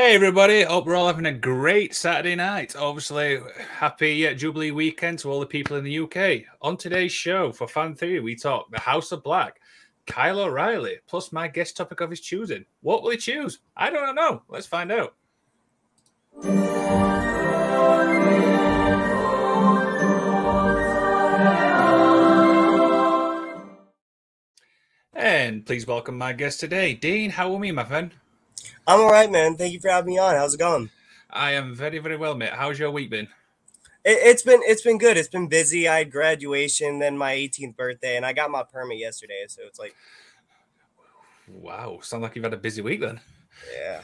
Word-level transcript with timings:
Hey 0.00 0.14
everybody, 0.14 0.62
hope 0.62 0.86
we're 0.86 0.96
all 0.96 1.08
having 1.08 1.26
a 1.26 1.32
great 1.32 1.94
Saturday 1.94 2.34
night. 2.34 2.74
Obviously, 2.74 3.38
happy 3.70 4.26
uh, 4.26 4.32
Jubilee 4.32 4.70
weekend 4.70 5.18
to 5.18 5.30
all 5.30 5.40
the 5.40 5.44
people 5.46 5.76
in 5.76 5.84
the 5.84 5.98
UK. 5.98 6.46
On 6.62 6.74
today's 6.78 7.12
show 7.12 7.52
for 7.52 7.68
Fan 7.68 7.94
Theory, 7.94 8.18
we 8.20 8.34
talk 8.34 8.70
the 8.70 8.80
House 8.80 9.12
of 9.12 9.22
Black, 9.22 9.60
Kyle 10.06 10.40
O'Reilly, 10.40 10.96
plus 11.06 11.32
my 11.32 11.48
guest 11.48 11.76
topic 11.76 12.00
of 12.00 12.08
his 12.08 12.22
choosing. 12.22 12.64
What 12.80 13.02
will 13.02 13.10
he 13.10 13.18
choose? 13.18 13.58
I 13.76 13.90
don't 13.90 14.14
know. 14.14 14.40
Let's 14.48 14.66
find 14.66 14.90
out. 14.90 15.14
And 25.12 25.66
please 25.66 25.86
welcome 25.86 26.16
my 26.16 26.32
guest 26.32 26.58
today, 26.58 26.94
Dean. 26.94 27.28
How 27.28 27.52
are 27.52 27.58
we, 27.58 27.70
my 27.70 27.84
friend? 27.84 28.14
I'm 28.86 29.00
all 29.00 29.10
right, 29.10 29.30
man. 29.30 29.56
Thank 29.56 29.72
you 29.72 29.80
for 29.80 29.88
having 29.88 30.14
me 30.14 30.18
on. 30.18 30.34
How's 30.34 30.54
it 30.54 30.58
going? 30.58 30.90
I 31.30 31.52
am 31.52 31.74
very, 31.74 31.98
very 31.98 32.16
well, 32.16 32.34
mate. 32.34 32.50
How's 32.52 32.78
your 32.78 32.90
week 32.90 33.10
been? 33.10 33.28
It, 34.04 34.32
has 34.32 34.42
been 34.42 34.60
it's 34.64 34.82
been 34.82 34.98
good. 34.98 35.16
It's 35.16 35.28
been 35.28 35.48
busy. 35.48 35.86
I 35.86 35.98
had 35.98 36.10
graduation, 36.10 36.98
then 36.98 37.18
my 37.18 37.34
18th 37.34 37.76
birthday, 37.76 38.16
and 38.16 38.24
I 38.24 38.32
got 38.32 38.50
my 38.50 38.62
permit 38.62 38.98
yesterday. 38.98 39.44
So 39.48 39.62
it's 39.66 39.78
like, 39.78 39.94
wow, 41.48 41.98
sound 42.02 42.22
like 42.22 42.34
you've 42.34 42.44
had 42.44 42.54
a 42.54 42.58
busy 42.58 42.80
week 42.80 43.00
then. 43.00 43.20
Yeah. 43.78 44.00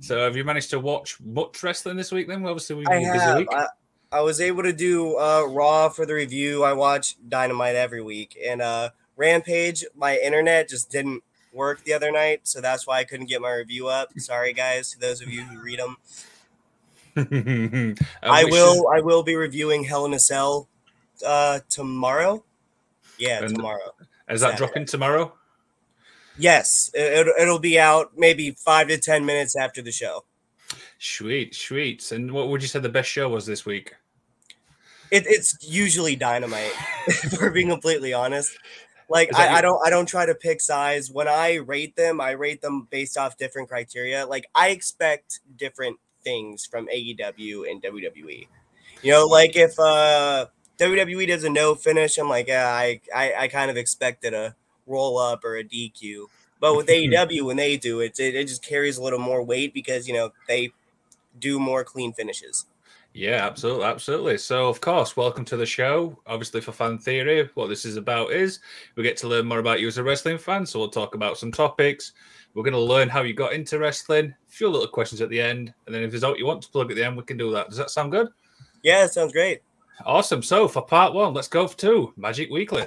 So 0.00 0.18
have 0.24 0.36
you 0.36 0.44
managed 0.44 0.70
to 0.70 0.78
watch 0.78 1.18
much 1.20 1.62
wrestling 1.62 1.96
this 1.96 2.12
week? 2.12 2.28
Then 2.28 2.44
obviously 2.44 2.76
we 2.76 2.86
I 2.86 3.00
have. 3.00 3.46
I, 3.50 3.66
I, 4.12 4.20
was 4.20 4.40
able 4.40 4.62
to 4.62 4.72
do 4.72 5.16
uh, 5.16 5.46
Raw 5.48 5.88
for 5.88 6.06
the 6.06 6.14
review. 6.14 6.62
I 6.62 6.74
watch 6.74 7.16
Dynamite 7.28 7.74
every 7.76 8.02
week, 8.02 8.38
and 8.46 8.60
uh, 8.60 8.90
Rampage. 9.16 9.84
My 9.96 10.18
internet 10.18 10.68
just 10.68 10.90
didn't 10.90 11.22
work 11.58 11.84
the 11.84 11.92
other 11.92 12.10
night, 12.10 12.40
so 12.44 12.62
that's 12.62 12.86
why 12.86 12.98
I 12.98 13.04
couldn't 13.04 13.26
get 13.26 13.42
my 13.42 13.52
review 13.52 13.88
up. 13.88 14.08
Sorry, 14.16 14.54
guys, 14.54 14.92
to 14.92 14.98
those 14.98 15.20
of 15.20 15.28
you 15.28 15.42
who 15.42 15.60
read 15.60 15.78
them. 15.78 15.96
I, 18.22 18.42
I 18.42 18.44
will. 18.44 18.88
I 18.88 19.00
will 19.00 19.22
be 19.22 19.36
reviewing 19.36 19.84
Hell 19.84 20.06
in 20.06 20.14
a 20.14 20.18
Cell 20.18 20.68
uh, 21.26 21.60
tomorrow. 21.68 22.44
Yeah, 23.18 23.42
and 23.42 23.54
tomorrow. 23.54 23.92
Is 24.30 24.40
that 24.40 24.52
Saturday. 24.52 24.56
dropping 24.56 24.84
tomorrow? 24.86 25.34
Yes, 26.38 26.90
it, 26.94 27.26
it'll 27.38 27.58
be 27.58 27.78
out 27.78 28.12
maybe 28.16 28.52
five 28.52 28.88
to 28.88 28.98
ten 28.98 29.26
minutes 29.26 29.56
after 29.56 29.82
the 29.82 29.92
show. 29.92 30.24
Sweet, 30.98 31.54
sweet. 31.54 32.10
And 32.12 32.32
what 32.32 32.48
would 32.48 32.62
you 32.62 32.68
say 32.68 32.78
the 32.78 32.88
best 32.88 33.08
show 33.08 33.28
was 33.28 33.46
this 33.46 33.66
week? 33.66 33.94
It, 35.10 35.24
it's 35.26 35.56
usually 35.62 36.16
Dynamite, 36.16 36.72
for 37.36 37.50
being 37.50 37.68
completely 37.68 38.12
honest. 38.12 38.56
Like 39.08 39.34
I, 39.34 39.56
I, 39.56 39.60
don't 39.62 39.80
I 39.86 39.90
don't 39.90 40.06
try 40.06 40.26
to 40.26 40.34
pick 40.34 40.60
size. 40.60 41.10
When 41.10 41.28
I 41.28 41.54
rate 41.54 41.96
them, 41.96 42.20
I 42.20 42.32
rate 42.32 42.60
them 42.60 42.86
based 42.90 43.16
off 43.16 43.38
different 43.38 43.68
criteria. 43.68 44.26
Like 44.26 44.46
I 44.54 44.68
expect 44.68 45.40
different 45.56 45.98
things 46.22 46.66
from 46.66 46.88
AEW 46.88 47.70
and 47.70 47.82
WWE. 47.82 48.46
You 49.02 49.12
know, 49.12 49.26
like 49.26 49.56
if 49.56 49.78
uh 49.78 50.46
WWE 50.78 51.26
does 51.26 51.44
a 51.44 51.50
no 51.50 51.74
finish, 51.74 52.18
I'm 52.18 52.28
like, 52.28 52.48
yeah, 52.48 52.68
I, 52.68 53.00
I, 53.14 53.34
I 53.36 53.48
kind 53.48 53.70
of 53.70 53.76
expected 53.76 54.32
a 54.32 54.54
roll 54.86 55.18
up 55.18 55.44
or 55.44 55.56
a 55.56 55.64
DQ. 55.64 56.26
But 56.60 56.76
with 56.76 56.86
AEW, 56.88 57.44
when 57.44 57.56
they 57.56 57.76
do 57.76 58.00
it, 58.00 58.18
it, 58.20 58.34
it 58.34 58.46
just 58.46 58.62
carries 58.62 58.96
a 58.96 59.02
little 59.02 59.18
more 59.18 59.42
weight 59.42 59.74
because 59.74 60.06
you 60.06 60.14
know 60.14 60.32
they 60.46 60.70
do 61.38 61.58
more 61.58 61.84
clean 61.84 62.12
finishes. 62.12 62.66
Yeah, 63.14 63.46
absolutely, 63.46 63.84
absolutely. 63.84 64.38
So, 64.38 64.68
of 64.68 64.80
course, 64.80 65.16
welcome 65.16 65.44
to 65.46 65.56
the 65.56 65.66
show. 65.66 66.18
Obviously, 66.26 66.60
for 66.60 66.72
Fan 66.72 66.98
Theory, 66.98 67.48
what 67.54 67.68
this 67.68 67.84
is 67.84 67.96
about 67.96 68.32
is 68.32 68.60
we 68.94 69.02
get 69.02 69.16
to 69.18 69.28
learn 69.28 69.46
more 69.46 69.58
about 69.58 69.80
you 69.80 69.88
as 69.88 69.98
a 69.98 70.04
wrestling 70.04 70.38
fan. 70.38 70.64
So, 70.66 70.78
we'll 70.78 70.88
talk 70.88 71.14
about 71.14 71.38
some 71.38 71.50
topics. 71.50 72.12
We're 72.54 72.62
going 72.62 72.74
to 72.74 72.80
learn 72.80 73.08
how 73.08 73.22
you 73.22 73.34
got 73.34 73.54
into 73.54 73.78
wrestling, 73.78 74.26
a 74.26 74.50
few 74.50 74.68
little 74.68 74.88
questions 74.88 75.20
at 75.20 75.30
the 75.30 75.40
end, 75.40 75.72
and 75.86 75.94
then 75.94 76.02
if 76.02 76.10
there's 76.10 76.22
what 76.22 76.38
you 76.38 76.46
want 76.46 76.62
to 76.62 76.70
plug 76.70 76.90
at 76.90 76.96
the 76.96 77.04
end, 77.04 77.16
we 77.16 77.24
can 77.24 77.36
do 77.36 77.50
that. 77.52 77.68
Does 77.68 77.78
that 77.78 77.90
sound 77.90 78.12
good? 78.12 78.28
Yeah, 78.82 79.04
it 79.04 79.12
sounds 79.12 79.32
great. 79.32 79.62
Awesome. 80.04 80.42
So, 80.42 80.68
for 80.68 80.82
part 80.82 81.12
one, 81.12 81.34
let's 81.34 81.48
go 81.48 81.66
for 81.66 81.76
two 81.76 82.12
Magic 82.16 82.50
Weekly. 82.50 82.86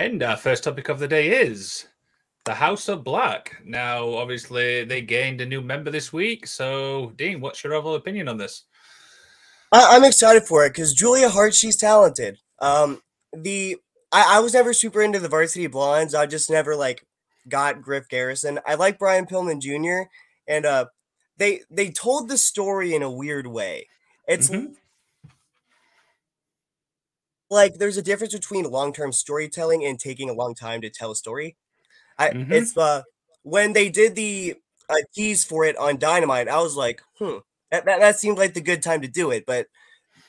And 0.00 0.22
our 0.22 0.38
first 0.38 0.64
topic 0.64 0.88
of 0.88 0.98
the 0.98 1.06
day 1.06 1.28
is 1.42 1.86
the 2.46 2.54
House 2.54 2.88
of 2.88 3.04
Black. 3.04 3.60
Now, 3.66 4.08
obviously, 4.14 4.82
they 4.82 5.02
gained 5.02 5.42
a 5.42 5.46
new 5.46 5.60
member 5.60 5.90
this 5.90 6.10
week. 6.10 6.46
So, 6.46 7.12
Dean, 7.16 7.42
what's 7.42 7.62
your 7.62 7.74
overall 7.74 7.96
opinion 7.96 8.26
on 8.26 8.38
this? 8.38 8.64
I- 9.70 9.94
am 9.94 10.04
excited 10.04 10.44
for 10.44 10.64
it 10.64 10.70
because 10.70 10.94
Julia 10.94 11.28
Hart, 11.28 11.52
she's 11.52 11.76
talented. 11.76 12.38
Um, 12.60 13.02
the 13.34 13.76
I-, 14.10 14.38
I 14.38 14.40
was 14.40 14.54
never 14.54 14.72
super 14.72 15.02
into 15.02 15.20
the 15.20 15.28
Varsity 15.28 15.66
Blondes. 15.66 16.14
I 16.14 16.24
just 16.24 16.48
never 16.48 16.74
like 16.74 17.06
got 17.46 17.82
Griff 17.82 18.08
Garrison. 18.08 18.58
I 18.66 18.76
like 18.76 18.98
Brian 18.98 19.26
Pillman 19.26 19.60
Jr. 19.60 20.08
and 20.48 20.64
uh, 20.64 20.86
they 21.36 21.60
they 21.70 21.90
told 21.90 22.30
the 22.30 22.38
story 22.38 22.94
in 22.94 23.02
a 23.02 23.10
weird 23.10 23.46
way. 23.46 23.86
It's 24.26 24.48
mm-hmm 24.48 24.72
like 27.50 27.74
there's 27.74 27.96
a 27.96 28.02
difference 28.02 28.32
between 28.32 28.64
long-term 28.64 29.12
storytelling 29.12 29.84
and 29.84 29.98
taking 29.98 30.30
a 30.30 30.34
long 30.34 30.54
time 30.54 30.80
to 30.82 30.90
tell 30.90 31.10
a 31.10 31.16
story. 31.16 31.56
I 32.18 32.30
mm-hmm. 32.30 32.52
it's 32.52 32.76
uh 32.76 33.02
when 33.42 33.72
they 33.72 33.88
did 33.88 34.14
the 34.14 34.54
uh, 34.88 34.96
tease 35.14 35.44
for 35.44 35.64
it 35.64 35.76
on 35.76 35.98
Dynamite, 35.98 36.48
I 36.48 36.60
was 36.60 36.76
like, 36.76 37.02
hmm, 37.18 37.38
that, 37.70 37.84
that, 37.84 38.00
that 38.00 38.18
seemed 38.18 38.38
like 38.38 38.54
the 38.54 38.60
good 38.60 38.82
time 38.82 39.02
to 39.02 39.08
do 39.08 39.30
it, 39.30 39.46
but 39.46 39.66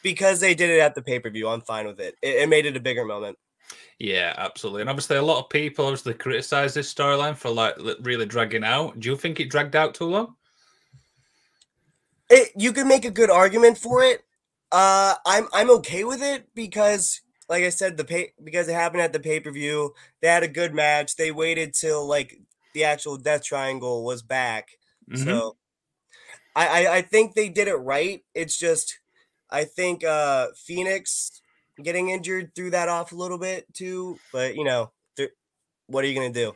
because 0.03 0.39
they 0.39 0.55
did 0.55 0.69
it 0.69 0.79
at 0.79 0.95
the 0.95 1.01
pay-per-view, 1.01 1.47
I'm 1.47 1.61
fine 1.61 1.87
with 1.87 1.99
it. 1.99 2.15
It, 2.21 2.43
it 2.43 2.49
made 2.49 2.65
it 2.65 2.77
a 2.77 2.79
bigger 2.79 3.05
moment. 3.05 3.38
Yeah, 3.99 4.33
absolutely. 4.38 4.81
And 4.81 4.89
obviously, 4.89 5.17
a 5.17 5.21
lot 5.21 5.43
of 5.43 5.49
people 5.49 5.85
obviously 5.85 6.13
criticize 6.15 6.73
this 6.73 6.91
storyline 6.91 7.35
for 7.35 7.49
like 7.49 7.75
really 8.01 8.25
dragging 8.25 8.63
out. 8.63 8.99
Do 8.99 9.09
you 9.09 9.15
think 9.15 9.39
it 9.39 9.49
dragged 9.49 9.75
out 9.75 9.93
too 9.93 10.05
long? 10.05 10.35
It, 12.29 12.51
you 12.55 12.73
could 12.73 12.88
make 12.88 13.05
a 13.05 13.11
good 13.11 13.29
argument 13.29 13.77
for 13.77 14.03
it. 14.03 14.23
Uh, 14.71 15.15
I'm 15.25 15.47
I'm 15.53 15.69
okay 15.71 16.03
with 16.03 16.21
it 16.21 16.47
because, 16.55 17.21
like 17.49 17.63
I 17.63 17.69
said, 17.69 17.97
the 17.97 18.05
pay 18.05 18.33
because 18.43 18.67
it 18.67 18.73
happened 18.73 19.01
at 19.01 19.13
the 19.13 19.19
pay 19.19 19.39
per 19.39 19.51
view. 19.51 19.93
They 20.21 20.27
had 20.27 20.43
a 20.43 20.47
good 20.47 20.73
match. 20.73 21.15
They 21.15 21.31
waited 21.31 21.73
till 21.73 22.07
like 22.07 22.39
the 22.73 22.85
actual 22.85 23.17
Death 23.17 23.43
Triangle 23.43 24.03
was 24.03 24.21
back. 24.21 24.69
Mm-hmm. 25.09 25.23
So, 25.23 25.57
I, 26.55 26.67
I 26.67 26.95
I 26.97 27.01
think 27.01 27.33
they 27.33 27.49
did 27.49 27.67
it 27.67 27.75
right. 27.75 28.23
It's 28.33 28.57
just 28.57 28.99
I 29.49 29.65
think 29.65 30.03
uh 30.03 30.47
Fenix 30.55 31.41
getting 31.81 32.09
injured 32.09 32.53
threw 32.55 32.69
that 32.71 32.89
off 32.89 33.11
a 33.11 33.15
little 33.15 33.38
bit 33.38 33.65
too. 33.73 34.17
But 34.31 34.55
you 34.55 34.63
know, 34.63 34.91
what 35.88 36.05
are 36.05 36.07
you 36.07 36.15
gonna 36.15 36.31
do? 36.31 36.53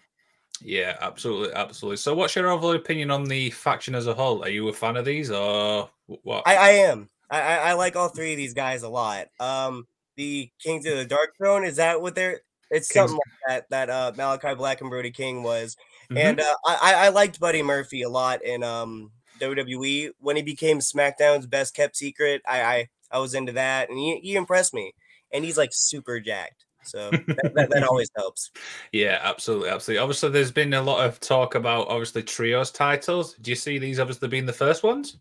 Yeah, 0.62 0.96
absolutely, 1.02 1.54
absolutely. 1.54 1.98
So, 1.98 2.16
what's 2.16 2.36
your 2.36 2.50
overall 2.50 2.76
opinion 2.76 3.12
on 3.12 3.26
the 3.26 3.50
faction 3.50 3.94
as 3.94 4.08
a 4.08 4.14
whole? 4.14 4.44
Are 4.44 4.50
you 4.50 4.70
a 4.70 4.74
fan 4.74 4.96
of 4.96 5.06
these, 5.06 5.30
or 5.30 5.90
what? 6.08 6.44
I, 6.46 6.56
I 6.56 6.70
am. 6.70 7.10
I, 7.30 7.42
I, 7.42 7.56
I 7.56 7.74
like 7.74 7.96
all 7.96 8.10
three 8.10 8.34
of 8.34 8.38
these 8.38 8.54
guys 8.54 8.84
a 8.84 8.90
lot. 8.90 9.28
Um, 9.40 9.88
the 10.16 10.50
Kings 10.60 10.86
of 10.86 10.98
the 10.98 11.06
Dark 11.06 11.36
Throne 11.38 11.64
is 11.64 11.78
that 11.78 12.02
what 12.02 12.16
they're? 12.16 12.42
It's 12.72 12.88
Kings. 12.90 13.12
something 13.12 13.20
like 13.48 13.48
that 13.48 13.70
that 13.70 13.90
uh, 13.90 14.12
Malachi 14.16 14.56
Black 14.56 14.82
and 14.82 14.90
Brody 14.90 15.12
King 15.12 15.44
was, 15.44 15.76
mm-hmm. 16.10 16.18
and 16.18 16.40
uh, 16.40 16.56
I 16.66 16.94
I 16.96 17.10
liked 17.10 17.40
Buddy 17.40 17.62
Murphy 17.62 18.02
a 18.04 18.10
lot 18.10 18.44
in 18.44 18.64
um 18.64 19.12
WWE 19.40 20.12
when 20.20 20.36
he 20.36 20.42
became 20.42 20.80
SmackDown's 20.80 21.48
best 21.48 21.76
kept 21.76 21.96
secret. 21.96 22.42
I 22.48 22.62
I, 22.62 22.88
I 23.12 23.20
was 23.20 23.34
into 23.34 23.54
that, 23.54 23.90
and 23.90 23.98
he, 23.98 24.20
he 24.20 24.36
impressed 24.36 24.74
me. 24.74 24.94
And 25.34 25.44
he's 25.44 25.58
like 25.58 25.72
super 25.74 26.20
jacked. 26.20 26.66
So 26.84 27.10
that, 27.10 27.52
that, 27.56 27.70
that, 27.72 27.84
always 27.84 28.10
helps. 28.16 28.52
Yeah, 28.92 29.20
absolutely, 29.24 29.70
absolutely. 29.70 30.02
Obviously, 30.02 30.30
there's 30.30 30.52
been 30.52 30.74
a 30.74 30.82
lot 30.82 31.06
of 31.06 31.20
talk 31.20 31.56
about 31.56 31.88
obviously 31.88 32.24
trios 32.24 32.72
titles. 32.72 33.34
Do 33.42 33.52
you 33.52 33.56
see 33.56 33.80
these 33.80 34.00
obviously 34.00 34.28
being 34.28 34.46
the 34.46 34.54
first 34.54 34.84
ones? 34.84 35.18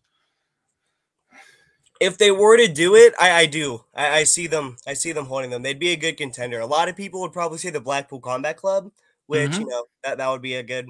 If 2.01 2.19
they 2.19 2.31
were 2.31 2.57
to 2.57 2.69
do 2.69 2.95
it, 2.95 3.15
I, 3.21 3.31
I 3.31 3.47
do. 3.47 3.85
I, 3.95 4.19
I, 4.19 4.25
see 4.25 4.47
them. 4.47 4.77
I 4.87 4.95
see 4.95 5.13
them 5.13 5.27
holding 5.27 5.51
them. 5.51 5.63
They'd 5.63 5.79
be 5.79 5.93
a 5.93 5.97
good 5.97 6.17
contender. 6.17 6.61
A 6.61 6.67
lot 6.67 6.89
of 6.89 6.97
people 6.97 7.21
would 7.21 7.33
probably 7.33 7.59
say 7.59 7.71
the 7.71 7.81
Blackpool 7.81 8.21
Combat 8.21 8.57
Club, 8.57 8.91
which 9.27 9.53
mm-hmm. 9.53 9.61
you 9.61 9.67
know 9.67 9.85
that 10.03 10.19
that 10.19 10.29
would 10.29 10.43
be 10.43 10.55
a 10.55 10.63
good 10.63 10.89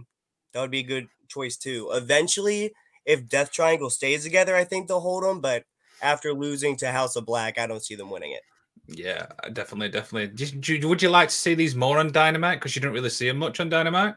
that 0.52 0.60
would 0.60 0.70
be 0.70 0.80
a 0.80 0.84
good 0.84 1.08
choice 1.28 1.56
too. 1.56 1.90
Eventually, 1.92 2.72
if 3.04 3.28
Death 3.28 3.52
Triangle 3.52 3.90
stays 3.90 4.24
together, 4.24 4.54
I 4.56 4.64
think 4.64 4.88
they'll 4.88 5.00
hold 5.00 5.24
them. 5.24 5.40
But 5.40 5.64
after 6.02 6.32
losing 6.32 6.76
to 6.78 6.90
House 6.90 7.16
of 7.16 7.26
Black, 7.26 7.58
I 7.58 7.66
don't 7.66 7.84
see 7.84 7.94
them 7.94 8.10
winning 8.10 8.32
it. 8.32 8.42
Yeah, 8.86 9.26
definitely, 9.52 9.88
definitely. 9.88 10.86
would 10.86 11.02
you 11.02 11.08
like 11.08 11.28
to 11.28 11.34
see 11.34 11.54
these 11.54 11.74
more 11.74 11.98
on 11.98 12.12
Dynamite 12.12 12.58
because 12.58 12.76
you 12.76 12.82
don't 12.82 12.92
really 12.92 13.08
see 13.08 13.28
them 13.28 13.38
much 13.38 13.60
on 13.60 13.70
Dynamite? 13.70 14.14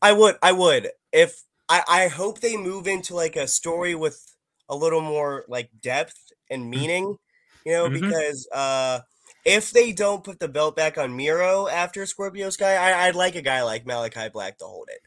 I 0.00 0.12
would. 0.12 0.36
I 0.42 0.52
would. 0.52 0.90
If 1.12 1.42
I, 1.68 1.82
I 1.88 2.08
hope 2.08 2.40
they 2.40 2.56
move 2.56 2.86
into 2.86 3.14
like 3.14 3.36
a 3.36 3.48
story 3.48 3.94
with 3.94 4.24
a 4.68 4.76
little 4.76 5.00
more 5.00 5.44
like 5.48 5.70
depth 5.80 6.32
and 6.50 6.64
mm. 6.64 6.68
meaning, 6.68 7.16
you 7.64 7.72
know, 7.72 7.88
mm-hmm. 7.88 8.04
because 8.04 8.48
uh 8.52 9.00
if 9.44 9.70
they 9.70 9.92
don't 9.92 10.24
put 10.24 10.40
the 10.40 10.48
belt 10.48 10.76
back 10.76 10.98
on 10.98 11.16
Miro 11.16 11.68
after 11.68 12.04
Scorpio 12.04 12.50
Sky, 12.50 12.76
I, 12.76 13.06
would 13.06 13.16
like 13.16 13.34
a 13.34 13.40
guy 13.40 13.62
like 13.62 13.86
Malachi 13.86 14.28
Black 14.28 14.58
to 14.58 14.66
hold 14.66 14.88
it. 14.90 15.00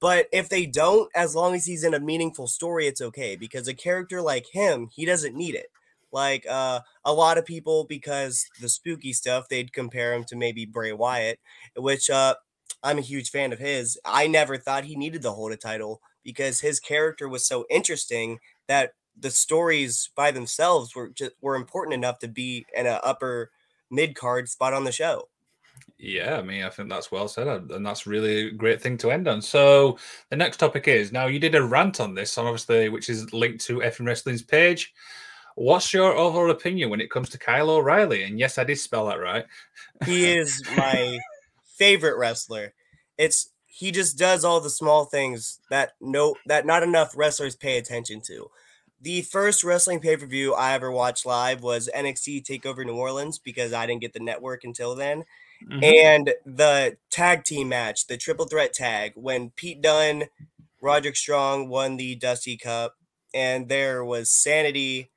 But 0.00 0.26
if 0.32 0.48
they 0.48 0.66
don't, 0.66 1.08
as 1.14 1.34
long 1.34 1.54
as 1.54 1.64
he's 1.64 1.84
in 1.84 1.94
a 1.94 2.00
meaningful 2.00 2.46
story, 2.46 2.86
it's 2.86 3.00
okay 3.00 3.36
because 3.36 3.68
a 3.68 3.74
character 3.74 4.20
like 4.20 4.46
him, 4.52 4.88
he 4.92 5.04
doesn't 5.04 5.36
need 5.36 5.54
it. 5.54 5.68
Like 6.12 6.44
uh, 6.48 6.80
a 7.04 7.12
lot 7.12 7.38
of 7.38 7.44
people, 7.44 7.84
because 7.88 8.46
the 8.60 8.68
spooky 8.68 9.12
stuff, 9.12 9.48
they'd 9.48 9.72
compare 9.72 10.12
him 10.12 10.24
to 10.24 10.36
maybe 10.36 10.66
Bray 10.66 10.92
Wyatt, 10.92 11.40
which 11.76 12.10
uh, 12.10 12.34
I'm 12.82 12.98
a 12.98 13.02
huge 13.02 13.30
fan 13.30 13.52
of 13.52 13.58
his. 13.58 13.98
I 14.04 14.26
never 14.26 14.56
thought 14.56 14.84
he 14.84 14.96
needed 14.96 15.22
to 15.22 15.32
hold 15.32 15.52
a 15.52 15.56
title 15.56 16.00
because 16.22 16.60
his 16.60 16.80
character 16.80 17.28
was 17.28 17.46
so 17.46 17.64
interesting 17.70 18.38
that 18.68 18.92
the 19.18 19.30
stories 19.30 20.10
by 20.14 20.30
themselves 20.30 20.94
were 20.94 21.08
just 21.08 21.32
were 21.40 21.56
important 21.56 21.94
enough 21.94 22.18
to 22.20 22.28
be 22.28 22.66
in 22.76 22.86
an 22.86 22.98
upper 23.02 23.50
mid 23.90 24.14
card 24.14 24.48
spot 24.48 24.74
on 24.74 24.84
the 24.84 24.92
show. 24.92 25.28
Yeah, 25.98 26.36
I 26.36 26.42
mean, 26.42 26.64
I 26.64 26.70
think 26.70 26.88
that's 26.88 27.12
well 27.12 27.28
said, 27.28 27.46
and 27.46 27.86
that's 27.86 28.06
really 28.06 28.48
a 28.48 28.50
great 28.50 28.82
thing 28.82 28.98
to 28.98 29.10
end 29.10 29.28
on. 29.28 29.40
So 29.40 29.98
the 30.28 30.36
next 30.36 30.58
topic 30.58 30.88
is 30.88 31.12
now 31.12 31.26
you 31.26 31.38
did 31.38 31.54
a 31.54 31.62
rant 31.62 32.00
on 32.00 32.14
this, 32.14 32.36
on 32.36 32.46
obviously, 32.46 32.88
which 32.88 33.08
is 33.08 33.32
linked 33.32 33.64
to 33.66 33.78
F'N 33.78 34.06
Wrestling's 34.06 34.42
page. 34.42 34.92
What's 35.54 35.94
your 35.94 36.14
overall 36.14 36.50
opinion 36.50 36.90
when 36.90 37.00
it 37.00 37.10
comes 37.10 37.28
to 37.30 37.38
Kyle 37.38 37.70
O'Reilly? 37.70 38.24
And 38.24 38.40
yes, 38.40 38.58
I 38.58 38.64
did 38.64 38.78
spell 38.78 39.06
that 39.06 39.20
right. 39.20 39.44
He 40.04 40.36
is 40.36 40.62
my 40.76 41.18
favorite 41.64 42.18
wrestler. 42.18 42.74
It's 43.16 43.50
he 43.66 43.90
just 43.90 44.18
does 44.18 44.44
all 44.44 44.60
the 44.60 44.70
small 44.70 45.04
things 45.04 45.60
that 45.70 45.92
no 46.00 46.34
that 46.46 46.66
not 46.66 46.82
enough 46.82 47.16
wrestlers 47.16 47.56
pay 47.56 47.78
attention 47.78 48.20
to. 48.22 48.50
The 49.04 49.20
first 49.20 49.62
wrestling 49.62 50.00
pay 50.00 50.16
per 50.16 50.24
view 50.24 50.54
I 50.54 50.72
ever 50.72 50.90
watched 50.90 51.26
live 51.26 51.62
was 51.62 51.90
NXT 51.94 52.42
Takeover 52.42 52.86
New 52.86 52.96
Orleans 52.96 53.38
because 53.38 53.74
I 53.74 53.84
didn't 53.84 54.00
get 54.00 54.14
the 54.14 54.18
network 54.18 54.64
until 54.64 54.94
then. 54.94 55.24
Mm-hmm. 55.62 55.84
And 55.84 56.34
the 56.46 56.96
tag 57.10 57.44
team 57.44 57.68
match, 57.68 58.06
the 58.06 58.16
triple 58.16 58.46
threat 58.46 58.72
tag, 58.72 59.12
when 59.14 59.50
Pete 59.50 59.82
Dunne, 59.82 60.24
Roderick 60.80 61.16
Strong 61.16 61.68
won 61.68 61.98
the 61.98 62.14
Dusty 62.16 62.56
Cup, 62.56 62.96
and 63.34 63.68
there 63.68 64.02
was 64.02 64.30
Sanity. 64.30 65.10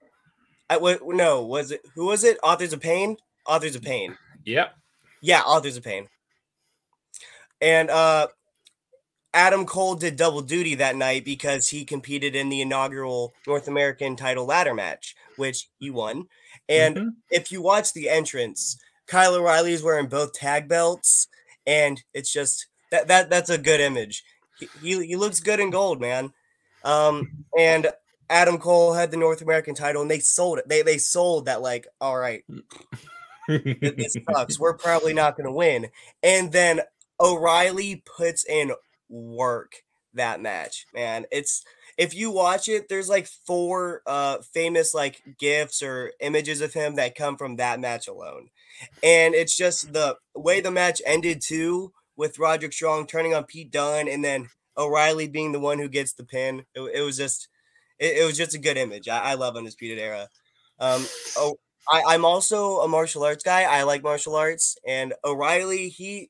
I 0.70 0.74
w- 0.74 1.00
no, 1.06 1.42
was 1.42 1.72
it 1.72 1.80
who 1.96 2.08
was 2.08 2.26
it? 2.26 2.38
Authors 2.44 2.74
of 2.74 2.82
Pain. 2.82 3.16
Authors 3.46 3.78
of 3.78 3.84
Pain. 3.84 4.18
Yep. 4.44 4.76
Yeah, 5.22 5.44
Authors 5.44 5.78
of 5.78 5.86
Pain. 5.86 6.10
And 7.62 7.90
uh 7.90 8.28
Adam 9.38 9.68
Cole 9.68 9.94
did 9.94 10.16
double 10.16 10.42
duty 10.42 10.74
that 10.74 10.96
night 10.96 11.24
because 11.24 11.70
he 11.70 11.86
competed 11.86 12.36
in 12.36 12.50
the 12.50 12.60
inaugural 12.60 13.36
North 13.46 13.68
American 13.68 14.16
title 14.16 14.48
ladder 14.48 14.74
match, 14.74 15.16
which 15.36 15.70
he 15.78 15.92
won. 15.92 16.26
And 16.68 16.96
mm-hmm. 16.96 17.10
if 17.30 17.52
you 17.52 17.62
watch 17.62 17.94
the 17.94 18.10
entrance, 18.10 18.80
Kyle 19.06 19.36
O'Reilly 19.36 19.74
is 19.74 19.84
wearing 19.84 20.08
both 20.08 20.34
tag 20.34 20.68
belts, 20.68 21.28
and 21.68 22.02
it's 22.16 22.34
just 22.34 22.66
that 22.90 23.08
that 23.10 23.30
that's 23.30 23.52
a 23.52 23.60
good 23.60 23.80
image. 23.80 24.24
He, 24.60 24.70
he, 24.82 25.06
he 25.06 25.16
looks 25.16 25.40
good 25.40 25.60
in 25.60 25.70
gold, 25.70 26.02
man. 26.02 26.34
Um, 26.84 27.46
and 27.56 27.92
Adam 28.32 28.58
Cole 28.58 28.94
had 28.94 29.12
the 29.12 29.18
North 29.18 29.44
American 29.44 29.76
title, 29.76 30.02
and 30.02 30.10
they 30.10 30.18
sold 30.18 30.58
it. 30.58 30.68
They 30.68 30.82
they 30.82 30.98
sold 30.98 31.46
that 31.46 31.62
like, 31.62 31.86
all 32.02 32.18
right, 32.18 32.44
this 33.48 34.18
sucks. 34.28 34.60
We're 34.60 34.74
probably 34.74 35.14
not 35.14 35.38
going 35.38 35.46
to 35.46 35.54
win. 35.54 35.90
And 36.24 36.52
then 36.52 36.82
O'Reilly 37.20 38.02
puts 38.18 38.44
in 38.44 38.72
work 39.10 39.84
that 40.14 40.42
match, 40.42 40.86
man. 40.94 41.26
It's 41.32 41.64
if 41.98 42.14
you 42.14 42.30
watch 42.32 42.70
it, 42.70 42.90
there's 42.90 43.10
like 43.10 43.28
four 43.28 44.02
uh 44.06 44.40
famous 44.54 44.94
like 44.94 45.22
gifs 45.40 45.82
or 45.82 46.12
images 46.20 46.62
of 46.62 46.74
him 46.74 46.96
that 46.96 47.16
come 47.16 47.38
from 47.38 47.56
that 47.56 47.80
match 47.80 48.08
alone. 48.08 48.50
And 49.04 49.34
it's 49.34 49.56
just 49.56 49.94
the 49.94 50.18
way 50.36 50.62
the 50.62 50.72
match 50.72 51.02
ended 51.06 51.42
too, 51.42 51.94
with 52.16 52.40
Roderick 52.40 52.74
Strong 52.74 53.08
turning 53.08 53.34
on 53.34 53.46
Pete 53.46 53.72
Dunne 53.72 54.08
and 54.08 54.24
then 54.24 54.50
O'Reilly 54.78 55.28
being 55.28 55.52
the 55.52 55.60
one 55.60 55.80
who 55.80 55.90
gets 55.90 56.14
the 56.14 56.24
pin. 56.24 56.66
It, 56.76 56.82
it 56.94 57.02
was 57.02 57.18
just 57.18 57.48
it, 58.00 58.18
it, 58.18 58.26
was 58.26 58.38
just 58.38 58.54
a 58.54 58.60
good 58.60 58.78
image. 58.78 59.08
I, 59.08 59.32
I 59.32 59.34
love 59.34 59.56
Undisputed 59.56 60.00
Era. 60.00 60.28
Um 60.80 61.06
oh 61.38 61.58
I, 61.90 62.04
I'm 62.08 62.26
also 62.26 62.80
a 62.80 62.88
martial 62.88 63.24
arts 63.24 63.44
guy. 63.44 63.64
I 63.64 63.84
like 63.84 64.04
martial 64.04 64.36
arts, 64.36 64.78
and 64.86 65.14
O'Reilly, 65.24 65.88
he 65.88 66.30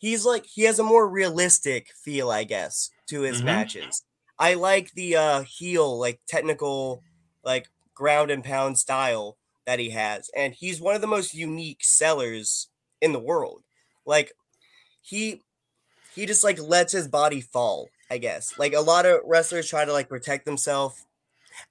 he's 0.00 0.24
like 0.24 0.46
he 0.46 0.62
has 0.62 0.80
a 0.80 0.84
more 0.84 1.08
realistic 1.08 1.92
feel, 1.94 2.30
I 2.30 2.42
guess, 2.42 2.90
to 3.08 3.20
his 3.20 3.36
mm-hmm. 3.36 3.46
matches. 3.46 4.02
I 4.38 4.54
like 4.54 4.92
the 4.92 5.14
uh 5.16 5.42
heel, 5.42 5.96
like 5.96 6.20
technical, 6.26 7.04
like 7.44 7.68
ground 7.94 8.32
and 8.32 8.42
pound 8.42 8.78
style 8.78 9.36
that 9.66 9.78
he 9.78 9.90
has. 9.90 10.30
And 10.34 10.54
he's 10.54 10.80
one 10.80 10.96
of 10.96 11.00
the 11.00 11.06
most 11.06 11.34
unique 11.34 11.84
sellers 11.84 12.68
in 13.00 13.12
the 13.12 13.20
world. 13.20 13.62
Like 14.04 14.32
he 15.02 15.42
he 16.14 16.26
just 16.26 16.42
like 16.42 16.60
lets 16.60 16.92
his 16.92 17.06
body 17.06 17.40
fall, 17.40 17.88
I 18.10 18.18
guess. 18.18 18.58
Like 18.58 18.72
a 18.72 18.80
lot 18.80 19.06
of 19.06 19.20
wrestlers 19.24 19.68
try 19.68 19.84
to 19.84 19.92
like 19.92 20.08
protect 20.08 20.44
themselves 20.46 21.06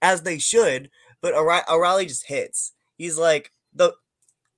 as 0.02 0.22
they 0.22 0.38
should, 0.38 0.90
but 1.22 1.34
O'Reilly 1.34 2.06
just 2.06 2.28
hits. 2.28 2.74
He's 2.98 3.18
like 3.18 3.52
the 3.74 3.94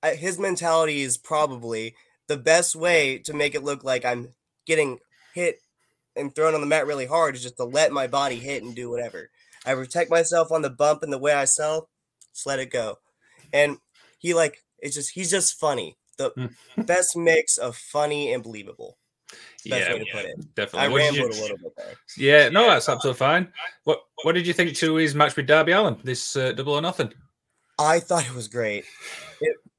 uh, 0.02 0.10
his 0.10 0.38
mentality 0.38 1.00
is 1.00 1.16
probably 1.16 1.94
the 2.32 2.42
best 2.42 2.74
way 2.74 3.18
to 3.18 3.32
make 3.32 3.54
it 3.54 3.64
look 3.64 3.84
like 3.84 4.04
I'm 4.04 4.34
getting 4.66 4.98
hit 5.34 5.60
and 6.16 6.34
thrown 6.34 6.54
on 6.54 6.60
the 6.60 6.66
mat 6.66 6.86
really 6.86 7.06
hard 7.06 7.34
is 7.34 7.42
just 7.42 7.56
to 7.56 7.64
let 7.64 7.92
my 7.92 8.06
body 8.06 8.36
hit 8.36 8.62
and 8.62 8.74
do 8.74 8.90
whatever. 8.90 9.30
I 9.64 9.74
protect 9.74 10.10
myself 10.10 10.50
on 10.50 10.62
the 10.62 10.70
bump 10.70 11.02
and 11.02 11.12
the 11.12 11.18
way 11.18 11.32
I 11.32 11.44
sell, 11.44 11.88
just 12.32 12.46
let 12.46 12.58
it 12.58 12.70
go 12.70 12.98
and 13.52 13.78
he 14.18 14.34
like 14.34 14.62
it's 14.78 14.94
just 14.94 15.10
he's 15.10 15.30
just 15.30 15.58
funny. 15.58 15.96
The 16.18 16.30
hmm. 16.30 16.82
best 16.82 17.16
mix 17.16 17.58
of 17.58 17.76
funny 17.76 18.32
and 18.32 18.42
believable. 18.42 18.98
Yeah, 19.64 19.94
yeah 19.94 20.32
definitely. 20.54 20.80
I 20.80 20.88
what 20.88 20.98
rambled 20.98 21.34
you... 21.34 21.40
a 21.40 21.42
little 21.42 21.58
bit 21.58 21.72
there. 21.76 21.94
Yeah, 22.16 22.48
no, 22.48 22.68
that's 22.68 22.88
absolutely 22.88 23.18
fine. 23.18 23.52
What 23.84 24.02
What 24.24 24.34
did 24.34 24.46
you 24.46 24.52
think 24.52 24.74
to 24.76 24.96
his 24.96 25.14
match 25.14 25.36
with 25.36 25.46
Darby 25.46 25.72
Allin? 25.72 25.98
This 26.04 26.36
uh, 26.36 26.52
double 26.52 26.74
or 26.74 26.82
nothing. 26.82 27.12
I 27.78 28.00
thought 28.00 28.26
it 28.26 28.34
was 28.34 28.48
great. 28.48 28.84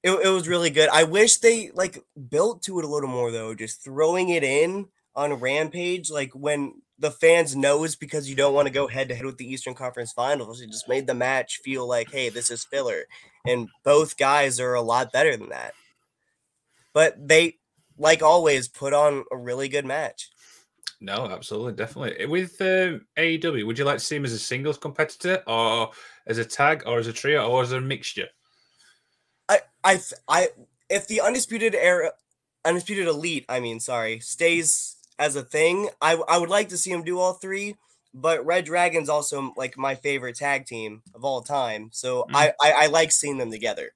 It, 0.03 0.11
it, 0.11 0.29
was 0.29 0.49
really 0.49 0.69
good. 0.69 0.89
I 0.89 1.05
wish 1.05 1.37
they 1.37 1.71
like 1.71 2.03
built 2.29 2.61
to 2.63 2.77
it 2.79 2.85
a 2.85 2.89
little 2.89 3.09
more 3.09 3.31
though. 3.31 3.55
Just 3.55 3.83
throwing 3.83 4.29
it 4.29 4.43
in 4.43 4.87
on 5.15 5.33
Rampage, 5.35 6.11
like 6.11 6.31
when 6.33 6.81
the 6.99 7.11
fans 7.11 7.55
know 7.55 7.83
it's 7.83 7.95
because 7.95 8.29
you 8.29 8.35
don't 8.35 8.53
want 8.53 8.67
to 8.67 8.73
go 8.73 8.87
head 8.87 9.09
to 9.09 9.15
head 9.15 9.25
with 9.25 9.37
the 9.37 9.51
Eastern 9.51 9.73
Conference 9.73 10.11
Finals. 10.11 10.61
It 10.61 10.71
just 10.71 10.89
made 10.89 11.07
the 11.07 11.13
match 11.13 11.59
feel 11.63 11.87
like, 11.87 12.11
hey, 12.11 12.29
this 12.29 12.51
is 12.51 12.63
filler. 12.63 13.05
And 13.45 13.69
both 13.83 14.17
guys 14.17 14.59
are 14.59 14.73
a 14.73 14.81
lot 14.81 15.11
better 15.11 15.35
than 15.35 15.49
that. 15.49 15.73
But 16.93 17.27
they, 17.27 17.57
like 17.97 18.21
always, 18.21 18.67
put 18.67 18.93
on 18.93 19.25
a 19.31 19.37
really 19.37 19.67
good 19.67 19.85
match. 19.85 20.29
No, 21.01 21.27
absolutely, 21.29 21.73
definitely. 21.73 22.25
With 22.25 22.61
uh, 22.61 22.99
AEW, 23.17 23.65
would 23.65 23.77
you 23.77 23.83
like 23.83 23.97
to 23.97 24.03
see 24.03 24.15
him 24.15 24.25
as 24.25 24.31
a 24.31 24.39
singles 24.39 24.77
competitor, 24.77 25.43
or 25.47 25.91
as 26.27 26.37
a 26.37 26.45
tag, 26.45 26.83
or 26.85 26.99
as 26.99 27.07
a 27.07 27.13
trio, 27.13 27.49
or 27.49 27.61
as 27.61 27.73
a 27.73 27.81
mixture? 27.81 28.29
I, 29.83 29.93
I, 29.93 29.99
I, 30.27 30.47
if 30.89 31.07
the 31.07 31.21
undisputed 31.21 31.75
era, 31.75 32.11
undisputed 32.65 33.07
elite, 33.07 33.45
I 33.49 33.59
mean, 33.59 33.79
sorry, 33.79 34.19
stays 34.19 34.95
as 35.19 35.35
a 35.35 35.43
thing. 35.43 35.89
I 36.01 36.13
I 36.27 36.37
would 36.37 36.49
like 36.49 36.69
to 36.69 36.77
see 36.77 36.91
him 36.91 37.03
do 37.03 37.19
all 37.19 37.33
three, 37.33 37.75
but 38.13 38.45
Red 38.45 38.65
Dragon's 38.65 39.09
also 39.09 39.53
like 39.55 39.77
my 39.77 39.95
favorite 39.95 40.35
tag 40.35 40.65
team 40.65 41.01
of 41.13 41.23
all 41.23 41.41
time. 41.41 41.89
So 41.91 42.23
mm. 42.23 42.35
I, 42.35 42.53
I 42.61 42.71
I 42.71 42.87
like 42.87 43.11
seeing 43.11 43.37
them 43.37 43.51
together. 43.51 43.91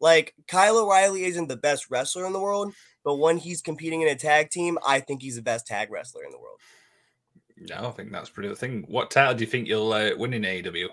Like 0.00 0.34
Kyle 0.48 0.78
O'Reilly 0.78 1.24
isn't 1.24 1.48
the 1.48 1.56
best 1.56 1.90
wrestler 1.90 2.26
in 2.26 2.32
the 2.32 2.40
world, 2.40 2.72
but 3.04 3.16
when 3.16 3.38
he's 3.38 3.60
competing 3.60 4.02
in 4.02 4.08
a 4.08 4.16
tag 4.16 4.50
team, 4.50 4.78
I 4.86 5.00
think 5.00 5.22
he's 5.22 5.36
the 5.36 5.42
best 5.42 5.66
tag 5.66 5.90
wrestler 5.90 6.24
in 6.24 6.30
the 6.30 6.38
world. 6.38 6.58
No, 7.58 7.88
I 7.88 7.90
think 7.90 8.10
that's 8.10 8.30
pretty 8.30 8.48
the 8.48 8.56
thing. 8.56 8.84
What 8.88 9.10
title 9.10 9.34
do 9.34 9.44
you 9.44 9.50
think 9.50 9.68
you'll 9.68 9.92
uh, 9.92 10.12
win 10.16 10.32
in 10.32 10.42
AEW? 10.42 10.88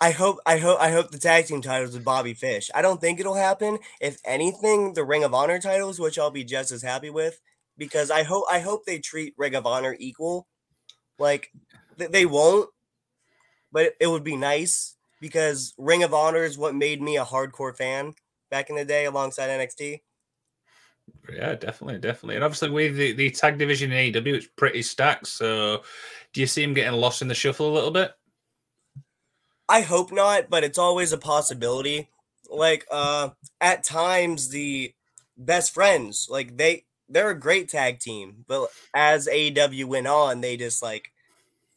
I 0.00 0.12
hope 0.12 0.38
I 0.46 0.58
hope 0.58 0.80
I 0.80 0.90
hope 0.90 1.10
the 1.10 1.18
tag 1.18 1.46
team 1.46 1.60
titles 1.60 1.94
with 1.94 2.04
Bobby 2.04 2.34
Fish. 2.34 2.70
I 2.74 2.82
don't 2.82 3.00
think 3.00 3.18
it'll 3.18 3.34
happen. 3.34 3.78
If 4.00 4.18
anything, 4.24 4.92
the 4.94 5.04
Ring 5.04 5.24
of 5.24 5.34
Honor 5.34 5.58
titles, 5.58 5.98
which 5.98 6.18
I'll 6.18 6.30
be 6.30 6.44
just 6.44 6.70
as 6.70 6.82
happy 6.82 7.10
with 7.10 7.40
because 7.76 8.10
I 8.10 8.22
hope 8.22 8.44
I 8.50 8.60
hope 8.60 8.84
they 8.84 8.98
treat 8.98 9.34
Ring 9.36 9.54
of 9.54 9.66
Honor 9.66 9.96
equal. 9.98 10.46
Like 11.18 11.50
th- 11.98 12.10
they 12.10 12.26
won't, 12.26 12.70
but 13.72 13.94
it 14.00 14.06
would 14.06 14.24
be 14.24 14.36
nice 14.36 14.94
because 15.20 15.74
Ring 15.78 16.04
of 16.04 16.14
Honor 16.14 16.44
is 16.44 16.56
what 16.56 16.76
made 16.76 17.02
me 17.02 17.16
a 17.16 17.24
hardcore 17.24 17.76
fan 17.76 18.14
back 18.50 18.70
in 18.70 18.76
the 18.76 18.84
day 18.84 19.06
alongside 19.06 19.48
NXT. 19.48 20.00
Yeah, 21.32 21.54
definitely, 21.54 21.98
definitely. 21.98 22.36
And 22.36 22.44
obviously 22.44 22.70
with 22.70 22.96
the, 22.96 23.12
the 23.12 23.30
tag 23.30 23.58
division 23.58 23.92
in 23.92 24.12
AEW, 24.12 24.34
it's 24.34 24.48
pretty 24.56 24.82
stacked. 24.82 25.26
So 25.26 25.82
do 26.32 26.40
you 26.40 26.46
see 26.46 26.62
him 26.62 26.74
getting 26.74 26.98
lost 26.98 27.22
in 27.22 27.28
the 27.28 27.34
shuffle 27.34 27.70
a 27.70 27.74
little 27.74 27.90
bit? 27.90 28.12
I 29.68 29.82
hope 29.82 30.12
not, 30.12 30.48
but 30.50 30.64
it's 30.64 30.78
always 30.78 31.12
a 31.12 31.18
possibility. 31.18 32.08
Like 32.50 32.86
uh 32.90 33.30
at 33.60 33.84
times 33.84 34.48
the 34.48 34.94
best 35.36 35.74
friends, 35.74 36.28
like 36.30 36.56
they 36.56 36.84
they're 37.08 37.30
a 37.30 37.38
great 37.38 37.68
tag 37.68 38.00
team, 38.00 38.44
but 38.46 38.68
as 38.94 39.28
AEW 39.28 39.84
went 39.86 40.06
on, 40.06 40.40
they 40.40 40.56
just 40.56 40.82
like 40.82 41.12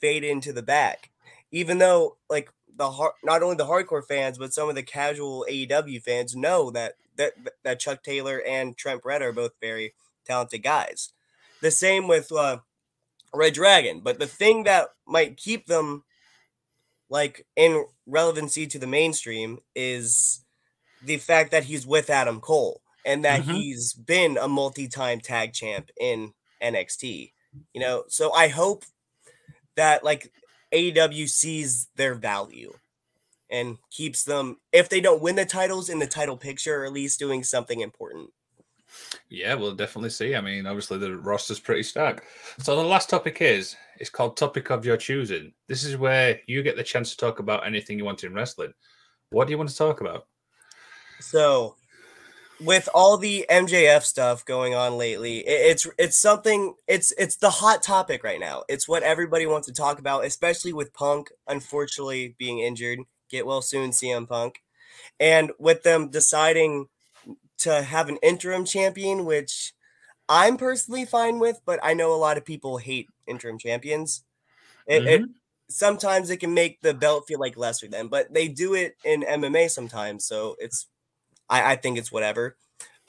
fade 0.02 0.24
into 0.24 0.54
the 0.54 0.64
back. 0.64 1.12
Even 1.52 1.78
though 1.80 2.18
like 2.30 2.52
the 2.76 2.92
hard, 2.92 3.14
not 3.24 3.44
only 3.44 3.56
the 3.56 3.66
hardcore 3.66 4.06
fans, 4.06 4.38
but 4.38 4.54
some 4.54 4.70
of 4.70 4.76
the 4.76 4.84
casual 4.84 5.46
AEW 5.50 6.02
fans 6.04 6.36
know 6.36 6.72
that 6.72 6.96
that 7.18 7.34
that 7.64 7.80
Chuck 7.80 8.04
Taylor 8.04 8.42
and 8.48 8.78
Trent 8.78 9.04
Beretta 9.04 9.22
are 9.22 9.34
both 9.34 9.54
very 9.62 9.94
talented 10.26 10.64
guys. 10.64 11.12
The 11.62 11.72
same 11.72 12.08
with 12.08 12.32
uh, 12.32 12.60
Red 13.34 13.54
Dragon. 13.54 14.02
But 14.02 14.20
the 14.20 14.28
thing 14.28 14.64
that 14.64 14.90
might 15.08 15.38
keep 15.38 15.68
them 15.68 16.04
like 17.12 17.46
in 17.58 17.86
relevancy 18.08 18.66
to 18.66 18.80
the 18.80 18.88
mainstream 18.88 19.60
is 19.76 20.44
the 21.04 21.18
fact 21.18 21.52
that 21.52 21.66
he's 21.66 21.86
with 21.86 22.10
Adam 22.10 22.40
Cole 22.40 22.82
and 23.06 23.26
that 23.26 23.42
mm-hmm. 23.42 23.52
he's 23.52 23.94
been 23.94 24.38
a 24.38 24.48
multi-time 24.48 25.20
tag 25.20 25.52
champ 25.54 25.90
in 26.00 26.34
NXT. 26.64 27.34
You 27.74 27.82
know, 27.82 28.06
so 28.08 28.32
I 28.32 28.48
hope 28.48 28.86
that 29.76 30.06
like 30.06 30.32
AEW 30.74 31.30
sees 31.30 31.90
their 31.98 32.16
value 32.16 32.74
and 33.50 33.78
keeps 33.92 34.24
them 34.24 34.58
if 34.72 34.88
they 34.88 35.02
don't 35.02 35.22
win 35.22 35.36
the 35.36 35.46
titles 35.46 35.90
in 35.90 36.00
the 36.00 36.08
title 36.08 36.38
picture 36.38 36.82
or 36.82 36.86
at 36.86 36.94
least 36.94 37.20
doing 37.20 37.44
something 37.44 37.82
important. 37.82 38.30
Yeah, 39.30 39.54
we'll 39.56 39.76
definitely 39.76 40.10
see. 40.10 40.36
I 40.36 40.42
mean, 40.42 40.66
obviously 40.66 40.98
the 40.98 41.18
roster's 41.18 41.60
pretty 41.60 41.84
stacked. 41.84 42.24
So 42.60 42.76
the 42.76 42.84
last 42.84 43.10
topic 43.10 43.42
is 43.42 43.76
it's 44.00 44.10
called 44.10 44.38
topic 44.38 44.70
of 44.70 44.86
your 44.86 44.98
choosing. 44.98 45.54
This 45.68 45.84
is 45.84 45.98
where 45.98 46.40
you 46.48 46.64
get 46.64 46.76
the 46.76 46.84
chance 46.84 47.12
to 47.12 47.18
talk 47.18 47.40
about 47.40 47.66
anything 47.66 47.98
you 47.98 48.06
want 48.06 48.24
in 48.24 48.34
wrestling. 48.34 48.74
What 49.30 49.48
do 49.48 49.52
you 49.52 49.58
want 49.58 49.70
to 49.70 49.78
talk 49.78 50.02
about? 50.02 50.28
So, 51.20 51.76
with 52.60 52.90
all 52.94 53.18
the 53.18 53.46
MJF 53.50 54.04
stuff 54.04 54.46
going 54.46 54.76
on 54.76 54.98
lately, 54.98 55.40
it's 55.40 55.88
it's 55.98 56.18
something 56.18 56.76
it's 56.88 57.12
it's 57.18 57.38
the 57.38 57.50
hot 57.50 57.82
topic 57.82 58.24
right 58.24 58.40
now. 58.40 58.64
It's 58.68 58.88
what 58.88 59.04
everybody 59.04 59.46
wants 59.46 59.68
to 59.68 59.74
talk 59.74 60.00
about, 60.00 60.26
especially 60.26 60.74
with 60.74 60.94
Punk 60.94 61.30
unfortunately 61.48 62.36
being 62.38 62.60
injured. 62.60 63.00
Get 63.30 63.46
well 63.46 63.62
soon, 63.62 63.92
CM 63.92 64.28
Punk. 64.28 64.62
And 65.20 65.52
with 65.60 65.84
them 65.84 66.10
deciding 66.10 66.88
to 67.62 67.82
have 67.82 68.10
an 68.10 68.18
interim 68.24 68.66
champion, 68.66 69.26
which 69.26 69.74
I'm 70.30 70.58
personally 70.58 71.06
fine 71.06 71.40
with, 71.40 71.60
but 71.66 71.80
I 71.84 71.94
know 71.94 72.14
a 72.14 72.16
lot 72.16 72.38
of 72.38 72.46
people 72.46 72.78
hate 72.78 73.08
interim 73.28 73.58
champions. 73.58 74.24
It, 74.88 75.04
mm-hmm. 75.04 75.24
it 75.24 75.30
sometimes 75.70 76.30
it 76.30 76.38
can 76.38 76.54
make 76.54 76.82
the 76.82 76.94
belt 76.94 77.26
feel 77.28 77.40
like 77.40 77.58
lesser 77.58 77.88
than, 77.88 78.08
but 78.08 78.34
they 78.34 78.48
do 78.48 78.74
it 78.74 78.96
in 79.04 79.24
MMA 79.24 79.70
sometimes, 79.70 80.26
so 80.26 80.56
it's 80.60 80.88
I, 81.50 81.74
I 81.74 81.76
think 81.76 81.98
it's 81.98 82.12
whatever. 82.12 82.58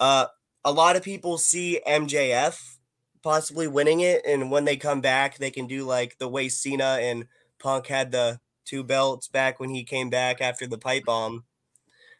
Uh, 0.00 0.26
a 0.64 0.72
lot 0.72 0.96
of 0.96 1.02
people 1.02 1.38
see 1.38 1.80
MJF 1.86 2.76
possibly 3.22 3.68
winning 3.68 4.00
it, 4.00 4.22
and 4.26 4.50
when 4.50 4.64
they 4.64 4.76
come 4.76 5.00
back, 5.00 5.38
they 5.38 5.50
can 5.50 5.66
do 5.66 5.84
like 5.84 6.18
the 6.18 6.28
way 6.28 6.48
Cena 6.48 6.98
and 7.00 7.26
Punk 7.58 7.86
had 7.86 8.10
the 8.10 8.40
two 8.64 8.84
belts 8.84 9.28
back 9.28 9.60
when 9.60 9.70
he 9.70 9.84
came 9.84 10.10
back 10.10 10.40
after 10.40 10.66
the 10.66 10.78
pipe 10.78 11.04
bomb. 11.04 11.44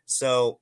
So 0.07 0.61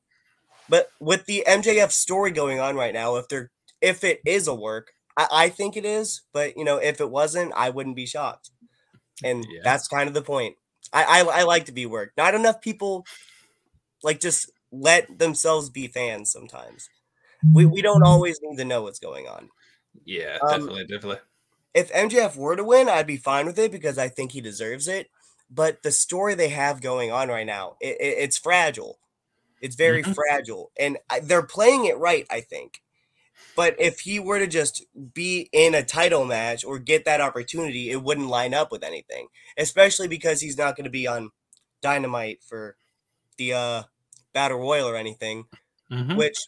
but 0.70 0.88
with 1.00 1.26
the 1.26 1.44
MJF 1.46 1.90
story 1.90 2.30
going 2.30 2.60
on 2.60 2.76
right 2.76 2.94
now, 2.94 3.16
if 3.16 3.28
they're 3.28 3.50
if 3.80 4.04
it 4.04 4.20
is 4.24 4.46
a 4.46 4.54
work, 4.54 4.92
I, 5.16 5.26
I 5.32 5.48
think 5.48 5.76
it 5.76 5.84
is. 5.84 6.22
But 6.32 6.56
you 6.56 6.64
know, 6.64 6.76
if 6.76 7.00
it 7.00 7.10
wasn't, 7.10 7.52
I 7.56 7.70
wouldn't 7.70 7.96
be 7.96 8.06
shocked. 8.06 8.50
And 9.22 9.44
yeah. 9.50 9.60
that's 9.64 9.88
kind 9.88 10.08
of 10.08 10.14
the 10.14 10.22
point. 10.22 10.54
I, 10.92 11.04
I 11.04 11.40
I 11.40 11.42
like 11.42 11.66
to 11.66 11.72
be 11.72 11.86
worked. 11.86 12.16
Not 12.16 12.34
enough 12.34 12.60
people 12.60 13.04
like 14.04 14.20
just 14.20 14.50
let 14.70 15.18
themselves 15.18 15.70
be 15.70 15.88
fans 15.88 16.30
sometimes. 16.30 16.88
We 17.52 17.66
we 17.66 17.82
don't 17.82 18.04
always 18.04 18.38
need 18.40 18.56
to 18.58 18.64
know 18.64 18.82
what's 18.82 19.00
going 19.00 19.26
on. 19.26 19.48
Yeah, 20.04 20.38
um, 20.42 20.50
definitely, 20.50 20.86
definitely. 20.86 21.18
If 21.74 21.92
MJF 21.92 22.36
were 22.36 22.56
to 22.56 22.64
win, 22.64 22.88
I'd 22.88 23.06
be 23.06 23.16
fine 23.16 23.46
with 23.46 23.58
it 23.58 23.72
because 23.72 23.98
I 23.98 24.08
think 24.08 24.32
he 24.32 24.40
deserves 24.40 24.86
it. 24.86 25.08
But 25.50 25.82
the 25.82 25.90
story 25.90 26.34
they 26.36 26.50
have 26.50 26.80
going 26.80 27.10
on 27.10 27.28
right 27.28 27.46
now, 27.46 27.76
it, 27.80 27.96
it, 28.00 28.18
it's 28.18 28.38
fragile. 28.38 28.98
It's 29.60 29.76
very 29.76 30.02
mm-hmm. 30.02 30.12
fragile, 30.12 30.70
and 30.78 30.98
they're 31.22 31.42
playing 31.42 31.84
it 31.86 31.98
right, 31.98 32.26
I 32.30 32.40
think. 32.40 32.82
But 33.56 33.76
if 33.78 34.00
he 34.00 34.18
were 34.18 34.38
to 34.38 34.46
just 34.46 34.84
be 35.14 35.48
in 35.52 35.74
a 35.74 35.82
title 35.82 36.24
match 36.24 36.64
or 36.64 36.78
get 36.78 37.04
that 37.04 37.20
opportunity, 37.20 37.90
it 37.90 38.02
wouldn't 38.02 38.28
line 38.28 38.54
up 38.54 38.70
with 38.72 38.82
anything. 38.82 39.28
Especially 39.58 40.08
because 40.08 40.40
he's 40.40 40.56
not 40.56 40.76
going 40.76 40.84
to 40.84 40.90
be 40.90 41.06
on 41.06 41.30
Dynamite 41.82 42.42
for 42.42 42.76
the 43.36 43.52
uh, 43.52 43.82
Battle 44.32 44.58
Royal 44.58 44.88
or 44.88 44.96
anything. 44.96 45.44
Mm-hmm. 45.92 46.16
Which 46.16 46.38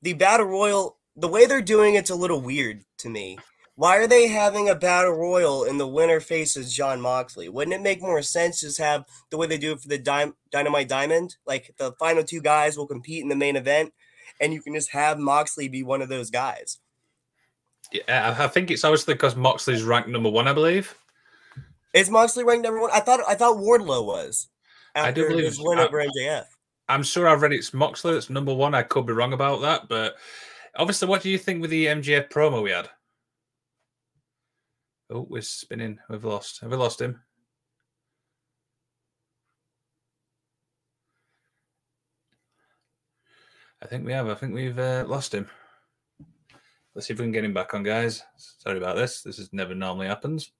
the 0.00 0.14
Battle 0.14 0.46
Royal, 0.46 0.98
the 1.16 1.28
way 1.28 1.46
they're 1.46 1.60
doing 1.60 1.94
it's 1.96 2.10
a 2.10 2.14
little 2.14 2.40
weird 2.40 2.84
to 2.98 3.10
me. 3.10 3.38
Why 3.82 3.96
are 3.96 4.06
they 4.06 4.28
having 4.28 4.68
a 4.68 4.76
battle 4.76 5.10
royal 5.10 5.64
and 5.64 5.80
the 5.80 5.88
winner 5.88 6.20
faces 6.20 6.72
Jon 6.72 7.00
Moxley? 7.00 7.48
Wouldn't 7.48 7.74
it 7.74 7.82
make 7.82 8.00
more 8.00 8.22
sense 8.22 8.60
just 8.60 8.78
have 8.78 9.04
the 9.30 9.36
way 9.36 9.48
they 9.48 9.58
do 9.58 9.72
it 9.72 9.80
for 9.80 9.88
the 9.88 9.98
Dynamite 10.52 10.88
Diamond? 10.88 11.34
Like 11.46 11.74
the 11.78 11.90
final 11.98 12.22
two 12.22 12.40
guys 12.40 12.76
will 12.76 12.86
compete 12.86 13.24
in 13.24 13.28
the 13.28 13.34
main 13.34 13.56
event, 13.56 13.92
and 14.40 14.52
you 14.52 14.62
can 14.62 14.72
just 14.72 14.92
have 14.92 15.18
Moxley 15.18 15.66
be 15.66 15.82
one 15.82 16.00
of 16.00 16.08
those 16.08 16.30
guys. 16.30 16.78
Yeah, 17.90 18.36
I 18.38 18.46
think 18.46 18.70
it's 18.70 18.84
obviously 18.84 19.14
because 19.14 19.34
Moxley's 19.34 19.82
ranked 19.82 20.08
number 20.08 20.30
one, 20.30 20.46
I 20.46 20.52
believe. 20.52 20.94
Is 21.92 22.08
Moxley 22.08 22.44
ranked 22.44 22.62
number 22.62 22.80
one? 22.80 22.92
I 22.92 23.00
thought 23.00 23.18
I 23.26 23.34
thought 23.34 23.56
Wardlow 23.56 24.06
was. 24.06 24.46
I 24.94 25.10
do 25.10 25.26
believe 25.26 25.46
his 25.46 25.60
win 25.60 25.80
over 25.80 25.98
MJF. 25.98 26.44
I'm 26.88 27.02
sure 27.02 27.26
I've 27.26 27.42
read 27.42 27.52
it's 27.52 27.74
Moxley 27.74 28.12
that's 28.12 28.30
number 28.30 28.54
one. 28.54 28.76
I 28.76 28.84
could 28.84 29.06
be 29.06 29.12
wrong 29.12 29.32
about 29.32 29.60
that, 29.62 29.88
but 29.88 30.14
obviously, 30.76 31.08
what 31.08 31.22
do 31.22 31.30
you 31.30 31.38
think 31.38 31.60
with 31.60 31.70
the 31.70 31.86
MJF 31.86 32.30
promo 32.30 32.62
we 32.62 32.70
had? 32.70 32.88
Oh, 35.14 35.26
we're 35.28 35.42
spinning. 35.42 35.98
We've 36.08 36.24
lost. 36.24 36.62
Have 36.62 36.70
we 36.70 36.76
lost 36.78 36.98
him? 36.98 37.20
I 43.82 43.86
think 43.86 44.06
we 44.06 44.12
have. 44.12 44.28
I 44.28 44.34
think 44.34 44.54
we've 44.54 44.78
uh, 44.78 45.04
lost 45.06 45.34
him. 45.34 45.50
Let's 46.94 47.08
see 47.08 47.12
if 47.12 47.18
we 47.18 47.26
can 47.26 47.32
get 47.32 47.44
him 47.44 47.52
back 47.52 47.74
on, 47.74 47.82
guys. 47.82 48.22
Sorry 48.38 48.78
about 48.78 48.96
this. 48.96 49.20
This 49.20 49.38
is 49.38 49.52
never 49.52 49.74
normally 49.74 50.06
happens. 50.06 50.50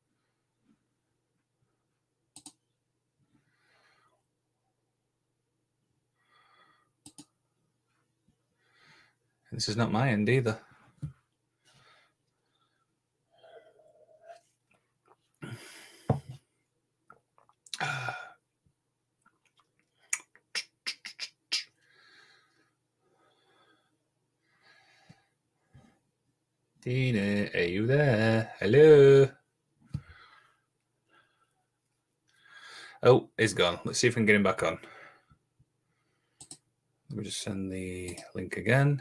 This 9.51 9.71
is 9.71 9.79
not 9.79 9.93
my 9.93 10.11
end 10.11 10.29
either. 10.29 10.61
Tina, 26.83 27.49
are 27.55 27.61
you 27.61 27.87
there? 27.87 28.51
Hello. 28.59 29.29
Oh, 33.05 33.29
he's 33.39 33.55
gone. 33.55 33.79
Let's 33.85 34.01
see 34.01 34.09
if 34.09 34.17
we 34.17 34.19
can 34.19 34.27
get 34.27 34.35
him 34.35 34.43
back 34.43 34.65
on. 34.65 34.81
Let 37.11 37.19
me 37.19 37.23
just 37.23 37.41
send 37.41 37.71
the 37.71 38.19
link 38.35 38.57
again. 38.57 39.01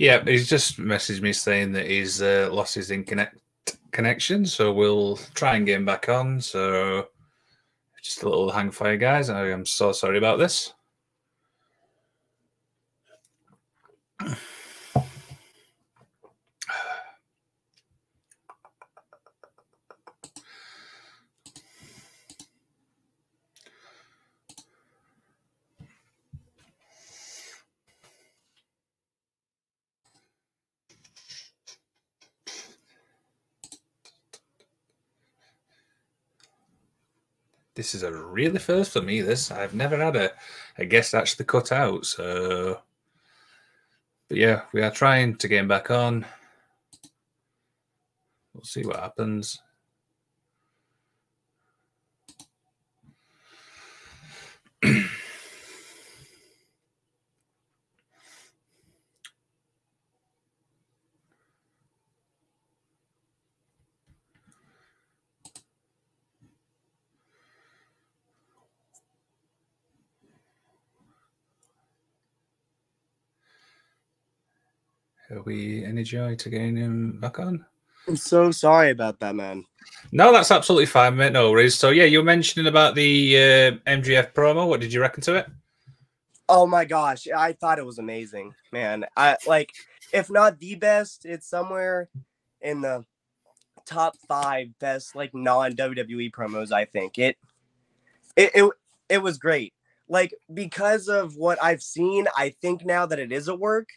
Yeah, 0.00 0.24
he's 0.24 0.48
just 0.48 0.78
messaged 0.80 1.20
me 1.20 1.34
saying 1.34 1.72
that 1.72 1.84
he's 1.84 2.22
uh, 2.22 2.48
lost 2.50 2.74
his 2.74 2.90
internet 2.90 3.34
connection, 3.92 4.46
so 4.46 4.72
we'll 4.72 5.18
try 5.34 5.56
and 5.56 5.66
get 5.66 5.76
him 5.76 5.84
back 5.84 6.08
on. 6.08 6.40
So 6.40 7.08
just 8.02 8.22
a 8.22 8.28
little 8.30 8.50
hang 8.50 8.70
fire, 8.70 8.96
guys. 8.96 9.28
I 9.28 9.50
am 9.50 9.66
so 9.66 9.92
sorry 9.92 10.16
about 10.16 10.38
this. 10.38 10.72
This 37.80 37.94
is 37.94 38.02
a 38.02 38.12
really 38.12 38.58
first 38.58 38.92
for 38.92 39.00
me. 39.00 39.22
This 39.22 39.50
I've 39.50 39.72
never 39.72 39.96
had 39.96 40.14
a, 40.14 40.32
a 40.76 40.84
guest 40.84 41.14
actually 41.14 41.46
cut 41.46 41.72
out. 41.72 42.04
So, 42.04 42.78
but 44.28 44.36
yeah, 44.36 44.64
we 44.74 44.82
are 44.82 44.90
trying 44.90 45.36
to 45.36 45.48
get 45.48 45.60
him 45.60 45.68
back 45.68 45.90
on. 45.90 46.26
We'll 48.52 48.64
see 48.64 48.84
what 48.84 49.00
happens. 49.00 49.62
We 75.50 76.02
joy 76.02 76.34
to 76.36 76.50
getting 76.50 76.76
him 76.76 77.18
back 77.20 77.38
on? 77.38 77.64
I'm 78.08 78.16
so 78.16 78.50
sorry 78.50 78.90
about 78.90 79.20
that, 79.20 79.34
man. 79.34 79.64
No, 80.12 80.32
that's 80.32 80.50
absolutely 80.50 80.86
fine, 80.86 81.16
mate. 81.16 81.32
No 81.32 81.50
worries. 81.50 81.74
So 81.74 81.90
yeah, 81.90 82.04
you 82.04 82.18
were 82.18 82.24
mentioning 82.24 82.66
about 82.66 82.94
the 82.94 83.36
uh, 83.36 83.90
MJF 83.90 84.32
promo. 84.32 84.68
What 84.68 84.80
did 84.80 84.92
you 84.92 85.00
reckon 85.00 85.22
to 85.24 85.36
it? 85.36 85.46
Oh 86.48 86.66
my 86.66 86.84
gosh, 86.84 87.28
I 87.28 87.52
thought 87.52 87.78
it 87.78 87.86
was 87.86 87.98
amazing, 87.98 88.54
man. 88.72 89.06
I 89.16 89.36
like, 89.46 89.72
if 90.12 90.30
not 90.30 90.58
the 90.58 90.74
best, 90.74 91.24
it's 91.24 91.48
somewhere 91.48 92.08
in 92.60 92.80
the 92.80 93.04
top 93.86 94.16
five 94.28 94.76
best 94.78 95.14
like 95.14 95.34
non 95.34 95.74
WWE 95.74 96.30
promos. 96.32 96.72
I 96.72 96.84
think 96.86 97.18
it, 97.18 97.36
it, 98.36 98.50
it, 98.54 98.70
it 99.08 99.22
was 99.22 99.38
great. 99.38 99.74
Like 100.08 100.34
because 100.52 101.08
of 101.08 101.36
what 101.36 101.62
I've 101.62 101.82
seen, 101.82 102.26
I 102.36 102.50
think 102.60 102.84
now 102.84 103.06
that 103.06 103.18
it 103.20 103.30
is 103.30 103.46
a 103.48 103.54
work. 103.54 103.88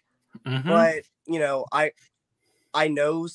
Mm-hmm. 0.45 0.67
But 0.67 1.03
you 1.25 1.39
know, 1.39 1.65
I, 1.71 1.91
I 2.73 2.87
know 2.87 3.27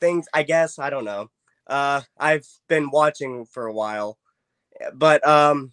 things. 0.00 0.26
I 0.32 0.42
guess 0.42 0.78
I 0.78 0.90
don't 0.90 1.04
know. 1.04 1.30
Uh, 1.66 2.02
I've 2.18 2.46
been 2.68 2.90
watching 2.90 3.46
for 3.46 3.66
a 3.66 3.72
while, 3.72 4.18
but 4.92 5.26
um, 5.26 5.72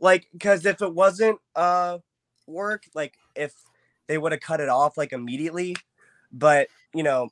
like 0.00 0.26
because 0.32 0.64
if 0.66 0.82
it 0.82 0.94
wasn't 0.94 1.38
uh 1.56 1.98
work, 2.46 2.84
like 2.94 3.18
if 3.34 3.52
they 4.06 4.18
would 4.18 4.32
have 4.32 4.40
cut 4.40 4.60
it 4.60 4.68
off 4.68 4.96
like 4.96 5.12
immediately, 5.12 5.76
but 6.32 6.68
you 6.94 7.02
know, 7.02 7.28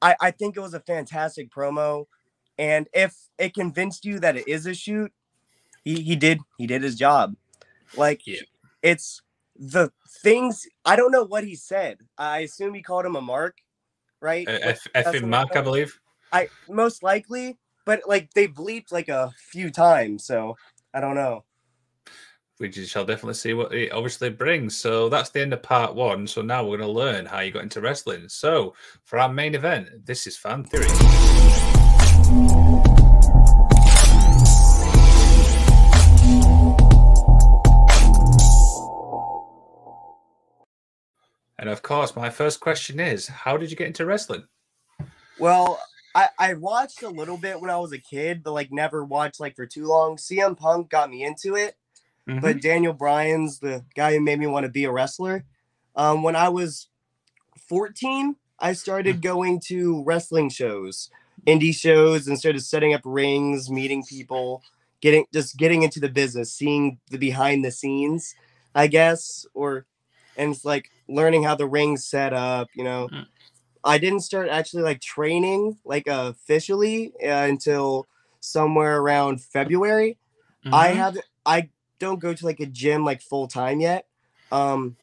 I 0.00 0.16
I 0.20 0.30
think 0.30 0.56
it 0.56 0.60
was 0.60 0.74
a 0.74 0.80
fantastic 0.80 1.50
promo, 1.50 2.06
and 2.58 2.88
if 2.92 3.16
it 3.38 3.54
convinced 3.54 4.04
you 4.04 4.20
that 4.20 4.36
it 4.36 4.48
is 4.48 4.66
a 4.66 4.74
shoot, 4.74 5.12
he 5.84 6.00
he 6.02 6.16
did 6.16 6.40
he 6.56 6.66
did 6.66 6.82
his 6.82 6.96
job. 6.96 7.34
Like 7.96 8.26
yeah. 8.26 8.40
it's 8.82 9.22
the 9.58 9.90
things 10.22 10.66
I 10.84 10.96
don't 10.96 11.12
know 11.12 11.24
what 11.24 11.44
he 11.44 11.56
said. 11.56 11.98
I 12.16 12.40
assume 12.40 12.74
he 12.74 12.82
called 12.82 13.04
him 13.04 13.16
a 13.16 13.20
mark, 13.20 13.58
right? 14.20 14.48
Uh, 14.48 14.74
F- 14.94 15.22
Mark, 15.22 15.56
I 15.56 15.60
believe. 15.60 15.98
I 16.32 16.48
most 16.68 17.02
likely, 17.02 17.58
but 17.84 18.02
like 18.06 18.32
they 18.34 18.48
bleeped 18.48 18.92
like 18.92 19.08
a 19.08 19.32
few 19.36 19.70
times, 19.70 20.24
so 20.24 20.56
I 20.94 21.00
don't 21.00 21.14
know. 21.14 21.44
We 22.60 22.72
shall 22.72 23.04
definitely 23.04 23.34
see 23.34 23.54
what 23.54 23.72
it 23.72 23.92
obviously 23.92 24.30
brings. 24.30 24.76
So 24.76 25.08
that's 25.08 25.30
the 25.30 25.40
end 25.40 25.52
of 25.52 25.62
part 25.62 25.94
one. 25.94 26.26
So 26.26 26.42
now 26.42 26.64
we're 26.64 26.78
going 26.78 26.88
to 26.88 26.92
learn 26.92 27.24
how 27.24 27.38
you 27.40 27.52
got 27.52 27.62
into 27.62 27.80
wrestling. 27.80 28.28
So 28.28 28.74
for 29.04 29.20
our 29.20 29.32
main 29.32 29.54
event, 29.54 30.04
this 30.04 30.26
is 30.26 30.36
Fan 30.36 30.64
Theory. 30.64 30.88
And 41.58 41.68
of 41.68 41.82
course, 41.82 42.14
my 42.14 42.30
first 42.30 42.60
question 42.60 43.00
is 43.00 43.26
how 43.26 43.56
did 43.56 43.70
you 43.70 43.76
get 43.76 43.88
into 43.88 44.06
wrestling? 44.06 44.44
Well, 45.38 45.80
I, 46.14 46.28
I 46.38 46.54
watched 46.54 47.02
a 47.02 47.08
little 47.08 47.36
bit 47.36 47.60
when 47.60 47.70
I 47.70 47.78
was 47.78 47.92
a 47.92 47.98
kid, 47.98 48.42
but 48.42 48.52
like 48.52 48.72
never 48.72 49.04
watched 49.04 49.40
like 49.40 49.56
for 49.56 49.66
too 49.66 49.86
long. 49.86 50.16
CM 50.16 50.56
Punk 50.56 50.90
got 50.90 51.10
me 51.10 51.24
into 51.24 51.56
it, 51.56 51.76
mm-hmm. 52.28 52.40
but 52.40 52.60
Daniel 52.60 52.92
Bryan's 52.92 53.58
the 53.58 53.84
guy 53.94 54.14
who 54.14 54.20
made 54.20 54.38
me 54.38 54.46
want 54.46 54.64
to 54.64 54.72
be 54.72 54.84
a 54.84 54.92
wrestler. 54.92 55.44
Um, 55.96 56.22
when 56.22 56.36
I 56.36 56.48
was 56.48 56.88
14, 57.68 58.36
I 58.60 58.72
started 58.72 59.18
mm. 59.18 59.22
going 59.22 59.60
to 59.66 60.02
wrestling 60.04 60.48
shows, 60.48 61.10
indie 61.46 61.74
shows, 61.74 62.26
and 62.26 62.38
started 62.38 62.62
setting 62.62 62.94
up 62.94 63.02
rings, 63.04 63.70
meeting 63.70 64.04
people, 64.04 64.62
getting 65.00 65.26
just 65.32 65.56
getting 65.56 65.82
into 65.82 66.00
the 66.00 66.08
business, 66.08 66.52
seeing 66.52 66.98
the 67.10 67.18
behind 67.18 67.64
the 67.64 67.70
scenes, 67.70 68.34
I 68.74 68.86
guess, 68.86 69.46
or 69.54 69.86
and 70.38 70.54
it's 70.54 70.64
like 70.64 70.90
learning 71.08 71.42
how 71.42 71.54
the 71.54 71.66
ring's 71.66 72.06
set 72.06 72.32
up, 72.32 72.68
you 72.74 72.84
know. 72.84 73.08
Mm. 73.12 73.26
I 73.84 73.98
didn't 73.98 74.20
start 74.20 74.48
actually 74.48 74.82
like 74.82 75.00
training 75.00 75.78
like 75.84 76.06
officially 76.06 77.12
uh, 77.22 77.44
until 77.44 78.06
somewhere 78.40 78.98
around 78.98 79.42
February. 79.42 80.18
Mm-hmm. 80.64 80.74
I 80.74 80.88
have 80.88 81.18
I 81.44 81.68
don't 81.98 82.20
go 82.20 82.32
to 82.32 82.46
like 82.46 82.60
a 82.60 82.66
gym 82.66 83.04
like 83.04 83.20
full 83.20 83.48
time 83.48 83.80
yet. 83.80 84.06
Um, 84.50 84.96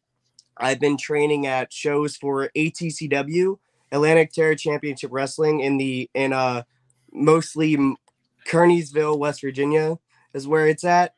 I've 0.57 0.79
been 0.79 0.97
training 0.97 1.45
at 1.45 1.71
shows 1.71 2.15
for 2.15 2.49
ATCW, 2.55 3.57
Atlantic 3.91 4.31
Terror 4.31 4.55
Championship 4.55 5.11
Wrestling 5.11 5.59
in 5.59 5.77
the 5.77 6.09
in 6.13 6.33
uh 6.33 6.63
mostly 7.11 7.77
Kearneysville, 8.47 9.17
West 9.17 9.41
Virginia 9.41 9.97
is 10.33 10.47
where 10.47 10.67
it's 10.67 10.83
at. 10.83 11.15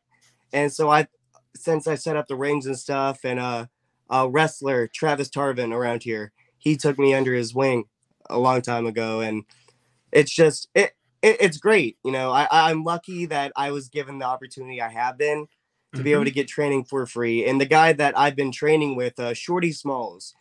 And 0.53 0.71
so 0.71 0.89
I 0.89 1.07
since 1.55 1.87
I 1.87 1.95
set 1.95 2.15
up 2.15 2.27
the 2.27 2.35
rings 2.35 2.65
and 2.65 2.77
stuff 2.77 3.19
and 3.23 3.39
uh 3.39 3.65
a 4.09 4.29
wrestler 4.29 4.87
Travis 4.87 5.29
Tarvin 5.29 5.73
around 5.73 6.03
here 6.03 6.31
he 6.57 6.75
took 6.75 6.99
me 6.99 7.13
under 7.13 7.33
his 7.33 7.53
wing 7.53 7.85
a 8.29 8.37
long 8.37 8.61
time 8.61 8.85
ago, 8.85 9.21
and 9.21 9.43
it's 10.11 10.31
just 10.31 10.67
it, 10.75 10.91
it 11.21 11.37
it's 11.39 11.57
great. 11.57 11.97
You 12.03 12.11
know, 12.11 12.31
I 12.31 12.47
I'm 12.51 12.83
lucky 12.83 13.25
that 13.27 13.51
I 13.55 13.71
was 13.71 13.89
given 13.89 14.19
the 14.19 14.25
opportunity 14.25 14.81
I 14.81 14.89
have 14.89 15.17
been 15.17 15.47
to 15.93 15.97
mm-hmm. 15.97 16.03
be 16.03 16.11
able 16.11 16.21
mm-hmm. 16.21 16.25
to 16.25 16.31
get 16.31 16.47
training 16.47 16.83
for 16.85 17.05
free. 17.05 17.45
And 17.45 17.61
the 17.61 17.65
guy 17.65 17.93
that 17.93 18.17
I've 18.17 18.35
been 18.35 18.51
training 18.51 18.95
with, 18.95 19.17
uh, 19.19 19.33
Shorty 19.33 19.71
Smalls, 19.71 20.33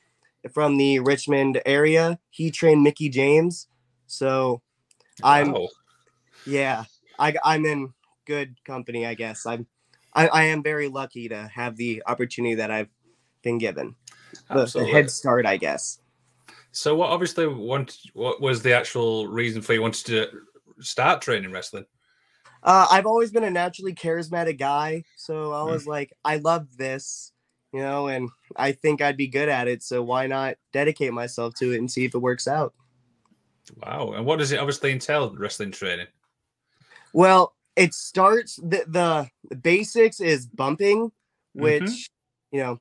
from 0.53 0.77
the 0.77 0.99
Richmond 1.01 1.61
area, 1.65 2.19
he 2.31 2.51
trained 2.51 2.83
Mickie 2.83 3.09
James. 3.09 3.69
So 4.07 4.63
I'm, 5.23 5.53
wow. 5.53 5.69
yeah, 6.47 6.85
I 7.19 7.37
I'm 7.45 7.65
in 7.65 7.93
good 8.27 8.57
company, 8.65 9.07
I 9.07 9.15
guess. 9.15 9.47
I'm 9.47 9.67
I, 10.13 10.29
I 10.29 10.43
am 10.45 10.63
very 10.63 10.89
lucky 10.89 11.29
to 11.29 11.49
have 11.55 11.77
the 11.77 12.03
opportunity 12.07 12.57
that 12.57 12.71
I've 12.71 12.89
been 13.47 13.59
given. 13.59 13.95
The, 14.51 14.67
the 14.67 14.85
head 14.85 15.09
start, 15.09 15.47
I 15.47 15.57
guess. 15.57 16.01
So, 16.73 16.95
what 16.97 17.11
obviously 17.11 17.47
want 17.47 17.97
what 18.13 18.41
was 18.43 18.61
the 18.61 18.75
actual 18.75 19.29
reason 19.29 19.63
for 19.63 19.73
you 19.73 19.81
wanted 19.81 20.05
to 20.07 20.29
start 20.81 21.23
training 21.23 21.53
wrestling? 21.53 21.87
Uh, 22.63 22.87
I've 22.91 23.07
always 23.07 23.31
been 23.31 23.45
a 23.45 23.51
naturally 23.51 23.95
charismatic 23.95 24.59
guy, 24.59 25.05
so 25.17 25.53
I 25.53 25.63
hmm. 25.63 25.71
was 25.71 25.85
mm. 25.85 25.89
like, 25.89 26.13
I 26.25 26.37
love 26.39 26.67
this, 26.77 27.33
you 27.73 27.81
know, 27.81 28.09
and 28.09 28.29
I 28.57 28.73
think 28.73 29.01
I'd 29.01 29.17
be 29.17 29.29
good 29.29 29.49
at 29.49 29.69
it. 29.69 29.85
So 29.85 30.03
why 30.03 30.27
not 30.27 30.57
dedicate 30.73 31.13
myself 31.13 31.55
to 31.61 31.73
it 31.73 31.79
and 31.79 31.91
see 31.91 32.05
if 32.05 32.15
it 32.15 32.19
works 32.19 32.49
out? 32.49 32.75
Wow! 33.83 34.13
And 34.13 34.27
what 34.27 34.39
does 34.39 34.53
it 34.53 34.59
obviously 34.59 34.93
entail 34.93 35.35
wrestling 35.35 35.71
training? 35.71 36.09
Well, 37.13 37.55
it 37.77 37.95
starts 37.95 38.57
the 38.57 38.85
the 38.89 39.55
basics 39.55 40.21
is 40.21 40.47
bumping, 40.47 41.13
which 41.55 41.83
mm-hmm. 41.83 42.57
you 42.57 42.63
know, 42.63 42.81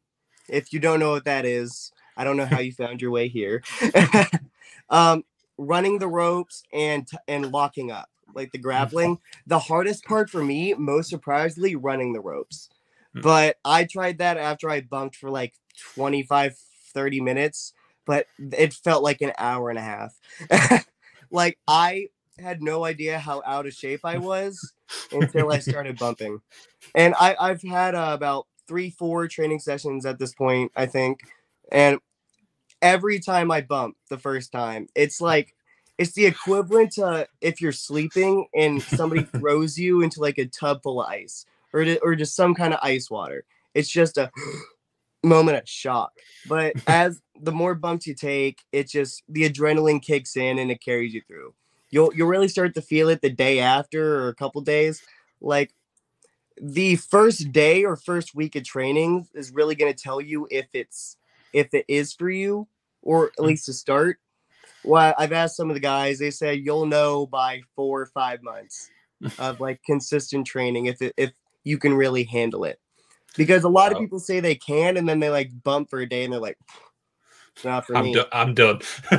if 0.49 0.73
you 0.73 0.79
don't 0.79 0.99
know 0.99 1.11
what 1.11 1.25
that 1.25 1.45
is, 1.45 1.91
I 2.17 2.23
don't 2.23 2.37
know 2.37 2.45
how 2.45 2.59
you 2.59 2.71
found 2.71 3.01
your 3.01 3.11
way 3.11 3.27
here. 3.27 3.63
um, 4.89 5.23
running 5.57 5.99
the 5.99 6.07
ropes 6.07 6.63
and 6.73 7.07
and 7.27 7.51
locking 7.51 7.91
up, 7.91 8.09
like 8.33 8.51
the 8.51 8.57
grappling. 8.57 9.19
The 9.47 9.59
hardest 9.59 10.05
part 10.05 10.29
for 10.29 10.43
me, 10.43 10.73
most 10.73 11.09
surprisingly, 11.09 11.75
running 11.75 12.13
the 12.13 12.21
ropes. 12.21 12.69
Hmm. 13.13 13.21
But 13.21 13.57
I 13.63 13.85
tried 13.85 14.19
that 14.19 14.37
after 14.37 14.69
I 14.69 14.81
bumped 14.81 15.15
for 15.15 15.29
like 15.29 15.53
25, 15.95 16.55
30 16.93 17.21
minutes, 17.21 17.73
but 18.05 18.27
it 18.37 18.73
felt 18.73 19.03
like 19.03 19.21
an 19.21 19.33
hour 19.37 19.69
and 19.69 19.79
a 19.79 19.81
half. 19.81 20.85
like 21.31 21.57
I 21.67 22.07
had 22.39 22.61
no 22.61 22.83
idea 22.83 23.17
how 23.17 23.41
out 23.45 23.65
of 23.65 23.73
shape 23.73 24.01
I 24.03 24.17
was 24.17 24.73
until 25.11 25.51
I 25.51 25.59
started 25.59 25.97
bumping. 25.97 26.41
And 26.93 27.15
I, 27.19 27.35
I've 27.39 27.61
had 27.61 27.95
uh, 27.95 28.11
about 28.13 28.47
three, 28.67 28.89
four 28.89 29.27
training 29.27 29.59
sessions 29.59 30.05
at 30.05 30.19
this 30.19 30.33
point, 30.33 30.71
I 30.75 30.85
think. 30.85 31.21
And 31.71 31.99
every 32.81 33.19
time 33.19 33.51
I 33.51 33.61
bump 33.61 33.97
the 34.09 34.17
first 34.17 34.51
time, 34.51 34.87
it's 34.95 35.21
like 35.21 35.55
it's 35.97 36.13
the 36.13 36.25
equivalent 36.25 36.91
to 36.93 37.27
if 37.41 37.61
you're 37.61 37.71
sleeping 37.71 38.47
and 38.53 38.81
somebody 38.81 39.23
throws 39.39 39.77
you 39.77 40.01
into 40.01 40.21
like 40.21 40.37
a 40.37 40.45
tub 40.45 40.83
full 40.83 41.01
of 41.01 41.09
ice 41.09 41.45
or 41.73 41.83
to, 41.83 41.99
or 41.99 42.15
just 42.15 42.35
some 42.35 42.53
kind 42.53 42.73
of 42.73 42.79
ice 42.81 43.09
water. 43.09 43.43
It's 43.73 43.89
just 43.89 44.17
a 44.17 44.31
moment 45.23 45.57
of 45.57 45.67
shock. 45.67 46.11
But 46.47 46.73
as 46.87 47.21
the 47.39 47.51
more 47.51 47.75
bumps 47.75 48.07
you 48.07 48.13
take, 48.13 48.59
it 48.71 48.89
just 48.89 49.23
the 49.29 49.49
adrenaline 49.49 50.01
kicks 50.01 50.35
in 50.35 50.59
and 50.59 50.71
it 50.71 50.81
carries 50.81 51.13
you 51.13 51.21
through. 51.27 51.53
You'll 51.91 52.13
you'll 52.13 52.27
really 52.27 52.47
start 52.47 52.73
to 52.75 52.81
feel 52.81 53.09
it 53.09 53.21
the 53.21 53.29
day 53.29 53.59
after 53.59 54.19
or 54.19 54.29
a 54.29 54.35
couple 54.35 54.61
days. 54.61 55.01
Like 55.41 55.71
the 56.61 56.95
first 56.95 57.51
day 57.51 57.83
or 57.83 57.95
first 57.95 58.35
week 58.35 58.55
of 58.55 58.63
training 58.63 59.27
is 59.33 59.51
really 59.51 59.75
going 59.75 59.93
to 59.93 60.03
tell 60.03 60.21
you 60.21 60.47
if 60.49 60.67
it's 60.73 61.17
if 61.53 61.73
it 61.73 61.85
is 61.87 62.13
for 62.13 62.29
you 62.29 62.67
or 63.01 63.27
at 63.27 63.37
mm. 63.37 63.45
least 63.45 63.65
to 63.65 63.73
start. 63.73 64.17
Well, 64.83 65.13
I've 65.17 65.31
asked 65.31 65.57
some 65.57 65.69
of 65.69 65.73
the 65.73 65.79
guys, 65.79 66.19
they 66.19 66.31
say 66.31 66.53
you'll 66.55 66.85
know 66.85 67.25
by 67.25 67.61
four 67.75 68.01
or 68.01 68.05
five 68.07 68.43
months 68.43 68.89
of 69.39 69.59
like 69.59 69.81
consistent 69.83 70.45
training 70.45 70.85
if 70.85 71.01
it, 71.01 71.13
if 71.17 71.31
you 71.63 71.77
can 71.77 71.93
really 71.93 72.23
handle 72.23 72.63
it. 72.65 72.79
Because 73.37 73.63
a 73.63 73.69
lot 73.69 73.91
wow. 73.91 73.97
of 73.97 74.01
people 74.01 74.19
say 74.19 74.39
they 74.39 74.55
can 74.55 74.97
and 74.97 75.09
then 75.09 75.19
they 75.19 75.29
like 75.29 75.51
bump 75.63 75.89
for 75.89 75.99
a 75.99 76.07
day 76.07 76.23
and 76.23 76.31
they're 76.31 76.39
like, 76.39 76.57
it's 77.55 77.65
not 77.65 77.85
for 77.85 77.95
I'm 77.95 78.05
me. 78.05 78.13
Do- 78.13 78.25
I'm 78.31 78.53
done. 78.53 78.81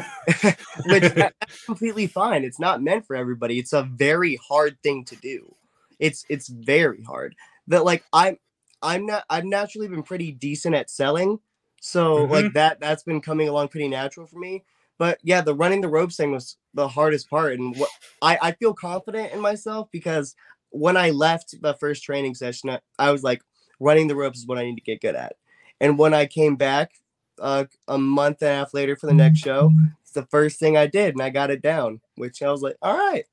Which 0.87 1.03
that's 1.14 1.64
completely 1.64 2.07
fine. 2.07 2.44
It's 2.44 2.61
not 2.61 2.83
meant 2.83 3.07
for 3.07 3.16
everybody. 3.16 3.59
It's 3.59 3.72
a 3.72 3.83
very 3.83 4.38
hard 4.46 4.77
thing 4.83 5.05
to 5.07 5.16
do. 5.16 5.55
It's 5.98 6.24
it's 6.28 6.48
very 6.48 7.02
hard. 7.02 7.35
That 7.68 7.85
like 7.85 8.04
I'm 8.12 8.38
I'm 8.82 9.06
not 9.06 9.24
I've 9.30 9.44
naturally 9.44 9.88
been 9.88 10.02
pretty 10.02 10.32
decent 10.32 10.74
at 10.74 10.90
selling, 10.90 11.38
So 11.80 12.18
mm-hmm. 12.18 12.32
like 12.32 12.52
that 12.54 12.80
that's 12.80 13.02
been 13.02 13.20
coming 13.20 13.48
along 13.48 13.68
pretty 13.68 13.88
natural 13.88 14.26
for 14.26 14.38
me. 14.38 14.64
But 14.98 15.18
yeah, 15.22 15.40
the 15.40 15.54
running 15.54 15.82
the 15.82 15.88
ropes 15.88 16.16
thing 16.16 16.32
was 16.32 16.56
the 16.74 16.88
hardest 16.88 17.28
part. 17.28 17.59
And 17.59 17.76
what 17.76 17.90
I, 18.22 18.38
I 18.40 18.52
feel 18.52 18.74
confident 18.74 19.32
in 19.32 19.40
myself 19.40 19.88
because 19.92 20.35
when 20.70 20.96
I 20.96 21.11
left 21.11 21.54
the 21.61 21.74
first 21.74 22.02
training 22.02 22.35
session, 22.35 22.70
I, 22.70 22.80
I 22.98 23.12
was 23.12 23.22
like, 23.22 23.42
running 23.78 24.09
the 24.09 24.16
ropes 24.16 24.38
is 24.38 24.46
what 24.46 24.59
I 24.59 24.64
need 24.64 24.76
to 24.76 24.82
get 24.82 25.00
good 25.00 25.14
at. 25.14 25.37
And 25.80 25.98
when 25.98 26.14
I 26.14 26.26
came 26.26 26.56
back 26.56 26.92
uh, 27.40 27.64
a 27.87 27.98
month 27.98 28.42
and 28.42 28.50
a 28.50 28.54
half 28.54 28.74
later 28.74 28.96
for 28.96 29.06
the 29.06 29.14
next 29.14 29.40
show, 29.40 29.70
it's 30.02 30.12
the 30.12 30.26
first 30.26 30.59
thing 30.59 30.76
I 30.76 30.87
did, 30.87 31.14
and 31.14 31.22
I 31.22 31.30
got 31.30 31.50
it 31.50 31.62
down. 31.62 32.00
Which 32.16 32.42
I 32.42 32.50
was 32.50 32.62
like, 32.62 32.76
all 32.80 32.96
right. 32.96 33.26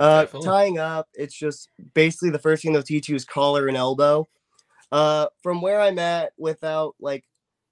Uh, 0.00 0.24
tying 0.24 0.78
up, 0.78 1.08
it's 1.12 1.34
just 1.34 1.68
basically 1.92 2.30
the 2.30 2.38
first 2.38 2.62
thing 2.62 2.72
they'll 2.72 2.82
teach 2.82 3.06
you 3.08 3.14
is 3.14 3.26
collar 3.26 3.68
and 3.68 3.76
elbow. 3.76 4.26
Uh, 4.90 5.26
from 5.42 5.60
where 5.60 5.78
I'm 5.78 5.98
at, 5.98 6.32
without 6.38 6.96
like 6.98 7.24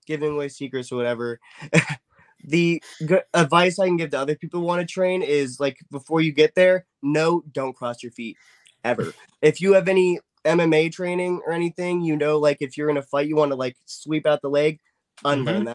giving 0.07 0.35
away 0.35 0.49
secrets 0.49 0.93
or 0.93 0.97
whatever, 0.97 1.41
the 2.45 2.83
good 3.07 3.23
advice 3.33 3.79
I 3.79 3.87
can 3.87 3.97
give 3.97 4.11
to 4.11 4.19
other 4.19 4.37
people 4.37 4.61
who 4.61 4.67
want 4.67 4.87
to 4.87 4.93
train 4.93 5.23
is 5.23 5.59
like 5.59 5.79
before 5.91 6.21
you 6.21 6.33
get 6.33 6.55
there, 6.55 6.85
no, 7.03 7.43
don't 7.51 7.75
cross 7.75 8.03
your 8.03 8.13
feet 8.13 8.37
ever. 8.85 9.15
if 9.41 9.63
you 9.63 9.73
have 9.73 9.89
any 9.89 10.21
MMA 10.45 10.93
training 10.93 11.41
or 11.47 11.53
anything, 11.53 12.03
you 12.03 12.15
know, 12.15 12.39
like 12.39 12.59
if 12.61 12.77
you're 12.77 12.91
in 12.91 12.99
a 12.99 13.03
fight, 13.03 13.27
you 13.27 13.37
want 13.37 13.53
to 13.53 13.57
like 13.57 13.77
sweep 13.87 14.27
out 14.27 14.43
the 14.43 14.51
leg, 14.51 14.81
unlearn 15.25 15.65
mm-hmm. 15.65 15.73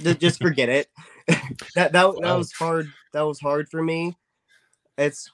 that. 0.00 0.18
Just 0.18 0.42
forget 0.42 0.68
it. 0.68 0.88
that 1.76 1.92
that 1.92 1.92
that 1.92 2.36
was 2.36 2.52
hard. 2.52 2.92
That 3.12 3.22
was 3.22 3.40
hard 3.40 3.68
for 3.68 3.82
me. 3.82 4.16
It's 4.96 5.30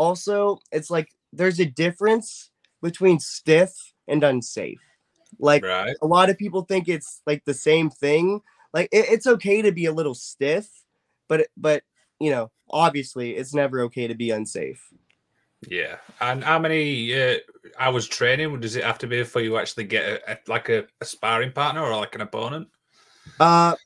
also 0.00 0.58
it's 0.72 0.90
like 0.90 1.08
there's 1.32 1.60
a 1.60 1.66
difference 1.66 2.50
between 2.82 3.20
stiff 3.20 3.70
and 4.08 4.24
unsafe. 4.24 4.80
Like 5.38 5.62
right. 5.62 5.94
a 6.02 6.06
lot 6.06 6.30
of 6.30 6.38
people 6.38 6.62
think 6.62 6.88
it's 6.88 7.20
like 7.26 7.44
the 7.44 7.54
same 7.54 7.90
thing. 7.90 8.40
Like 8.72 8.88
it, 8.92 9.06
it's 9.10 9.26
okay 9.26 9.62
to 9.62 9.72
be 9.72 9.84
a 9.84 9.92
little 9.92 10.14
stiff, 10.14 10.66
but 11.28 11.46
but 11.56 11.82
you 12.18 12.30
know, 12.30 12.50
obviously 12.70 13.36
it's 13.36 13.54
never 13.54 13.82
okay 13.82 14.08
to 14.08 14.14
be 14.14 14.30
unsafe. 14.30 14.82
Yeah, 15.68 15.96
and 16.22 16.42
how 16.42 16.58
many 16.58 17.14
uh, 17.14 17.36
hours 17.78 18.08
training 18.08 18.58
does 18.60 18.76
it 18.76 18.84
have 18.84 18.98
to 18.98 19.06
be 19.06 19.18
before 19.18 19.42
you 19.42 19.58
actually 19.58 19.84
get 19.84 20.04
a, 20.04 20.32
a, 20.32 20.38
like 20.48 20.70
a, 20.70 20.86
a, 21.02 21.04
sparring 21.04 21.52
partner 21.52 21.82
or 21.82 21.94
like 21.94 22.14
an 22.14 22.22
opponent? 22.22 22.68
Uh, 23.38 23.76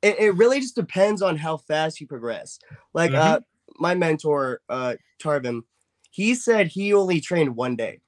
it, 0.00 0.18
it 0.18 0.30
really 0.36 0.58
just 0.58 0.74
depends 0.74 1.20
on 1.20 1.36
how 1.36 1.58
fast 1.58 2.00
you 2.00 2.06
progress. 2.06 2.58
Like 2.94 3.10
mm-hmm. 3.10 3.20
uh, 3.20 3.40
my 3.78 3.94
mentor, 3.94 4.60
uh, 4.68 4.96
Tarvin, 5.22 5.62
he 6.10 6.34
said 6.34 6.68
he 6.68 6.92
only 6.92 7.20
trained 7.20 7.56
one 7.56 7.76
day. 7.76 8.00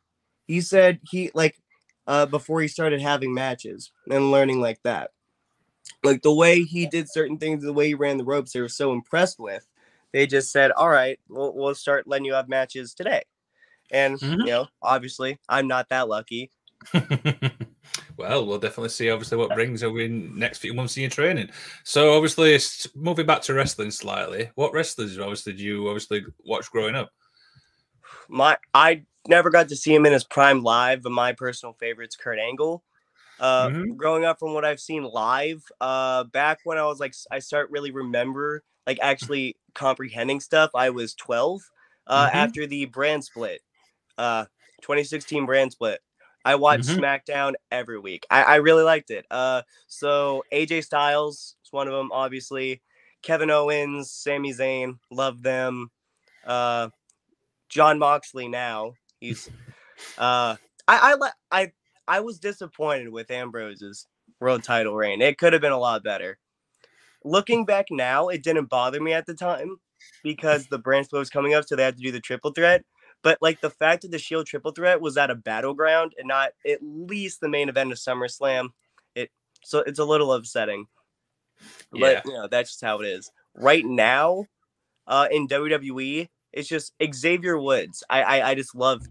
He 0.47 0.61
said 0.61 1.01
he 1.11 1.31
like 1.35 1.57
uh 2.07 2.27
before 2.27 2.61
he 2.61 2.69
started 2.69 3.01
having 3.01 3.33
matches 3.33 3.93
and 4.11 4.31
learning 4.31 4.61
like 4.61 4.81
that. 4.83 5.11
Like 6.03 6.23
the 6.23 6.35
way 6.35 6.63
he 6.63 6.87
did 6.87 7.11
certain 7.11 7.39
things, 7.39 7.63
the 7.63 7.73
way 7.73 7.89
he 7.89 7.95
ran 7.95 8.17
the 8.17 8.25
ropes, 8.25 8.53
they 8.53 8.61
were 8.61 8.69
so 8.69 8.93
impressed 8.93 9.39
with 9.39 9.67
they 10.13 10.27
just 10.27 10.51
said, 10.53 10.73
"All 10.73 10.89
right, 10.89 11.19
we'll, 11.29 11.53
we'll 11.55 11.75
start 11.75 12.07
letting 12.07 12.25
you 12.25 12.35
have 12.35 12.49
matches 12.49 12.95
today." 12.95 13.23
And 13.91 14.19
mm-hmm. 14.19 14.41
you 14.41 14.47
know, 14.47 14.69
obviously, 14.83 15.39
I'm 15.49 15.69
not 15.69 15.89
that 15.91 16.09
lucky. 16.09 16.51
well, 18.21 18.47
we'll 18.47 18.59
definitely 18.59 18.91
see. 18.91 19.11
Obviously, 19.11 19.39
what 19.39 19.55
brings 19.55 19.83
over 19.83 20.01
in 20.01 20.39
next 20.39 20.59
few 20.59 20.75
months 20.75 20.97
in 20.97 21.03
your 21.03 21.11
training. 21.11 21.51
So, 21.85 22.15
obviously, 22.15 22.59
moving 22.95 23.27
back 23.27 23.43
to 23.43 23.55
wrestling 23.55 23.91
slightly, 23.91 24.51
what 24.55 24.73
wrestlers 24.73 25.19
obviously 25.19 25.53
did 25.53 25.61
you 25.61 25.89
obviously 25.89 26.25
watch 26.45 26.71
growing 26.71 26.95
up? 26.95 27.11
My, 28.29 28.57
I 28.75 29.03
never 29.27 29.51
got 29.51 29.69
to 29.69 29.77
see 29.77 29.95
him 29.95 30.07
in 30.07 30.13
his 30.13 30.25
prime 30.25 30.63
live, 30.63 31.03
but 31.03 31.13
my 31.13 31.33
personal 31.33 31.75
favorite's 31.75 32.17
Kurt 32.17 32.39
Angle. 32.39 32.85
Uh, 33.41 33.69
mm-hmm. 33.69 33.93
Growing 33.95 34.25
up 34.25 34.39
from 34.39 34.53
what 34.53 34.67
I've 34.67 34.81
seen 34.81 35.03
live, 35.03 35.63
uh, 35.81 36.25
back 36.25 36.59
when 36.65 36.77
I 36.77 36.85
was 36.85 37.01
like, 37.01 37.15
I 37.31 37.39
start 37.39 37.71
really 37.71 37.91
remember 37.91 38.63
like 38.87 38.99
actually 39.01 39.57
comprehending 39.75 40.41
stuff. 40.41 40.71
I 40.75 40.91
was 40.91 41.15
12 41.15 41.61
uh, 42.07 42.27
mm-hmm. 42.27 42.37
after 42.37 42.67
the 42.67 42.85
brand 42.87 43.25
split, 43.25 43.61
uh, 44.19 44.45
2016 44.83 45.47
brand 45.47 45.73
split. 45.73 46.01
I 46.45 46.55
watch 46.55 46.81
mm-hmm. 46.81 47.01
SmackDown 47.01 47.55
every 47.71 47.99
week. 47.99 48.27
I, 48.31 48.43
I 48.43 48.57
really 48.57 48.83
liked 48.83 49.11
it. 49.11 49.27
Uh, 49.31 49.63
so 49.87 50.45
AJ 50.53 50.85
Styles 50.85 51.57
is 51.65 51.73
one 51.73 51.87
of 51.87 51.95
them, 51.95 52.11
obviously. 52.13 52.83
Kevin 53.23 53.51
Owens, 53.51 54.11
Sami 54.11 54.53
Zayn, 54.53 54.99
love 55.11 55.43
them. 55.43 55.91
Uh, 56.47 56.89
Jon 57.69 57.99
Moxley 57.99 58.49
now. 58.49 58.95
He's 59.21 59.49
uh, 60.19 60.57
I 60.89 61.15
I 61.15 61.31
I 61.51 61.73
I 62.09 62.21
was 62.21 62.39
disappointed 62.39 63.11
with 63.11 63.31
Ambrose's 63.31 64.07
world 64.41 64.65
title 64.65 64.95
reign. 64.95 65.21
It 65.21 65.37
could 65.37 65.53
have 65.53 65.61
been 65.61 65.73
a 65.73 65.79
lot 65.79 66.03
better 66.03 66.39
looking 67.25 67.65
back 67.65 67.87
now, 67.91 68.29
it 68.29 68.43
didn't 68.43 68.67
bother 68.67 69.01
me 69.01 69.13
at 69.13 69.27
the 69.27 69.35
time 69.35 69.77
because 70.23 70.67
the 70.67 70.79
brand 70.79 71.07
split 71.07 71.21
was 71.21 71.31
coming 71.31 71.55
up, 71.55 71.65
so 71.67 71.77
they 71.77 71.85
had 71.85 71.97
to 71.97 72.03
do 72.03 72.13
the 72.13 72.21
triple 72.21 72.53
threat. 72.53 72.85
But 73.23 73.39
like 73.41 73.61
the 73.61 73.71
fact 73.71 74.03
that 74.03 74.11
the 74.11 74.19
Shield 74.19 74.47
triple 74.47 74.73
threat 74.73 75.01
was 75.01 75.17
at 75.17 75.31
a 75.31 75.35
battleground 75.35 76.15
and 76.19 76.29
not 76.29 76.51
at 76.67 76.79
least 76.83 77.41
the 77.41 77.49
main 77.49 77.69
event 77.69 77.93
of 77.93 77.99
SummerSlam, 77.99 78.71
it 79.15 79.31
so 79.63 79.81
it's 79.81 79.99
a 79.99 80.05
little 80.05 80.33
upsetting. 80.33 80.87
Yeah. 81.93 82.21
But 82.23 82.27
you 82.27 82.33
know, 82.33 82.49
that's 82.49 82.71
just 82.71 82.85
how 82.85 83.01
it 83.01 83.07
is. 83.07 83.31
Right 83.55 83.85
now, 83.85 84.47
uh, 85.07 85.29
in 85.31 85.49
WWE, 85.49 86.29
it's 86.53 86.69
just 86.69 86.95
Xavier 87.13 87.59
Woods. 87.59 88.03
I 88.09 88.23
I, 88.23 88.51
I 88.51 88.55
just 88.55 88.75
love 88.75 89.03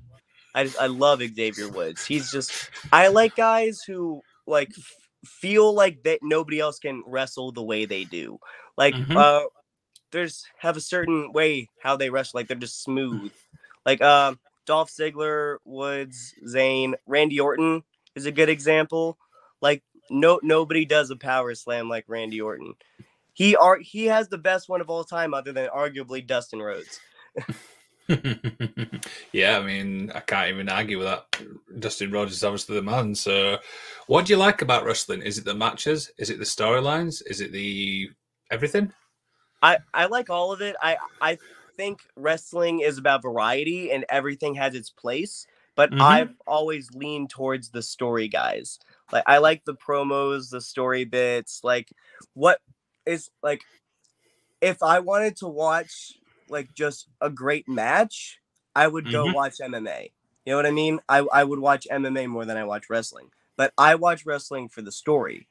I 0.55 0.63
just 0.63 0.79
I 0.79 0.87
love 0.87 1.21
Xavier 1.21 1.69
Woods. 1.69 2.05
He's 2.05 2.31
just 2.31 2.69
I 2.91 3.09
like 3.09 3.35
guys 3.35 3.81
who 3.85 4.21
like 4.47 4.71
feel 5.25 5.73
like 5.73 6.03
that 6.03 6.19
nobody 6.23 6.59
else 6.59 6.79
can 6.79 7.03
wrestle 7.05 7.51
the 7.51 7.63
way 7.63 7.85
they 7.85 8.05
do. 8.05 8.39
Like 8.77 8.95
mm-hmm. 8.95 9.15
uh 9.15 9.41
there's 10.11 10.43
have 10.57 10.75
a 10.75 10.81
certain 10.81 11.31
way 11.31 11.69
how 11.81 11.95
they 11.95 12.09
wrestle, 12.09 12.39
like 12.39 12.47
they're 12.47 12.57
just 12.57 12.81
smooth. 12.81 13.31
Like 13.89 14.01
uh 14.01 14.35
Dolph 14.67 14.91
Ziggler, 14.91 15.57
Woods, 15.65 16.35
Zayn, 16.47 16.93
Randy 17.07 17.39
Orton 17.39 17.81
is 18.15 18.27
a 18.27 18.31
good 18.31 18.47
example. 18.47 19.17
Like 19.61 19.81
no 20.11 20.39
nobody 20.43 20.85
does 20.85 21.09
a 21.09 21.15
power 21.15 21.55
slam 21.55 21.89
like 21.89 22.05
Randy 22.07 22.39
Orton. 22.39 22.75
He 23.33 23.55
are 23.55 23.79
he 23.79 24.05
has 24.05 24.29
the 24.29 24.37
best 24.37 24.69
one 24.69 24.79
of 24.79 24.91
all 24.91 25.03
time, 25.03 25.33
other 25.33 25.51
than 25.51 25.69
arguably 25.75 26.25
Dustin 26.25 26.61
Rhodes. 26.61 26.99
yeah, 29.31 29.57
I 29.57 29.63
mean, 29.65 30.11
I 30.13 30.19
can't 30.19 30.51
even 30.51 30.69
argue 30.69 30.99
with 30.99 31.07
that. 31.07 31.25
Dustin 31.79 32.11
Rhodes 32.11 32.33
is 32.33 32.43
obviously 32.43 32.75
the 32.75 32.83
man. 32.83 33.15
So, 33.15 33.57
what 34.05 34.27
do 34.27 34.33
you 34.33 34.37
like 34.37 34.61
about 34.61 34.85
wrestling? 34.85 35.23
Is 35.23 35.39
it 35.39 35.45
the 35.45 35.55
matches? 35.55 36.11
Is 36.19 36.29
it 36.29 36.37
the 36.37 36.45
storylines? 36.45 37.23
Is 37.25 37.41
it 37.41 37.51
the 37.51 38.11
everything? 38.51 38.93
I 39.63 39.79
I 39.95 40.05
like 40.05 40.29
all 40.29 40.51
of 40.51 40.61
it. 40.61 40.75
I 40.79 40.97
I 41.21 41.39
think 41.79 42.01
wrestling 42.17 42.81
is 42.81 42.97
about 42.97 43.21
variety 43.21 43.89
and 43.89 44.05
everything 44.09 44.55
has 44.55 44.75
its 44.75 44.89
place. 44.89 45.47
But 45.75 45.91
mm-hmm. 45.91 46.01
I've 46.01 46.33
always 46.45 46.91
leaned 46.93 47.29
towards 47.29 47.69
the 47.69 47.81
story 47.81 48.27
guys. 48.27 48.79
Like 49.13 49.23
I 49.25 49.37
like 49.37 49.63
the 49.63 49.75
promos, 49.75 50.49
the 50.49 50.59
story 50.59 51.05
bits. 51.05 51.61
Like 51.63 51.93
what 52.33 52.59
is 53.05 53.31
like 53.41 53.61
if 54.59 54.83
I 54.83 54.99
wanted 54.99 55.37
to 55.37 55.47
watch 55.47 56.17
like 56.49 56.73
just 56.73 57.07
a 57.21 57.29
great 57.29 57.69
match, 57.69 58.41
I 58.75 58.85
would 58.87 59.09
go 59.09 59.23
mm-hmm. 59.23 59.35
watch 59.35 59.55
MMA. 59.61 60.11
You 60.45 60.51
know 60.51 60.57
what 60.57 60.65
I 60.65 60.71
mean? 60.71 60.99
I, 61.07 61.19
I 61.31 61.45
would 61.45 61.59
watch 61.59 61.87
MMA 61.89 62.27
more 62.27 62.43
than 62.43 62.57
I 62.57 62.65
watch 62.65 62.89
wrestling. 62.89 63.29
But 63.55 63.71
I 63.77 63.95
watch 63.95 64.25
wrestling 64.25 64.67
for 64.67 64.81
the 64.81 64.91
story. 64.91 65.47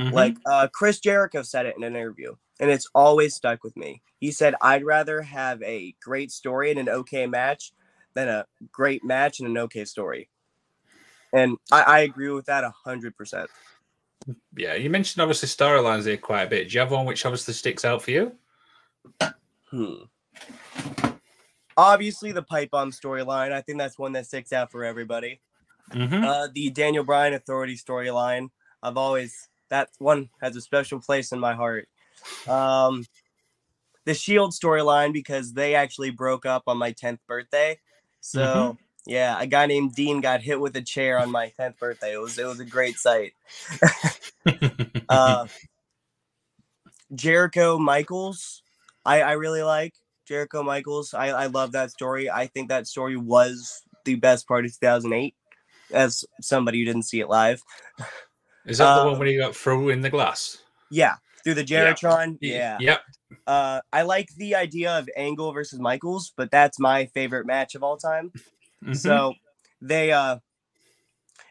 Mm-hmm. 0.00 0.14
Like 0.14 0.36
uh, 0.46 0.68
Chris 0.72 1.00
Jericho 1.00 1.42
said 1.42 1.66
it 1.66 1.76
in 1.76 1.82
an 1.82 1.96
interview, 1.96 2.36
and 2.60 2.70
it's 2.70 2.88
always 2.94 3.34
stuck 3.34 3.62
with 3.64 3.76
me. 3.76 4.02
He 4.18 4.30
said, 4.30 4.54
I'd 4.60 4.84
rather 4.84 5.22
have 5.22 5.62
a 5.62 5.94
great 6.02 6.32
story 6.32 6.70
and 6.70 6.80
an 6.80 6.88
okay 6.88 7.26
match 7.26 7.72
than 8.14 8.28
a 8.28 8.46
great 8.72 9.04
match 9.04 9.40
and 9.40 9.48
an 9.48 9.58
okay 9.58 9.84
story. 9.84 10.28
And 11.32 11.58
I, 11.70 11.82
I 11.82 11.98
agree 12.00 12.30
with 12.30 12.46
that 12.46 12.64
100%. 12.86 13.46
Yeah, 14.56 14.74
you 14.74 14.90
mentioned 14.90 15.22
obviously 15.22 15.48
storylines 15.48 16.06
here 16.06 16.16
quite 16.16 16.44
a 16.44 16.50
bit. 16.50 16.68
Do 16.68 16.74
you 16.74 16.80
have 16.80 16.90
one 16.90 17.06
which 17.06 17.24
obviously 17.26 17.54
sticks 17.54 17.84
out 17.84 18.02
for 18.02 18.10
you? 18.10 18.32
Hmm. 19.70 20.04
Obviously, 21.76 22.32
the 22.32 22.42
pipe 22.42 22.70
bomb 22.70 22.90
storyline. 22.90 23.52
I 23.52 23.60
think 23.60 23.78
that's 23.78 23.98
one 23.98 24.12
that 24.12 24.26
sticks 24.26 24.52
out 24.52 24.72
for 24.72 24.84
everybody. 24.84 25.40
Mm-hmm. 25.92 26.24
Uh, 26.24 26.48
the 26.54 26.70
Daniel 26.70 27.04
Bryan 27.04 27.34
Authority 27.34 27.76
storyline. 27.76 28.48
I've 28.82 28.96
always 28.96 29.48
that 29.68 29.90
one 29.98 30.30
has 30.40 30.56
a 30.56 30.60
special 30.60 31.00
place 31.00 31.32
in 31.32 31.38
my 31.38 31.54
heart. 31.54 31.88
Um, 32.48 33.04
the 34.04 34.14
Shield 34.14 34.52
storyline 34.52 35.12
because 35.12 35.52
they 35.52 35.74
actually 35.74 36.10
broke 36.10 36.46
up 36.46 36.64
on 36.66 36.78
my 36.78 36.92
10th 36.92 37.18
birthday. 37.26 37.78
So 38.20 38.40
mm-hmm. 38.40 38.76
yeah, 39.10 39.36
a 39.38 39.46
guy 39.46 39.66
named 39.66 39.94
Dean 39.94 40.20
got 40.20 40.42
hit 40.42 40.60
with 40.60 40.76
a 40.76 40.82
chair 40.82 41.18
on 41.18 41.30
my 41.30 41.52
10th 41.58 41.78
birthday. 41.78 42.14
It 42.14 42.20
was 42.20 42.38
it 42.38 42.46
was 42.46 42.60
a 42.60 42.64
great 42.64 42.96
sight. 42.96 43.34
uh, 45.08 45.46
Jericho 47.14 47.78
Michaels, 47.78 48.62
I 49.04 49.22
I 49.22 49.32
really 49.32 49.62
like. 49.62 49.94
Jericho 50.26 50.62
Michaels. 50.62 51.14
I, 51.14 51.28
I 51.28 51.46
love 51.46 51.72
that 51.72 51.92
story. 51.92 52.28
I 52.28 52.48
think 52.48 52.68
that 52.68 52.88
story 52.88 53.16
was 53.16 53.82
the 54.04 54.16
best 54.16 54.48
part 54.48 54.64
of 54.64 54.72
2008 54.72 55.34
as 55.92 56.24
somebody 56.40 56.80
who 56.80 56.84
didn't 56.84 57.04
see 57.04 57.20
it 57.20 57.28
live. 57.28 57.62
Is 58.66 58.78
that 58.78 58.96
the 58.96 59.04
one 59.04 59.12
Um, 59.14 59.18
where 59.20 59.28
you 59.28 59.40
got 59.40 59.54
through 59.54 59.90
in 59.90 60.00
the 60.00 60.10
glass? 60.10 60.58
Yeah, 60.90 61.14
through 61.46 61.54
the 61.54 61.62
Yeah. 61.62 61.94
Yeah. 62.40 62.76
Yep. 62.80 63.02
Uh, 63.46 63.80
I 63.92 64.02
like 64.02 64.30
the 64.36 64.56
idea 64.56 64.98
of 64.98 65.08
Angle 65.16 65.52
versus 65.52 65.78
Michaels, 65.78 66.32
but 66.36 66.50
that's 66.50 66.80
my 66.80 67.06
favorite 67.06 67.46
match 67.46 67.76
of 67.76 67.84
all 67.84 67.96
time. 67.96 68.32
Mhm. 68.84 68.96
So 68.96 69.34
they 69.80 70.10
uh 70.10 70.38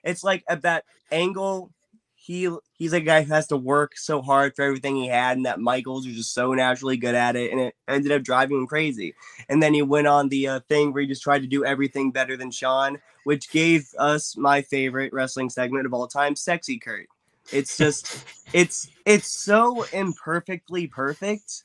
it's 0.03 0.21
like 0.23 0.43
at 0.49 0.63
that 0.63 0.84
angle 1.12 1.71
he 2.15 2.49
he's 2.73 2.91
a 2.91 2.99
guy 2.99 3.21
who 3.23 3.31
has 3.34 3.47
to 3.47 3.58
work 3.58 3.97
so 3.97 4.21
hard 4.21 4.53
for 4.53 4.63
everything 4.63 4.97
he 4.97 5.08
had 5.08 5.38
and 5.38 5.45
that 5.45 5.60
Michaels 5.62 6.05
was 6.05 6.15
just 6.17 6.34
so 6.34 6.53
naturally 6.53 6.97
good 6.97 7.15
at 7.15 7.38
it 7.38 7.51
and 7.51 7.62
it 7.62 7.75
ended 7.88 8.12
up 8.12 8.23
driving 8.23 8.58
him 8.58 8.67
crazy. 8.67 9.13
And 9.47 9.63
then 9.63 9.73
he 9.73 9.81
went 9.81 10.08
on 10.08 10.27
the 10.27 10.47
uh, 10.49 10.60
thing 10.67 10.91
where 10.91 11.03
he 11.03 11.08
just 11.08 11.23
tried 11.23 11.43
to 11.43 11.47
do 11.47 11.63
everything 11.63 12.12
better 12.12 12.36
than 12.36 12.51
Shawn, 12.51 12.99
which 13.23 13.49
gave 13.49 13.88
us 13.97 14.36
my 14.36 14.62
favorite 14.62 15.13
wrestling 15.13 15.49
segment 15.49 15.86
of 15.86 15.93
all 15.93 16.08
time, 16.08 16.36
Sexy 16.36 16.79
Kurt. 16.79 17.08
It's 17.51 17.77
just 17.77 18.25
it's 18.53 18.89
it's 19.05 19.27
so 19.27 19.84
imperfectly 19.93 20.88
perfect 20.88 21.63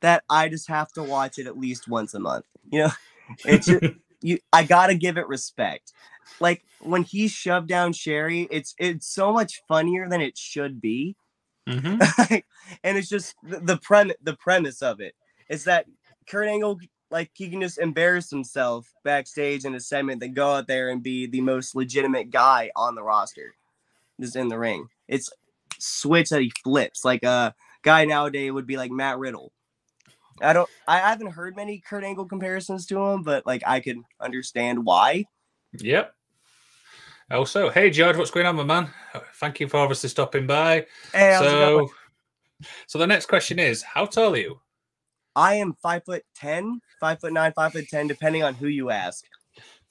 that 0.00 0.24
I 0.28 0.48
just 0.48 0.68
have 0.68 0.92
to 0.92 1.02
watch 1.02 1.38
it 1.38 1.46
at 1.46 1.58
least 1.58 1.88
once 1.88 2.14
a 2.14 2.20
month. 2.20 2.44
You 2.70 2.84
know, 2.84 2.90
it's 3.44 3.66
just, 3.66 3.84
you 4.20 4.38
I 4.52 4.64
gotta 4.64 4.94
give 4.94 5.16
it 5.16 5.28
respect. 5.28 5.92
Like 6.40 6.64
when 6.80 7.02
he 7.04 7.28
shoved 7.28 7.68
down 7.68 7.92
Sherry, 7.92 8.48
it's 8.50 8.74
it's 8.78 9.06
so 9.06 9.32
much 9.32 9.62
funnier 9.68 10.08
than 10.08 10.20
it 10.20 10.36
should 10.36 10.80
be. 10.80 11.16
Mhm. 11.68 12.42
and 12.82 12.98
it's 12.98 13.08
just 13.08 13.36
the, 13.44 13.60
the 13.60 13.76
premise 13.76 14.16
the 14.20 14.34
premise 14.34 14.82
of 14.82 15.00
it 15.00 15.14
is 15.48 15.62
that 15.64 15.86
Kurt 16.28 16.48
Angle 16.48 16.80
like 17.12 17.30
he 17.34 17.48
can 17.48 17.60
just 17.60 17.78
embarrass 17.78 18.30
himself 18.30 18.92
backstage 19.04 19.64
in 19.64 19.74
a 19.76 19.80
segment 19.80 20.20
then 20.20 20.34
go 20.34 20.54
out 20.54 20.66
there 20.66 20.88
and 20.88 21.04
be 21.04 21.26
the 21.26 21.40
most 21.40 21.76
legitimate 21.76 22.30
guy 22.30 22.72
on 22.74 22.96
the 22.96 23.02
roster 23.04 23.54
just 24.20 24.34
in 24.34 24.48
the 24.48 24.58
ring 24.58 24.88
it's 25.12 25.30
switch 25.78 26.30
that 26.30 26.42
he 26.42 26.52
flips 26.62 27.04
like 27.04 27.22
a 27.22 27.54
guy 27.82 28.04
nowadays 28.04 28.52
would 28.52 28.66
be 28.66 28.76
like 28.76 28.90
Matt 28.90 29.18
Riddle 29.18 29.52
I 30.40 30.52
don't 30.52 30.68
I 30.88 30.98
haven't 30.98 31.32
heard 31.32 31.56
many 31.56 31.78
Kurt 31.78 32.04
Angle 32.04 32.26
comparisons 32.26 32.86
to 32.86 32.98
him 32.98 33.22
but 33.22 33.46
like 33.46 33.62
I 33.66 33.80
can 33.80 34.04
understand 34.20 34.84
why 34.84 35.26
Yep. 35.78 36.14
Also, 37.30 37.70
hey 37.70 37.88
George, 37.88 38.16
what's 38.16 38.30
going 38.30 38.46
on, 38.46 38.56
my 38.56 38.64
man? 38.64 38.90
Thank 39.36 39.60
you 39.60 39.68
for 39.68 39.78
obviously 39.78 40.10
stopping 40.10 40.46
by. 40.46 40.86
Hey, 41.14 41.32
how's 41.32 41.46
it 41.46 41.50
going? 41.50 41.88
So, 41.88 41.94
so 42.86 42.98
the 42.98 43.06
next 43.06 43.26
question 43.26 43.58
is, 43.58 43.82
how 43.82 44.04
tall 44.04 44.34
are 44.34 44.38
you? 44.38 44.60
I 45.34 45.54
am 45.54 45.72
five 45.82 46.04
foot 46.04 46.24
ten, 46.34 46.80
five 47.00 47.20
foot 47.20 47.32
nine, 47.32 47.52
five 47.54 47.72
foot 47.72 47.88
ten, 47.88 48.06
depending 48.06 48.42
on 48.42 48.54
who 48.54 48.66
you 48.66 48.90
ask. 48.90 49.24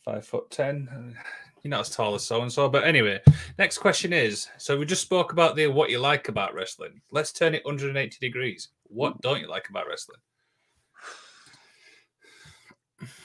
Five 0.05 0.25
foot 0.25 0.51
ten. 0.51 1.17
You're 1.63 1.69
not 1.69 1.81
as 1.81 1.89
tall 1.89 2.15
as 2.15 2.25
so 2.25 2.41
and 2.41 2.51
so, 2.51 2.67
but 2.67 2.85
anyway. 2.85 3.19
Next 3.59 3.77
question 3.77 4.13
is: 4.13 4.47
so 4.57 4.77
we 4.77 4.85
just 4.85 5.03
spoke 5.03 5.31
about 5.31 5.55
the 5.55 5.67
what 5.67 5.89
you 5.91 5.99
like 5.99 6.27
about 6.27 6.55
wrestling. 6.55 7.01
Let's 7.11 7.31
turn 7.31 7.53
it 7.53 7.63
180 7.65 8.17
degrees. 8.19 8.69
What 8.83 9.21
don't 9.21 9.39
you 9.39 9.47
like 9.47 9.69
about 9.69 9.87
wrestling? 9.87 10.19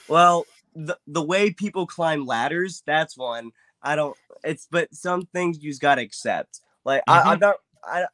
Well, 0.07 0.45
the 0.75 0.97
the 1.07 1.23
way 1.23 1.51
people 1.51 1.87
climb 1.87 2.25
ladders, 2.25 2.83
that's 2.85 3.17
one. 3.17 3.51
I 3.81 3.95
don't. 3.95 4.15
It's 4.43 4.67
but 4.69 4.93
some 4.93 5.25
things 5.33 5.61
you 5.61 5.71
just 5.71 5.81
gotta 5.81 6.01
accept. 6.01 6.61
Like 6.85 7.03
I, 7.07 7.19
mm-hmm. 7.19 7.29
I'm 7.29 7.39
not. 7.39 7.55
I 7.83 8.05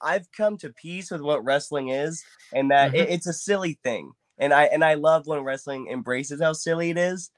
I've 0.00 0.30
come 0.32 0.58
to 0.58 0.70
peace 0.70 1.10
with 1.10 1.20
what 1.20 1.44
wrestling 1.44 1.88
is, 1.88 2.24
and 2.52 2.70
that 2.70 2.94
it- 2.94 3.04
mm-hmm. 3.04 3.12
it's 3.12 3.26
a 3.26 3.32
silly 3.32 3.78
thing. 3.82 4.12
And 4.38 4.52
I 4.52 4.64
and 4.64 4.84
I 4.84 4.94
love 4.94 5.26
when 5.26 5.44
wrestling 5.44 5.88
embraces 5.90 6.42
how 6.42 6.54
silly 6.54 6.90
it 6.90 6.98
is. 6.98 7.30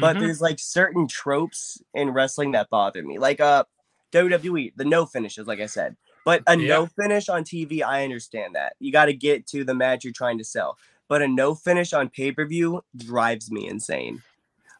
But 0.00 0.16
Mhm. 0.16 0.20
there's 0.20 0.40
like 0.40 0.58
certain 0.58 1.06
tropes 1.08 1.82
in 1.94 2.10
wrestling 2.10 2.52
that 2.52 2.70
bother 2.70 3.02
me, 3.02 3.18
like 3.18 3.40
uh 3.40 3.64
WWE, 4.12 4.72
the 4.76 4.84
no 4.84 5.06
finishes, 5.06 5.46
like 5.46 5.60
I 5.60 5.66
said. 5.66 5.96
But 6.24 6.42
a 6.46 6.56
Yeah. 6.56 6.68
no 6.68 6.86
finish 6.86 7.28
on 7.28 7.44
TV, 7.44 7.82
I 7.82 8.04
understand 8.04 8.54
that. 8.54 8.74
You 8.78 8.92
got 8.92 9.06
to 9.06 9.12
get 9.14 9.46
to 9.48 9.64
the 9.64 9.74
match 9.74 10.04
you're 10.04 10.12
trying 10.12 10.38
to 10.38 10.44
sell. 10.44 10.78
But 11.08 11.22
a 11.22 11.28
no 11.28 11.54
finish 11.54 11.92
on 11.92 12.08
pay 12.10 12.32
per 12.32 12.46
view 12.46 12.82
drives 12.96 13.50
me 13.50 13.66
insane. 13.68 14.22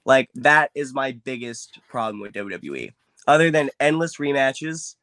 Like 0.05 0.29
that 0.35 0.71
is 0.75 0.93
my 0.95 1.13
biggest 1.13 1.79
problem 1.89 2.21
with 2.21 2.33
WWE. 2.33 2.93
Other 3.27 3.51
than 3.51 3.71
endless 3.81 4.17
rematches 4.17 4.97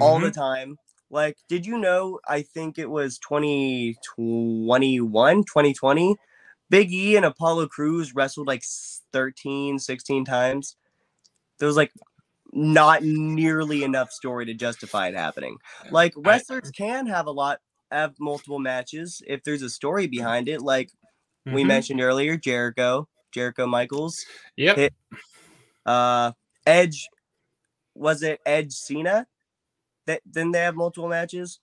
all 0.00 0.18
the 0.20 0.30
Mhm. 0.30 0.34
time. 0.34 0.78
Like, 1.10 1.36
did 1.48 1.66
you 1.66 1.78
know? 1.78 2.18
I 2.26 2.42
think 2.42 2.78
it 2.78 2.88
was 2.90 3.18
2021, 3.18 5.44
2020. 5.44 6.16
Big 6.72 6.90
E 6.90 7.16
and 7.16 7.26
Apollo 7.26 7.68
Crews 7.68 8.14
wrestled 8.14 8.46
like 8.46 8.60
s- 8.62 9.02
13, 9.12 9.78
16 9.78 10.24
times. 10.24 10.76
There 11.58 11.66
was 11.68 11.76
like 11.76 11.92
not 12.50 13.02
nearly 13.02 13.84
enough 13.84 14.10
story 14.10 14.46
to 14.46 14.54
justify 14.54 15.08
it 15.08 15.14
happening. 15.14 15.58
Like, 15.90 16.14
wrestlers 16.16 16.70
can 16.70 17.06
have 17.08 17.26
a 17.26 17.30
lot, 17.30 17.60
have 17.90 18.14
multiple 18.18 18.58
matches 18.58 19.20
if 19.26 19.44
there's 19.44 19.60
a 19.60 19.68
story 19.68 20.06
behind 20.06 20.48
it. 20.48 20.62
Like 20.62 20.90
we 21.44 21.62
Mhm. 21.62 21.66
mentioned 21.66 22.00
earlier, 22.00 22.38
Jericho, 22.38 23.06
Jericho 23.32 23.66
Michaels, 23.66 24.24
Yep. 24.56 24.78
it- 24.78 24.94
uh, 25.84 26.32
Edge. 26.66 27.06
Was 27.94 28.22
it 28.22 28.40
Edge 28.46 28.72
Cena? 28.72 29.26
That 30.06 30.22
then 30.24 30.52
they 30.52 30.60
have 30.60 30.74
multiple 30.74 31.08
matches. 31.10 31.60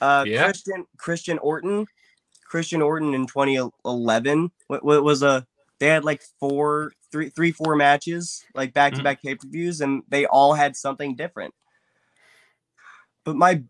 Uh, 0.00 0.24
Yeah. 0.26 0.44
Christian 0.44 0.86
Christian 0.96 1.38
Orton, 1.38 1.86
Christian 2.46 2.82
Orton 2.82 3.14
in 3.14 3.26
2011. 3.26 4.50
What, 4.68 4.84
what 4.84 5.02
was 5.04 5.22
a? 5.22 5.46
They 5.80 5.86
had 5.88 6.04
like 6.04 6.22
four, 6.38 6.92
three, 7.10 7.28
three, 7.30 7.50
four 7.52 7.74
matches, 7.76 8.44
like 8.54 8.72
back 8.72 8.94
to 8.94 9.02
back 9.02 9.22
pay 9.22 9.34
per 9.34 9.48
views, 9.48 9.80
and 9.80 10.02
they 10.08 10.24
all 10.26 10.54
had 10.54 10.76
something 10.76 11.16
different. 11.16 11.52
But 13.24 13.36
my 13.36 13.62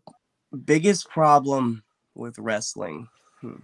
biggest 0.65 1.09
problem 1.09 1.83
with 2.13 2.37
wrestling. 2.37 3.07
hmm. 3.41 3.55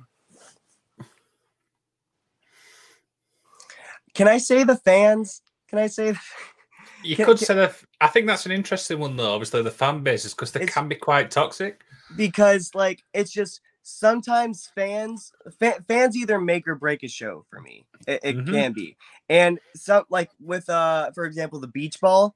Can 4.13 4.27
I 4.27 4.37
say 4.39 4.63
the 4.63 4.75
fans? 4.77 5.41
Can 5.69 5.79
I 5.79 5.87
say 5.87 6.13
You 7.03 7.15
Can- 7.15 7.25
could 7.25 7.37
can- 7.37 7.45
say 7.47 7.53
that. 7.55 7.75
I 7.99 8.07
think 8.07 8.27
that's 8.27 8.45
an 8.45 8.51
interesting 8.51 8.99
one, 8.99 9.15
though. 9.15 9.33
Obviously, 9.33 9.61
the 9.63 9.71
fan 9.71 10.01
bases 10.03 10.33
because 10.33 10.51
they 10.51 10.61
It's- 10.61 10.73
can 10.73 10.87
be 10.87 10.95
quite 10.95 11.31
toxic. 11.31 11.81
because 12.17 12.71
like 12.75 13.01
it's 13.13 13.31
just 13.31 13.61
sometimes 13.83 14.69
fans 14.75 15.31
fa- 15.59 15.83
fans 15.87 16.15
either 16.15 16.39
make 16.39 16.67
or 16.67 16.75
break 16.75 17.03
a 17.03 17.07
show 17.07 17.45
for 17.49 17.59
me 17.61 17.85
it, 18.07 18.19
it 18.23 18.35
Mhm. 18.37 18.47
can 18.51 18.73
be 18.73 18.95
and 19.29 19.59
some 19.75 20.03
like 20.09 20.29
with 20.39 20.69
uh 20.69 21.11
for 21.13 21.25
example 21.25 21.59
the 21.59 21.67
beach 21.67 21.99
ball 21.99 22.35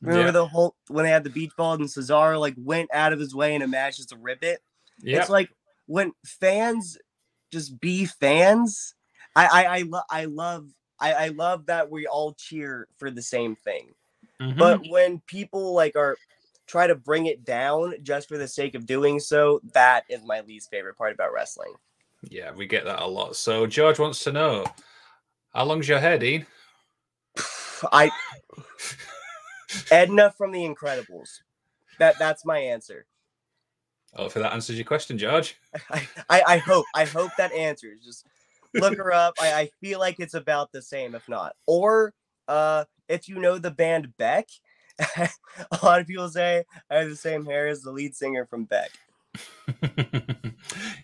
remember 0.00 0.26
Yeah. 0.26 0.30
the 0.32 0.46
whole 0.46 0.74
when 0.88 1.04
they 1.04 1.10
had 1.10 1.24
the 1.24 1.30
beach 1.30 1.52
ball 1.56 1.74
and 1.74 1.84
cesaro 1.84 2.38
like 2.40 2.54
went 2.56 2.88
out 2.92 3.12
of 3.12 3.18
his 3.20 3.34
way 3.34 3.54
in 3.54 3.62
a 3.62 3.68
match 3.68 3.96
just 3.98 4.08
to 4.10 4.16
rip 4.16 4.42
it 4.42 4.60
Yeah. 5.02 5.20
it's 5.20 5.28
like 5.30 5.50
when 5.86 6.12
fans 6.24 6.96
just 7.52 7.78
be 7.80 8.04
fans 8.06 8.94
i 9.36 9.46
i 9.46 9.78
i, 9.78 9.82
lo- 9.82 10.08
I 10.10 10.24
love 10.24 10.68
I, 11.00 11.12
I 11.12 11.28
love 11.28 11.66
that 11.66 11.90
we 11.90 12.06
all 12.06 12.32
cheer 12.34 12.88
for 12.96 13.10
the 13.10 13.22
same 13.22 13.56
thing 13.56 13.94
Mhm. 14.40 14.56
but 14.58 14.88
when 14.88 15.20
people 15.26 15.74
like 15.74 15.96
are 15.96 16.16
try 16.68 16.86
to 16.86 16.94
bring 16.94 17.26
it 17.26 17.44
down 17.44 17.94
just 18.02 18.28
for 18.28 18.38
the 18.38 18.46
sake 18.46 18.74
of 18.74 18.86
doing 18.86 19.18
so, 19.18 19.60
that 19.72 20.04
is 20.08 20.22
my 20.24 20.42
least 20.42 20.70
favorite 20.70 20.96
part 20.96 21.12
about 21.12 21.32
wrestling. 21.32 21.72
yeah, 22.22 22.52
we 22.52 22.66
get 22.66 22.84
that 22.84 23.02
a 23.02 23.06
lot. 23.06 23.34
So 23.36 23.66
George 23.66 23.98
wants 23.98 24.22
to 24.24 24.32
know 24.32 24.64
how 25.54 25.64
long's 25.64 25.88
your 25.88 25.98
hair, 25.98 26.18
Dean? 26.18 26.46
I 27.92 28.10
Edna 29.90 30.32
from 30.36 30.52
The 30.52 30.60
Incredibles. 30.60 31.40
That 31.98 32.18
that's 32.18 32.44
my 32.44 32.58
answer. 32.58 33.06
Hopefully 34.14 34.42
that 34.42 34.52
answers 34.52 34.76
your 34.76 34.84
question, 34.86 35.18
George. 35.18 35.56
I, 35.90 36.08
I, 36.28 36.42
I 36.46 36.58
hope 36.58 36.86
I 36.94 37.04
hope 37.04 37.30
that 37.38 37.52
answers. 37.52 38.04
Just 38.04 38.26
look 38.74 38.96
her 38.96 39.12
up. 39.12 39.34
I, 39.40 39.52
I 39.52 39.70
feel 39.80 39.98
like 39.98 40.20
it's 40.20 40.34
about 40.34 40.72
the 40.72 40.82
same, 40.82 41.14
if 41.14 41.28
not. 41.28 41.54
Or 41.66 42.14
uh 42.46 42.84
if 43.08 43.28
you 43.28 43.38
know 43.38 43.58
the 43.58 43.70
band 43.70 44.16
Beck, 44.16 44.48
a 45.16 45.78
lot 45.82 46.00
of 46.00 46.06
people 46.06 46.28
say 46.28 46.64
I 46.90 46.96
have 46.96 47.08
the 47.08 47.16
same 47.16 47.44
hair 47.44 47.68
as 47.68 47.82
the 47.82 47.92
lead 47.92 48.14
singer 48.16 48.46
from 48.46 48.64
Beck. 48.64 48.90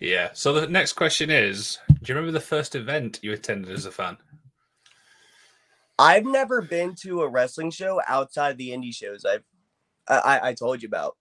yeah. 0.01 0.31
So 0.33 0.53
the 0.53 0.67
next 0.67 0.95
question 0.95 1.31
is: 1.31 1.79
Do 1.89 1.95
you 2.05 2.15
remember 2.15 2.33
the 2.33 2.45
first 2.45 2.75
event 2.75 3.21
you 3.23 3.33
attended 3.33 3.71
as 3.71 3.87
a 3.87 3.93
fan? 3.93 4.17
I've 5.99 6.25
never 6.25 6.61
been 6.61 6.95
to 7.03 7.23
a 7.23 7.29
wrestling 7.29 7.71
show 7.71 8.01
outside 8.07 8.59
the 8.59 8.71
indie 8.71 8.95
shows 8.95 9.25
I've 9.25 9.45
I, 10.09 10.51
I- 10.51 10.55
told 10.55 10.83
you 10.83 10.89
about. 10.89 11.17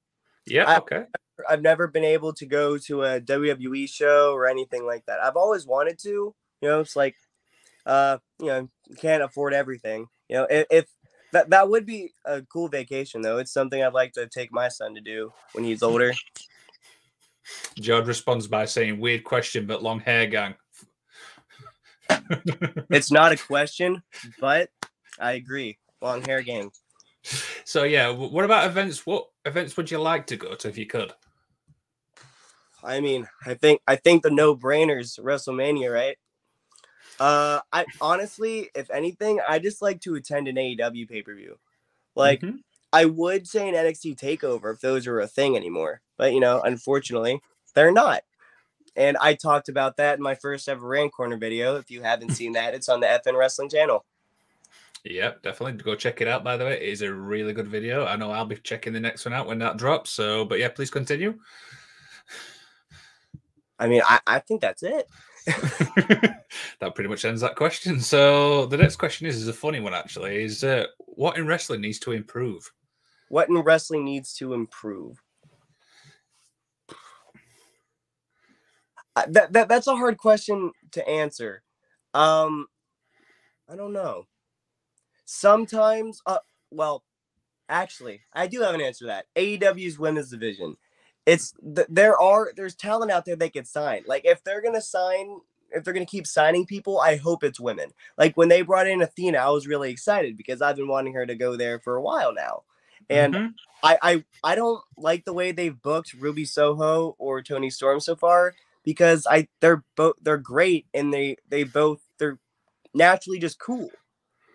Yeah. 0.45 0.65
I- 0.65 0.77
okay. 0.77 1.03
I've 1.49 1.61
never 1.61 1.87
been 1.87 2.03
able 2.03 2.33
to 2.33 2.45
go 2.45 2.77
to 2.77 3.03
a 3.03 3.19
WWE 3.19 3.89
show 3.89 4.33
or 4.33 4.47
anything 4.47 4.85
like 4.85 5.05
that. 5.07 5.19
I've 5.19 5.35
always 5.35 5.65
wanted 5.65 5.97
to. 6.03 6.09
You 6.61 6.69
know, 6.69 6.79
it's 6.79 6.95
like, 6.95 7.15
uh, 7.85 8.19
you 8.39 8.47
know, 8.47 8.69
you 8.87 8.95
can't 8.95 9.23
afford 9.23 9.53
everything. 9.53 10.07
You 10.29 10.37
know, 10.37 10.47
if, 10.49 10.67
if 10.69 10.85
that 11.33 11.49
that 11.49 11.69
would 11.69 11.85
be 11.85 12.13
a 12.25 12.41
cool 12.43 12.69
vacation 12.69 13.21
though. 13.21 13.39
It's 13.39 13.51
something 13.51 13.83
I'd 13.83 13.93
like 13.93 14.13
to 14.13 14.27
take 14.27 14.51
my 14.51 14.69
son 14.69 14.95
to 14.95 15.01
do 15.01 15.33
when 15.53 15.65
he's 15.65 15.83
older. 15.83 16.13
George 17.75 18.07
responds 18.07 18.47
by 18.47 18.65
saying, 18.65 18.99
"Weird 18.99 19.23
question, 19.23 19.65
but 19.65 19.83
long 19.83 19.99
hair 19.99 20.25
gang." 20.27 20.55
It's 22.89 23.11
not 23.11 23.31
a 23.31 23.37
question, 23.47 24.01
but 24.39 24.69
I 25.19 25.33
agree. 25.33 25.77
Long 26.01 26.23
hair 26.23 26.41
gang. 26.41 26.71
so 27.65 27.83
yeah, 27.83 28.09
what 28.09 28.45
about 28.45 28.67
events? 28.67 29.05
What 29.05 29.27
events 29.45 29.75
would 29.75 29.91
you 29.91 29.99
like 29.99 30.27
to 30.27 30.37
go 30.37 30.55
to 30.55 30.69
if 30.69 30.77
you 30.77 30.85
could? 30.85 31.13
I 32.83 32.99
mean, 32.99 33.27
I 33.45 33.53
think 33.55 33.81
I 33.87 33.95
think 33.95 34.23
the 34.23 34.29
no 34.29 34.55
brainers 34.55 35.19
WrestleMania, 35.19 35.91
right? 35.91 36.17
Uh, 37.23 37.61
I 37.71 37.85
honestly, 38.01 38.69
if 38.75 38.91
anything, 38.91 39.39
I 39.47 39.57
just 39.57 39.81
like 39.81 40.01
to 40.01 40.15
attend 40.15 40.49
an 40.49 40.57
AEW 40.57 41.07
pay 41.07 41.21
per 41.21 41.33
view. 41.33 41.57
Like, 42.15 42.41
mm-hmm. 42.41 42.57
I 42.91 43.05
would 43.05 43.47
say 43.47 43.69
an 43.69 43.75
NXT 43.75 44.19
takeover 44.19 44.73
if 44.73 44.81
those 44.81 45.07
are 45.07 45.21
a 45.21 45.27
thing 45.27 45.55
anymore, 45.55 46.01
but 46.17 46.33
you 46.33 46.41
know, 46.41 46.59
unfortunately, 46.59 47.39
they're 47.75 47.93
not. 47.93 48.23
And 48.97 49.15
I 49.21 49.35
talked 49.35 49.69
about 49.69 49.95
that 49.97 50.17
in 50.17 50.21
my 50.21 50.35
first 50.35 50.67
ever 50.67 50.85
Rant 50.85 51.13
Corner 51.13 51.37
video. 51.37 51.77
If 51.77 51.89
you 51.89 52.01
haven't 52.01 52.31
seen 52.31 52.51
that, 52.53 52.73
it's 52.73 52.89
on 52.89 52.99
the 52.99 53.07
F'N 53.07 53.37
Wrestling 53.37 53.69
channel. 53.69 54.03
Yep, 55.05 55.43
definitely 55.43 55.81
go 55.81 55.95
check 55.95 56.19
it 56.19 56.27
out. 56.27 56.43
By 56.43 56.57
the 56.57 56.65
way, 56.65 56.73
it 56.73 56.89
is 56.89 57.03
a 57.03 57.13
really 57.13 57.53
good 57.53 57.69
video. 57.69 58.05
I 58.05 58.17
know 58.17 58.31
I'll 58.31 58.43
be 58.43 58.57
checking 58.57 58.91
the 58.91 58.99
next 58.99 59.23
one 59.23 59.33
out 59.33 59.47
when 59.47 59.59
that 59.59 59.77
drops. 59.77 60.09
So, 60.09 60.43
but 60.43 60.59
yeah, 60.59 60.67
please 60.67 60.89
continue. 60.89 61.39
I 63.79 63.87
mean, 63.87 64.01
I, 64.05 64.19
I 64.27 64.39
think 64.39 64.59
that's 64.59 64.83
it. 64.83 65.07
that 66.79 66.95
pretty 66.95 67.09
much 67.09 67.25
ends 67.25 67.41
that 67.41 67.55
question. 67.55 67.99
So 67.99 68.65
the 68.65 68.77
next 68.77 68.97
question 68.97 69.27
is, 69.27 69.37
is 69.37 69.47
a 69.47 69.53
funny 69.53 69.79
one 69.79 69.93
actually. 69.93 70.43
Is 70.43 70.63
uh, 70.63 70.87
what 70.97 71.37
in 71.37 71.47
wrestling 71.47 71.81
needs 71.81 71.99
to 71.99 72.11
improve? 72.11 72.71
What 73.29 73.49
in 73.49 73.57
wrestling 73.57 74.05
needs 74.05 74.33
to 74.35 74.53
improve? 74.53 75.21
that, 79.15 79.53
that 79.53 79.67
that's 79.67 79.87
a 79.87 79.95
hard 79.95 80.17
question 80.17 80.71
to 80.91 81.07
answer. 81.07 81.63
Um, 82.13 82.67
I 83.69 83.75
don't 83.75 83.93
know. 83.93 84.27
Sometimes, 85.25 86.21
uh, 86.25 86.39
well, 86.71 87.03
actually, 87.69 88.21
I 88.33 88.47
do 88.47 88.61
have 88.61 88.75
an 88.75 88.81
answer 88.81 89.05
to 89.05 89.07
that. 89.07 89.25
AEW's 89.35 89.99
women's 89.99 90.29
division. 90.29 90.75
It's 91.25 91.53
there 91.61 92.19
are 92.19 92.51
there's 92.55 92.75
talent 92.75 93.11
out 93.11 93.25
there 93.25 93.35
they 93.35 93.49
could 93.49 93.67
sign. 93.67 94.03
Like 94.05 94.25
if 94.25 94.43
they're 94.43 94.61
gonna 94.61 94.81
sign, 94.81 95.39
if 95.71 95.83
they're 95.83 95.93
gonna 95.93 96.05
keep 96.05 96.27
signing 96.27 96.65
people, 96.65 96.99
I 96.99 97.15
hope 97.15 97.43
it's 97.43 97.59
women. 97.59 97.91
Like 98.17 98.35
when 98.35 98.49
they 98.49 98.61
brought 98.61 98.87
in 98.87 99.01
Athena, 99.01 99.37
I 99.37 99.49
was 99.49 99.67
really 99.67 99.89
excited 99.89 100.35
because 100.35 100.61
I've 100.61 100.75
been 100.75 100.87
wanting 100.87 101.13
her 101.13 101.25
to 101.25 101.35
go 101.35 101.55
there 101.55 101.79
for 101.79 101.95
a 101.95 102.01
while 102.01 102.33
now. 102.33 102.63
And 103.09 103.33
mm-hmm. 103.33 103.47
I, 103.83 103.97
I 104.01 104.23
I 104.43 104.55
don't 104.55 104.81
like 104.97 105.23
the 105.25 105.33
way 105.33 105.51
they've 105.51 105.81
booked 105.81 106.13
Ruby 106.13 106.45
Soho 106.45 107.15
or 107.17 107.41
Toni 107.41 107.69
Storm 107.69 107.99
so 107.99 108.15
far 108.15 108.53
because 108.83 109.25
I 109.29 109.47
they're 109.61 109.83
both 109.95 110.15
they're 110.21 110.37
great 110.37 110.87
and 110.93 111.13
they 111.13 111.37
they 111.49 111.63
both 111.63 112.01
they're 112.17 112.39
naturally 112.93 113.39
just 113.39 113.59
cool, 113.59 113.89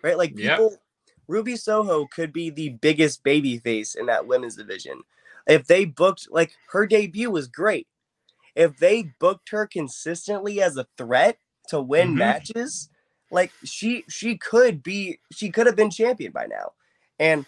right? 0.03 0.17
Like 0.17 0.35
people, 0.35 0.71
yep. 0.71 0.79
Ruby 1.27 1.55
Soho 1.55 2.05
could 2.05 2.31
be 2.31 2.49
the 2.49 2.69
biggest 2.69 3.23
baby 3.23 3.57
face 3.57 3.95
in 3.95 4.05
that 4.07 4.27
women's 4.27 4.55
division 4.55 5.01
if 5.49 5.65
they 5.65 5.83
booked 5.83 6.27
like 6.29 6.53
her 6.71 6.85
debut 6.85 7.29
was 7.29 7.47
great. 7.47 7.87
If 8.55 8.77
they 8.77 9.11
booked 9.19 9.49
her 9.49 9.67
consistently 9.67 10.61
as 10.61 10.77
a 10.77 10.87
threat 10.97 11.37
to 11.69 11.81
win 11.81 12.09
mm-hmm. 12.09 12.19
matches, 12.19 12.89
like 13.31 13.51
she 13.63 14.05
she 14.07 14.37
could 14.37 14.83
be 14.83 15.19
she 15.31 15.49
could 15.49 15.65
have 15.65 15.75
been 15.75 15.89
champion 15.89 16.31
by 16.31 16.45
now. 16.45 16.73
And 17.17 17.45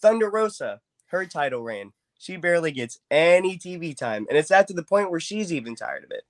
Thunder 0.00 0.30
Rosa, 0.30 0.80
her 1.06 1.26
title 1.26 1.62
reign, 1.62 1.92
she 2.18 2.36
barely 2.36 2.72
gets 2.72 3.00
any 3.10 3.58
TV 3.58 3.96
time, 3.96 4.26
and 4.28 4.38
it's 4.38 4.50
at 4.50 4.68
to 4.68 4.74
the 4.74 4.82
point 4.82 5.10
where 5.10 5.20
she's 5.20 5.52
even 5.52 5.74
tired 5.74 6.04
of 6.04 6.10
it. 6.10 6.22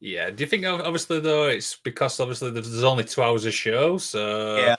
Yeah. 0.00 0.30
Do 0.30 0.42
you 0.44 0.48
think 0.48 0.66
obviously 0.66 1.20
though 1.20 1.48
it's 1.48 1.76
because 1.76 2.20
obviously 2.20 2.50
there's 2.50 2.84
only 2.84 3.04
two 3.04 3.22
hours 3.22 3.46
of 3.46 3.54
show, 3.54 3.96
so 3.96 4.56
yeah. 4.56 4.76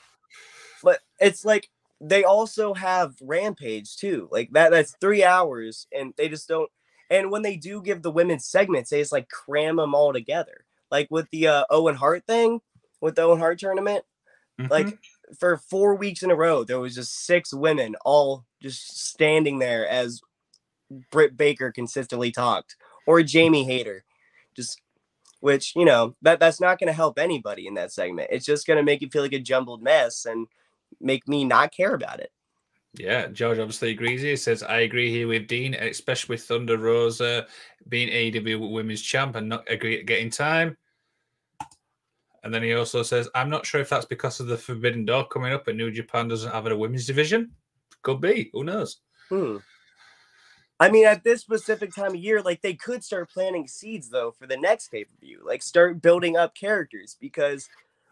But 0.84 1.00
it's 1.19 1.43
like 1.43 1.69
they 2.02 2.24
also 2.24 2.74
have 2.74 3.16
Rampage 3.22 3.98
too. 3.98 4.28
Like 4.32 4.52
that 4.52 4.72
that's 4.72 4.96
three 5.00 5.24
hours, 5.24 5.88
and 5.98 6.14
they 6.18 6.30
just 6.30 6.48
don't. 6.48 6.70
And 7.10 7.32
when 7.32 7.44
they 7.44 7.56
do 7.56 7.82
give 7.82 8.02
the 8.02 8.12
women 8.12 8.40
segments, 8.40 8.90
they 8.90 9.00
just 9.00 9.12
like 9.12 9.30
cram 9.30 9.78
them 9.78 9.96
all 9.96 10.12
together. 10.12 10.66
Like 10.92 11.08
with 11.10 11.30
the 11.32 11.48
uh, 11.48 11.66
Owen 11.70 11.96
Hart 11.96 12.26
thing, 12.26 12.62
with 13.02 13.16
the 13.16 13.24
Owen 13.24 13.40
Hart 13.40 13.60
tournament, 13.60 14.04
mm-hmm. 14.60 14.72
like 14.72 14.98
for 15.40 15.58
four 15.58 15.96
weeks 15.96 16.24
in 16.24 16.32
a 16.32 16.36
row, 16.36 16.64
there 16.64 16.80
was 16.80 16.96
just 16.96 17.26
six 17.26 17.54
women 17.54 17.96
all 18.04 18.46
just 18.62 18.98
standing 19.08 19.60
there 19.60 19.88
as 19.88 20.22
Britt 21.12 21.38
Baker 21.38 21.72
consistently 21.72 22.32
talked, 22.32 22.76
or 23.08 23.24
Jamie 23.24 23.66
Hayter, 23.66 24.04
just 24.56 24.82
which 25.40 25.76
you 25.76 25.86
know 25.86 26.16
that 26.22 26.40
that's 26.40 26.60
not 26.60 26.80
going 26.80 26.88
to 26.88 26.94
help 26.94 27.20
anybody 27.20 27.68
in 27.68 27.76
that 27.76 27.92
segment. 27.92 28.30
It's 28.32 28.46
just 28.46 28.68
going 28.68 28.78
to 28.78 28.84
make 28.84 29.02
you 29.02 29.10
feel 29.10 29.22
like 29.22 29.34
a 29.34 29.40
jumbled 29.40 29.82
mess 29.82 30.26
and 30.26 30.48
make 31.00 31.28
me 31.28 31.44
not 31.44 31.72
care 31.72 31.94
about 31.94 32.20
it. 32.20 32.32
Yeah, 32.98 33.28
George 33.28 33.60
obviously 33.60 33.92
agrees. 33.92 34.22
He 34.22 34.36
says, 34.36 34.64
I 34.64 34.80
agree 34.80 35.12
here 35.12 35.28
with 35.28 35.48
Dean, 35.48 35.74
especially 35.74 36.36
with 36.36 36.44
Thunder 36.44 36.78
Rosa 36.78 37.48
being 37.90 38.10
AEW 38.10 38.72
Women's 38.72 39.02
Champ 39.02 39.36
and 39.36 39.50
not 39.50 39.70
agree 39.70 40.02
getting 40.04 40.30
time. 40.30 40.78
And 42.44 42.54
then 42.54 42.64
he 42.64 42.74
also 42.74 43.04
says, 43.04 43.28
I'm 43.34 43.50
not 43.50 43.66
sure 43.66 43.82
if 43.82 43.90
that's 43.90 44.06
because 44.06 44.40
of 44.40 44.48
the 44.48 44.58
Forbidden 44.58 45.04
Door 45.04 45.28
coming 45.30 45.52
up 45.52 45.68
and 45.68 45.78
New 45.78 45.92
Japan 45.92 46.28
doesn't 46.28 46.52
have 46.52 46.68
a 46.68 46.78
women's 46.78 47.08
division. 47.08 47.52
Could 48.04 48.22
be. 48.22 48.52
Who 48.54 48.64
knows? 48.64 49.00
Hmm. 49.30 49.58
I 50.80 50.92
mean, 50.92 51.06
at 51.06 51.24
this 51.24 51.42
specific 51.42 51.96
time 51.96 52.12
of 52.14 52.18
year, 52.18 52.42
like 52.42 52.62
they 52.62 52.74
could 52.74 53.04
start 53.04 53.32
planting 53.32 53.68
seeds 53.68 54.10
though 54.10 54.32
for 54.32 54.46
the 54.46 54.58
next 54.58 54.90
pay 54.90 55.06
per 55.06 55.14
view. 55.20 55.42
Like 55.44 55.64
start 55.64 56.02
building 56.02 56.36
up 56.38 56.54
characters 56.54 57.18
because 57.20 57.68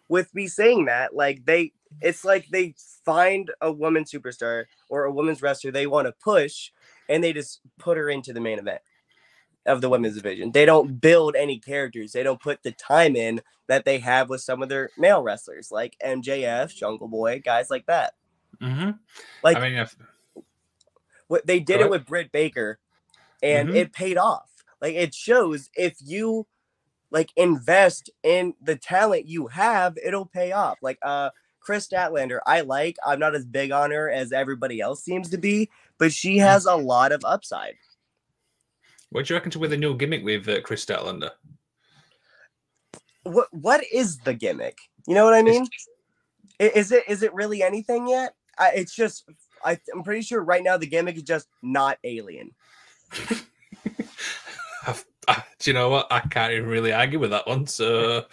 with 0.07 0.33
me 0.33 0.47
saying 0.47 0.85
that, 0.85 1.15
like 1.15 1.45
they, 1.45 1.73
it's 2.01 2.25
like 2.25 2.47
they 2.49 2.75
find 3.05 3.51
a 3.61 3.71
woman 3.71 4.03
superstar 4.03 4.65
or 4.89 5.05
a 5.05 5.11
woman's 5.11 5.41
wrestler 5.41 5.71
they 5.71 5.87
want 5.87 6.07
to 6.07 6.13
push, 6.23 6.71
and 7.09 7.23
they 7.23 7.33
just 7.33 7.61
put 7.77 7.97
her 7.97 8.09
into 8.09 8.33
the 8.33 8.41
main 8.41 8.59
event 8.59 8.81
of 9.65 9.81
the 9.81 9.89
women's 9.89 10.15
division. 10.15 10.51
They 10.51 10.65
don't 10.65 10.99
build 10.99 11.35
any 11.35 11.59
characters. 11.59 12.11
They 12.11 12.23
don't 12.23 12.41
put 12.41 12.63
the 12.63 12.71
time 12.71 13.15
in 13.15 13.41
that 13.67 13.85
they 13.85 13.99
have 13.99 14.29
with 14.29 14.41
some 14.41 14.61
of 14.61 14.69
their 14.69 14.89
male 14.97 15.23
wrestlers, 15.23 15.71
like 15.71 15.95
MJF, 16.05 16.75
Jungle 16.75 17.07
Boy, 17.07 17.41
guys 17.43 17.69
like 17.69 17.85
that. 17.85 18.13
Mm-hmm. 18.61 18.91
Like, 19.41 19.57
I 19.57 19.69
mean, 19.69 19.79
if... 19.79 19.95
what 21.27 21.47
they 21.47 21.59
did 21.59 21.81
it 21.81 21.89
with 21.89 22.05
Britt 22.05 22.31
Baker, 22.31 22.79
and 23.41 23.69
mm-hmm. 23.69 23.77
it 23.77 23.93
paid 23.93 24.17
off. 24.17 24.49
Like, 24.81 24.95
it 24.95 25.13
shows 25.13 25.69
if 25.75 25.95
you 26.03 26.45
like 27.13 27.31
invest 27.37 28.09
in 28.23 28.55
the 28.61 28.75
talent 28.75 29.27
you 29.27 29.47
have, 29.47 29.97
it'll 30.03 30.25
pay 30.25 30.51
off. 30.51 30.79
Like, 30.81 30.97
uh, 31.03 31.29
Kris 31.61 31.87
Statlander, 31.87 32.39
I 32.45 32.61
like. 32.61 32.97
I'm 33.05 33.19
not 33.19 33.35
as 33.35 33.45
big 33.45 33.71
on 33.71 33.91
her 33.91 34.09
as 34.09 34.33
everybody 34.33 34.81
else 34.81 35.03
seems 35.03 35.29
to 35.29 35.37
be, 35.37 35.69
but 35.97 36.11
she 36.11 36.37
mm-hmm. 36.37 36.47
has 36.47 36.65
a 36.65 36.75
lot 36.75 37.13
of 37.13 37.23
upside. 37.23 37.75
What 39.11 39.25
do 39.25 39.33
you 39.33 39.37
reckon 39.37 39.51
to 39.51 39.59
with 39.59 39.71
a 39.71 39.77
new 39.77 39.95
gimmick 39.95 40.25
with 40.25 40.49
uh, 40.49 40.59
Kris 40.61 40.83
Statlander? 40.83 41.29
What 43.23 43.47
What 43.53 43.83
is 43.93 44.17
the 44.17 44.33
gimmick? 44.33 44.79
You 45.07 45.13
know 45.13 45.23
what 45.23 45.35
I 45.35 45.43
mean? 45.43 45.67
It's... 46.59 46.75
Is 46.75 46.91
it 46.91 47.03
is 47.07 47.23
it 47.23 47.33
really 47.33 47.61
anything 47.61 48.07
yet? 48.07 48.35
I, 48.57 48.71
it's 48.75 48.95
just 48.95 49.29
I, 49.63 49.79
I'm 49.93 50.03
pretty 50.03 50.23
sure 50.23 50.43
right 50.43 50.63
now 50.63 50.77
the 50.77 50.87
gimmick 50.87 51.15
is 51.15 51.23
just 51.23 51.47
not 51.61 51.99
alien. 52.03 52.51
do 55.59 55.69
you 55.69 55.73
know 55.73 55.89
what? 55.89 56.07
I 56.11 56.19
can't 56.21 56.53
even 56.53 56.69
really 56.69 56.93
argue 56.93 57.19
with 57.19 57.31
that 57.31 57.47
one. 57.47 57.67
So 57.67 58.25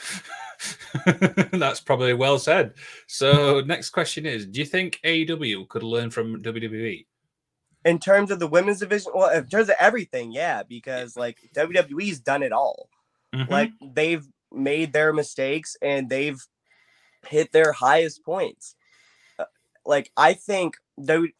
that's 1.53 1.81
probably 1.81 2.15
well 2.15 2.39
said. 2.39 2.75
So 3.07 3.61
next 3.61 3.91
question 3.91 4.27
is: 4.27 4.47
Do 4.47 4.61
you 4.61 4.67
think 4.67 5.01
AEW 5.05 5.69
could 5.69 5.83
learn 5.83 6.11
from 6.11 6.43
WWE? 6.43 7.07
in 7.85 7.99
terms 7.99 8.31
of 8.31 8.39
the 8.39 8.47
women's 8.47 8.81
division, 8.81 9.13
well, 9.15 9.31
in 9.31 9.47
terms 9.47 9.69
of 9.69 9.77
everything, 9.79 10.33
yeah, 10.33 10.63
because 10.63 11.17
like 11.17 11.39
WWE's 11.55 12.21
done 12.21 12.43
it 12.43 12.53
all. 12.53 12.89
Mm-hmm. 13.35 13.51
Like 13.51 13.73
they've 13.95 14.27
made 14.53 14.93
their 14.93 15.13
mistakes 15.13 15.77
and 15.81 16.09
they've 16.09 16.41
hit 17.27 17.53
their 17.53 17.73
highest 17.73 18.25
points. 18.25 18.75
Uh, 19.39 19.45
like 19.87 20.11
I 20.17 20.35
think 20.35 20.77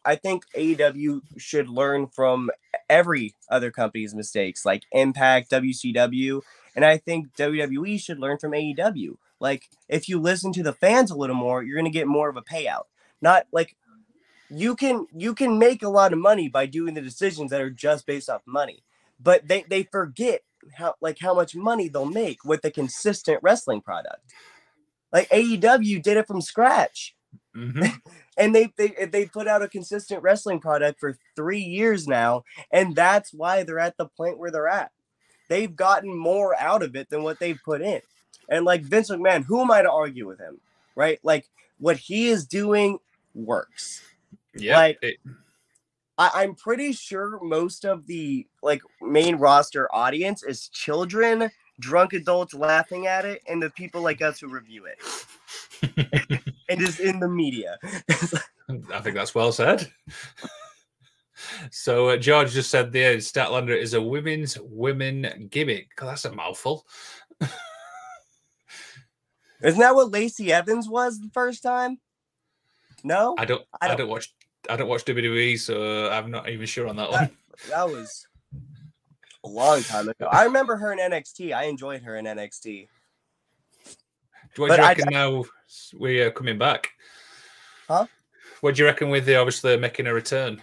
I 0.05 0.15
think 0.15 0.43
AEW 0.55 1.21
should 1.37 1.69
learn 1.69 2.07
from 2.07 2.49
every 2.91 3.33
other 3.49 3.71
company's 3.71 4.13
mistakes, 4.13 4.65
like 4.65 4.83
Impact, 4.91 5.49
WCW, 5.49 6.41
and 6.75 6.85
I 6.85 6.97
think 6.97 7.33
WWE 7.35 7.99
should 7.99 8.19
learn 8.19 8.37
from 8.37 8.51
AEW. 8.51 9.15
Like 9.39 9.69
if 9.89 10.07
you 10.07 10.19
listen 10.19 10.53
to 10.53 10.63
the 10.63 10.73
fans 10.73 11.09
a 11.09 11.15
little 11.15 11.35
more, 11.35 11.63
you're 11.63 11.77
going 11.77 11.91
to 11.91 11.97
get 11.97 12.07
more 12.07 12.29
of 12.29 12.37
a 12.37 12.41
payout. 12.43 12.83
Not 13.21 13.47
like 13.51 13.75
you 14.49 14.75
can 14.75 15.07
you 15.15 15.33
can 15.33 15.57
make 15.57 15.81
a 15.81 15.89
lot 15.89 16.11
of 16.11 16.19
money 16.19 16.49
by 16.49 16.65
doing 16.65 16.93
the 16.93 17.01
decisions 17.01 17.49
that 17.51 17.61
are 17.61 17.69
just 17.69 18.05
based 18.05 18.29
off 18.29 18.41
money 18.45 18.83
but 19.19 19.47
they 19.47 19.63
they 19.69 19.83
forget 19.83 20.41
how 20.73 20.95
like 21.01 21.19
how 21.19 21.33
much 21.33 21.55
money 21.55 21.87
they'll 21.87 22.05
make 22.05 22.43
with 22.43 22.63
a 22.65 22.71
consistent 22.71 23.39
wrestling 23.41 23.81
product 23.81 24.33
like 25.13 25.29
AEW 25.29 26.01
did 26.01 26.17
it 26.17 26.27
from 26.27 26.41
scratch 26.41 27.15
mm-hmm. 27.55 27.83
and 28.37 28.55
they, 28.55 28.71
they 28.77 29.05
they 29.11 29.25
put 29.25 29.47
out 29.47 29.61
a 29.61 29.67
consistent 29.67 30.21
wrestling 30.23 30.59
product 30.59 30.99
for 30.99 31.17
3 31.35 31.59
years 31.59 32.07
now 32.07 32.43
and 32.71 32.95
that's 32.95 33.33
why 33.33 33.63
they're 33.63 33.79
at 33.79 33.97
the 33.97 34.05
point 34.07 34.37
where 34.37 34.51
they're 34.51 34.67
at 34.67 34.91
they've 35.49 35.75
gotten 35.75 36.15
more 36.15 36.55
out 36.59 36.81
of 36.83 36.95
it 36.95 37.09
than 37.09 37.23
what 37.23 37.39
they've 37.39 37.59
put 37.65 37.81
in 37.81 38.01
and 38.49 38.65
like 38.65 38.81
Vince 38.83 39.09
McMahon 39.09 39.43
who 39.45 39.61
am 39.61 39.71
I 39.71 39.81
to 39.81 39.91
argue 39.91 40.27
with 40.27 40.39
him 40.39 40.59
right 40.95 41.19
like 41.23 41.47
what 41.79 41.97
he 41.97 42.27
is 42.27 42.45
doing 42.45 42.99
works 43.35 44.01
Yeah, 44.55 44.77
Like- 44.77 44.99
it- 45.01 45.17
I, 46.17 46.43
I'm 46.43 46.53
pretty 46.55 46.91
sure 46.91 47.39
most 47.41 47.83
of 47.85 48.05
the 48.05 48.45
like 48.61 48.81
main 49.01 49.37
roster 49.37 49.87
audience 49.95 50.43
is 50.43 50.67
children, 50.67 51.49
drunk 51.79 52.13
adults 52.13 52.53
laughing 52.53 53.07
at 53.07 53.25
it, 53.25 53.41
and 53.47 53.63
the 53.63 53.71
people 53.71 54.01
like 54.01 54.21
us 54.21 54.39
who 54.39 54.47
review 54.47 54.85
it. 54.85 54.99
And 56.69 56.81
is 56.81 56.99
in 56.99 57.19
the 57.19 57.27
media. 57.27 57.77
I 58.93 58.99
think 59.01 59.15
that's 59.15 59.35
well 59.35 59.51
said. 59.51 59.91
So 61.71 62.09
uh, 62.09 62.17
George 62.17 62.51
just 62.51 62.69
said 62.69 62.91
there, 62.91 63.17
Statlander 63.17 63.75
is 63.75 63.93
a 63.95 64.01
women's 64.01 64.59
women 64.61 65.47
gimmick. 65.49 65.89
God, 65.95 66.09
that's 66.11 66.25
a 66.25 66.31
mouthful. 66.31 66.85
Isn't 69.63 69.79
that 69.79 69.95
what 69.95 70.11
Lacey 70.11 70.51
Evans 70.51 70.89
was 70.89 71.19
the 71.19 71.29
first 71.33 71.61
time? 71.61 71.99
No, 73.03 73.35
I 73.37 73.45
don't, 73.45 73.63
I 73.79 73.85
I 73.85 73.87
don't- 73.89 73.97
don't, 73.97 74.09
watch, 74.09 74.33
I 74.69 74.75
don't 74.75 74.87
watch 74.87 75.05
WWE, 75.05 75.59
so 75.59 76.09
I'm 76.11 76.29
not 76.31 76.49
even 76.49 76.65
sure 76.65 76.87
on 76.87 76.95
that 76.97 77.11
one. 77.11 77.29
that 77.69 77.87
was 77.89 78.27
a 79.43 79.47
long 79.47 79.81
time 79.83 80.07
ago. 80.09 80.27
I 80.31 80.43
remember 80.45 80.75
her 80.77 80.93
in 80.93 80.99
NXT. 80.99 81.53
I 81.55 81.63
enjoyed 81.65 82.01
her 82.03 82.17
in 82.17 82.25
NXT. 82.25 82.87
What 84.57 84.69
do 84.69 84.75
you 84.75 84.81
I- 84.83 84.87
reckon 84.89 85.09
now 85.11 85.43
we 85.97 86.21
are 86.21 86.31
coming 86.31 86.57
back? 86.57 86.89
Huh? 87.87 88.05
What 88.61 88.75
do 88.75 88.81
you 88.81 88.85
reckon 88.87 89.09
with 89.09 89.25
the 89.25 89.35
obviously 89.37 89.77
making 89.77 90.07
a 90.07 90.13
return? 90.13 90.61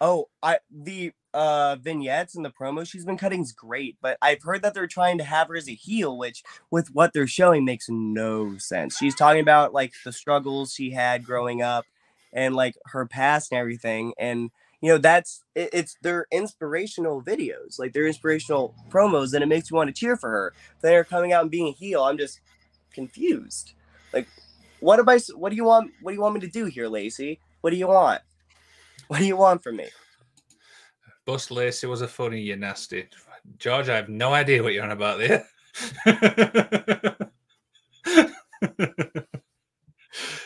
Oh, 0.00 0.28
I 0.42 0.58
the 0.70 1.12
uh 1.34 1.76
vignettes 1.80 2.34
and 2.34 2.44
the 2.44 2.50
promo 2.50 2.86
she's 2.86 3.04
been 3.06 3.16
cutting 3.16 3.40
is 3.40 3.52
great, 3.52 3.96
but 4.02 4.18
I've 4.20 4.42
heard 4.42 4.62
that 4.62 4.74
they're 4.74 4.86
trying 4.86 5.18
to 5.18 5.24
have 5.24 5.48
her 5.48 5.56
as 5.56 5.68
a 5.68 5.74
heel, 5.74 6.16
which 6.18 6.42
with 6.70 6.88
what 6.92 7.12
they're 7.12 7.26
showing 7.26 7.64
makes 7.64 7.88
no 7.88 8.58
sense. 8.58 8.96
She's 8.98 9.14
talking 9.14 9.40
about 9.40 9.72
like 9.72 9.92
the 10.04 10.12
struggles 10.12 10.74
she 10.74 10.90
had 10.90 11.24
growing 11.24 11.62
up 11.62 11.86
and 12.32 12.54
like 12.54 12.74
her 12.86 13.06
past 13.06 13.52
and 13.52 13.58
everything. 13.58 14.12
And 14.18 14.50
you 14.80 14.90
know, 14.90 14.98
that's 14.98 15.42
it, 15.54 15.70
it's 15.72 15.96
their 16.02 16.26
inspirational 16.32 17.22
videos, 17.22 17.78
like 17.78 17.92
they're 17.92 18.06
inspirational 18.06 18.74
promos, 18.90 19.32
and 19.32 19.42
it 19.42 19.46
makes 19.46 19.70
you 19.70 19.76
want 19.76 19.88
to 19.88 19.94
cheer 19.94 20.16
for 20.16 20.30
her. 20.30 20.52
They're 20.80 21.04
coming 21.04 21.32
out 21.32 21.42
and 21.42 21.50
being 21.50 21.68
a 21.68 21.72
heel. 21.72 22.02
I'm 22.02 22.18
just 22.18 22.40
confused. 22.92 23.72
Like, 24.12 24.28
what 24.80 24.98
am 24.98 25.08
I? 25.08 25.18
What 25.34 25.50
do 25.50 25.56
you 25.56 25.64
want? 25.64 25.92
What 26.00 26.12
do 26.12 26.14
you 26.16 26.22
want 26.22 26.34
me 26.34 26.40
to 26.40 26.48
do 26.48 26.66
here, 26.66 26.88
Lacey? 26.88 27.40
What 27.60 27.70
do 27.70 27.76
you 27.76 27.88
want? 27.88 28.20
What 29.08 29.18
do 29.18 29.26
you 29.26 29.36
want 29.36 29.62
from 29.62 29.76
me? 29.76 29.88
Bust 31.24 31.50
Lacey 31.50 31.86
was 31.86 32.02
a 32.02 32.08
funny, 32.08 32.40
you 32.40 32.56
nasty. 32.56 33.06
George, 33.58 33.88
I 33.88 33.96
have 33.96 34.08
no 34.08 34.32
idea 34.32 34.62
what 34.62 34.72
you're 34.72 34.84
on 34.84 34.90
about 34.90 35.18
there. 35.18 35.46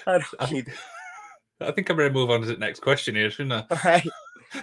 I 0.06 0.18
don't 0.18 0.52
either. 0.52 0.72
I 1.60 1.72
think 1.72 1.88
I'm 1.90 1.96
going 1.96 2.08
to 2.08 2.14
move 2.14 2.30
on 2.30 2.42
to 2.42 2.46
the 2.46 2.56
next 2.56 2.80
question 2.80 3.14
here, 3.14 3.30
shouldn't 3.30 3.66
I? 3.70 3.74
All 3.74 3.80
right. 3.84 4.06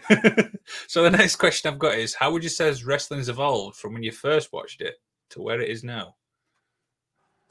So 0.88 1.04
the 1.04 1.12
next 1.12 1.36
question 1.36 1.72
I've 1.72 1.80
got 1.80 1.96
is: 1.96 2.14
How 2.14 2.32
would 2.32 2.44
you 2.44 2.50
say 2.50 2.66
wrestling 2.66 2.80
has 2.80 2.86
wrestling's 2.86 3.30
evolved 3.30 3.78
from 3.78 3.94
when 3.94 4.04
you 4.04 4.12
first 4.12 4.54
watched 4.54 4.82
it 4.82 4.96
to 5.32 5.42
where 5.42 5.60
it 5.60 5.70
is 5.70 5.84
now? 5.84 6.16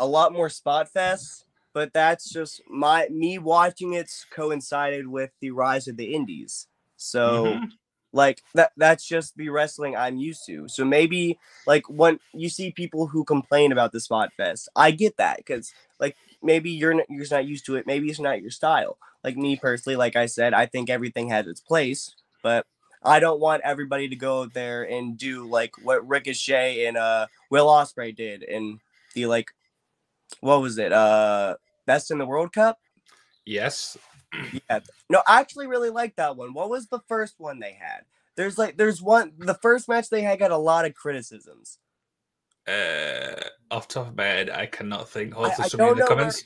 A 0.03 0.07
lot 0.07 0.33
more 0.33 0.51
spot 0.51 0.89
fests, 0.95 1.45
but 1.75 1.93
that's 1.95 2.31
just 2.31 2.63
my 2.69 3.09
me 3.11 3.39
watching 3.39 3.95
it's 3.95 4.27
coincided 4.31 5.07
with 5.09 5.31
the 5.41 5.53
rise 5.53 5.89
of 5.89 5.97
the 5.97 6.15
indies. 6.15 6.67
So 6.97 7.45
Mhm. 7.47 7.73
like 8.13 8.43
that 8.55 8.73
that's 8.77 9.07
just 9.07 9.37
the 9.37 9.49
wrestling 9.49 9.97
I'm 9.97 10.17
used 10.19 10.45
to. 10.47 10.69
So 10.69 10.85
maybe 10.85 11.39
like 11.67 11.89
when 11.89 12.21
you 12.35 12.49
see 12.51 12.73
people 12.73 13.07
who 13.09 13.25
complain 13.25 13.73
about 13.73 13.93
the 13.93 14.01
spot 14.01 14.33
fest, 14.37 14.69
I 14.77 14.91
get 14.91 15.17
that 15.19 15.39
because 15.39 15.73
like 16.01 16.17
maybe 16.43 16.71
you're 16.71 16.95
not, 16.95 17.07
you're 17.09 17.21
just 17.21 17.33
not 17.33 17.47
used 17.47 17.67
to 17.67 17.77
it. 17.77 17.87
Maybe 17.87 18.11
it's 18.11 18.21
not 18.21 18.43
your 18.43 18.51
style. 18.51 18.99
Like 19.25 19.37
me 19.37 19.57
personally, 19.57 19.97
like 19.97 20.17
I 20.17 20.27
said, 20.27 20.55
I 20.55 20.67
think 20.67 20.91
everything 20.91 21.29
has 21.31 21.47
its 21.47 21.61
place, 21.61 22.15
but 22.43 22.67
I 23.03 23.21
don't 23.21 23.41
want 23.41 23.63
everybody 23.65 24.09
to 24.09 24.17
go 24.17 24.43
out 24.43 24.55
there 24.55 24.83
and 24.83 25.17
do 25.19 25.49
like 25.49 25.73
what 25.83 26.07
Ricochet 26.09 26.87
and 26.87 26.97
uh 26.97 27.29
Will 27.51 27.67
Ospreay 27.69 28.15
did 28.17 28.43
and 28.43 28.81
the 29.15 29.27
like 29.27 29.53
what 30.41 30.61
was 30.61 30.79
it? 30.79 30.93
Uh 30.93 31.57
best 31.87 32.11
in 32.11 32.19
the 32.19 32.27
World 32.27 32.53
Cup? 32.53 32.79
Yes. 33.45 33.97
Yeah. 34.71 34.81
No, 35.11 35.23
I 35.27 35.41
actually 35.41 35.67
really 35.67 35.91
like 35.91 36.17
that 36.17 36.37
one. 36.37 36.55
What 36.55 36.71
was 36.71 36.87
the 36.87 37.01
first 37.07 37.35
one 37.39 37.59
they 37.61 37.73
had? 37.79 38.03
There's 38.37 38.57
like 38.57 38.77
there's 38.79 39.03
one 39.03 39.33
the 39.39 39.55
first 39.55 39.89
match 39.89 40.09
they 40.09 40.23
had 40.23 40.39
got 40.39 40.51
a 40.51 40.57
lot 40.57 40.87
of 40.87 40.95
criticisms. 40.95 41.79
Uh, 42.67 43.35
off 43.71 43.89
top 43.89 44.09
of 44.09 44.17
my 44.17 44.25
head, 44.25 44.49
I 44.49 44.67
cannot 44.67 45.09
think. 45.09 45.35
Hold 45.35 45.49
I- 45.49 45.65
I 45.65 45.69
somebody 45.69 45.73
in 45.73 45.79
don't 45.79 45.89
the 45.97 45.97
know 45.97 46.07
where- 46.07 46.17
comments. 46.17 46.45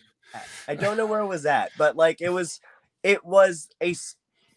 I 0.66 0.74
don't 0.74 0.96
know 0.96 1.06
where 1.06 1.20
it 1.20 1.26
was 1.26 1.46
at, 1.46 1.70
but 1.78 1.94
like 1.96 2.20
it 2.20 2.30
was 2.30 2.60
it 3.02 3.24
was 3.24 3.68
a 3.82 3.94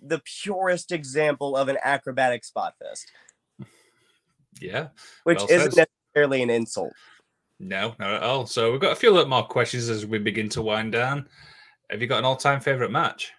the 0.02 0.20
purest 0.42 0.92
example 0.92 1.56
of 1.56 1.68
an 1.68 1.78
acrobatic 1.84 2.44
spot 2.44 2.74
fest, 2.80 3.12
Yeah. 4.60 4.88
which 5.24 5.38
Well 5.40 5.48
isn't 5.52 5.72
said. 5.74 5.88
necessarily 6.16 6.42
an 6.42 6.50
insult. 6.50 6.94
No, 7.60 7.96
not 8.00 8.14
at 8.14 8.24
all. 8.24 8.46
So 8.46 8.72
we've 8.72 8.80
got 8.80 8.94
a 8.94 8.96
few 8.96 9.12
little 9.12 9.30
more 9.30 9.46
questions 9.46 9.90
as 9.90 10.06
we 10.06 10.18
begin 10.18 10.50
to 10.50 10.62
wind 10.62 10.94
down. 10.94 11.28
Have 11.90 12.02
you 12.02 12.08
got 12.08 12.20
an 12.20 12.26
all-time 12.26 12.62
favorite 12.62 12.92
match? 12.92 13.34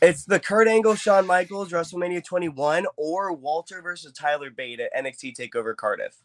It's 0.00 0.24
the 0.24 0.38
Kurt 0.38 0.68
Angle, 0.68 0.94
Shawn 0.94 1.26
Michaels, 1.26 1.70
WrestleMania 1.70 2.24
21, 2.24 2.86
or 2.96 3.32
Walter 3.32 3.82
versus 3.82 4.12
Tyler 4.12 4.50
Bate 4.50 4.80
at 4.80 4.94
NXT 4.94 5.34
Takeover 5.36 5.74
Cardiff. 5.74 6.16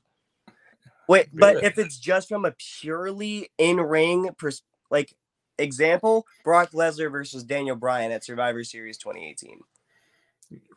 Wait, 1.07 1.27
but 1.33 1.63
if 1.63 1.77
it's 1.77 1.97
just 1.97 2.29
from 2.29 2.45
a 2.45 2.53
purely 2.79 3.49
in-ring 3.57 4.29
pers- 4.37 4.63
like 4.89 5.15
example, 5.57 6.25
Brock 6.43 6.71
Lesnar 6.71 7.11
versus 7.11 7.43
Daniel 7.43 7.75
Bryan 7.75 8.11
at 8.11 8.23
Survivor 8.23 8.63
Series 8.63 8.97
2018. 8.97 9.59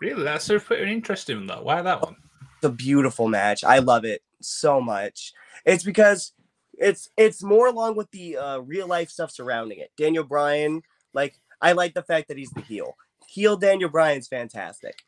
Really, 0.01 0.23
that's 0.23 0.45
sort 0.45 0.61
of 0.61 0.67
pretty 0.67 0.91
interesting. 0.91 1.47
Though, 1.47 1.63
why 1.63 1.83
that 1.83 2.03
one? 2.03 2.17
It's 2.57 2.65
a 2.65 2.71
beautiful 2.71 3.29
match. 3.29 3.65
I 3.65 3.79
love 3.79 4.05
it 4.05 4.23
so 4.45 4.81
much. 4.81 5.33
It's 5.65 5.85
because 5.85 6.33
it's 6.79 7.09
it's 7.17 7.43
more 7.43 7.69
along 7.69 7.97
with 7.97 8.11
the 8.11 8.37
uh, 8.37 8.59
real 8.59 8.87
life 8.87 9.11
stuff 9.11 9.31
surrounding 9.31 9.79
it. 9.79 9.91
Daniel 9.97 10.25
Bryan, 10.25 10.83
like 11.13 11.39
I 11.61 11.73
like 11.73 11.95
the 11.95 12.03
fact 12.03 12.29
that 12.29 12.39
he's 12.39 12.51
the 12.51 12.63
heel. 12.63 12.97
Heel 13.29 13.57
Daniel 13.57 13.91
Bryan's 13.91 14.29
fantastic, 14.29 15.03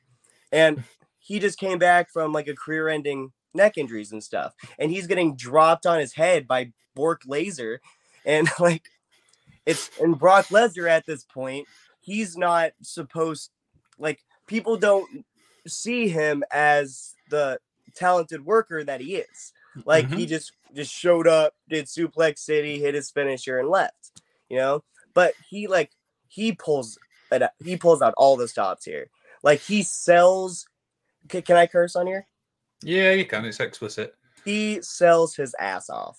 and 0.52 0.84
he 1.18 1.38
just 1.38 1.58
came 1.58 1.78
back 1.78 2.10
from 2.10 2.32
like 2.32 2.48
a 2.48 2.54
career-ending 2.54 3.32
neck 3.54 3.78
injuries 3.78 4.12
and 4.12 4.22
stuff, 4.22 4.54
and 4.78 4.90
he's 4.90 5.06
getting 5.06 5.36
dropped 5.36 5.86
on 5.86 5.98
his 5.98 6.14
head 6.14 6.46
by 6.46 6.72
Bork 6.94 7.22
Laser, 7.26 7.80
and 8.24 8.48
like 8.60 8.84
it's 9.64 9.90
and 10.00 10.18
Brock 10.18 10.46
Lesnar 10.46 10.88
at 10.88 11.06
this 11.06 11.24
point, 11.24 11.66
he's 12.00 12.36
not 12.36 12.72
supposed 12.82 13.50
like 13.98 14.20
people 14.46 14.76
don't 14.76 15.24
see 15.66 16.08
him 16.08 16.44
as 16.52 17.14
the 17.30 17.58
talented 17.96 18.44
worker 18.44 18.84
that 18.84 19.00
he 19.00 19.16
is. 19.16 19.52
Like 19.84 20.08
he 20.10 20.24
just 20.26 20.52
just 20.74 20.92
showed 20.92 21.26
up, 21.26 21.54
did 21.68 21.86
suplex 21.86 22.38
city, 22.38 22.78
hit 22.78 22.94
his 22.94 23.10
finisher, 23.10 23.58
and 23.58 23.68
left. 23.68 24.22
You 24.48 24.56
know, 24.58 24.84
but 25.14 25.34
he 25.48 25.66
like 25.66 25.90
he 26.28 26.52
pulls 26.52 26.98
it. 27.32 27.42
out- 27.42 27.50
He 27.64 27.76
pulls 27.76 28.00
out 28.02 28.14
all 28.16 28.36
the 28.36 28.48
stops 28.48 28.84
here. 28.84 29.08
Like 29.42 29.60
he 29.60 29.82
sells. 29.82 30.66
Can, 31.28 31.42
can 31.42 31.56
I 31.56 31.66
curse 31.66 31.96
on 31.96 32.06
here? 32.06 32.26
Yeah, 32.82 33.12
you 33.12 33.24
can. 33.24 33.44
It's 33.44 33.58
explicit. 33.60 34.14
he 34.44 34.80
sells 34.82 35.34
his 35.34 35.54
ass 35.58 35.90
off 35.90 36.18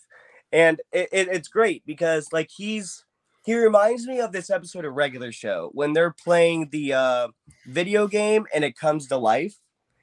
and 0.52 0.82
it, 0.92 1.08
it- 1.12 1.28
it's 1.30 1.48
great 1.48 1.82
because 1.86 2.28
like 2.34 2.50
he's 2.56 3.06
he 3.46 3.56
reminds 3.56 4.06
me 4.06 4.20
of 4.20 4.34
this 4.34 4.50
episode 4.50 4.84
of 4.86 4.94
regular 4.94 5.32
show 5.32 5.70
when 5.74 5.94
they're 5.94 6.14
playing 6.24 6.68
the 6.72 6.94
uh 6.94 7.28
video 7.68 8.08
game 8.08 8.46
and 8.54 8.64
it 8.66 8.76
comes 8.78 9.08
to 9.08 9.18
life 9.18 9.56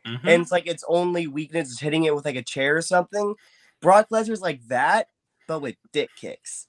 Mhm. 0.07 0.21
and 0.25 0.43
it's 0.43 0.53
like 0.53 0.67
its 0.67 0.85
only 0.89 1.27
weakness 1.27 1.71
is 1.71 1.81
hitting 1.81 2.05
it 2.05 2.15
with 2.15 2.25
like 2.25 2.37
a 2.37 2.43
chair 2.43 2.77
or 2.77 2.83
something. 2.83 3.35
Brock 3.81 4.09
lesnar's 4.11 4.41
like 4.41 4.67
that 4.69 5.09
but 5.47 5.61
with 5.61 5.77
dick 5.93 6.11
kicks. 6.17 6.67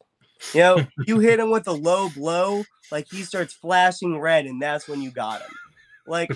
You 0.53 0.59
know 0.61 0.87
you 1.07 1.19
hit 1.19 1.39
him 1.39 1.49
with 1.51 1.67
a 1.67 1.71
low 1.73 2.09
blow 2.09 2.63
like 2.91 3.07
he 3.09 3.23
starts 3.23 3.53
flashing 3.53 4.19
red 4.19 4.45
and 4.45 4.61
that's 4.61 4.87
when 4.87 5.01
you 5.01 5.11
got 5.11 5.41
him. 5.41 5.51
Like 6.07 6.31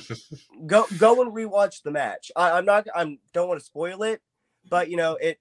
go 0.66 0.86
go 0.98 1.22
and 1.22 1.32
rewatch 1.34 1.84
the 1.84 1.92
match. 1.92 2.32
I, 2.36 2.52
i'm 2.52 2.66
not 2.66 2.88
i'm 2.96 3.20
don't 3.34 3.48
want 3.48 3.60
to 3.60 3.66
spoil 3.66 4.04
it 4.04 4.22
but 4.70 4.90
you 4.90 4.98
know 4.98 5.16
it 5.16 5.40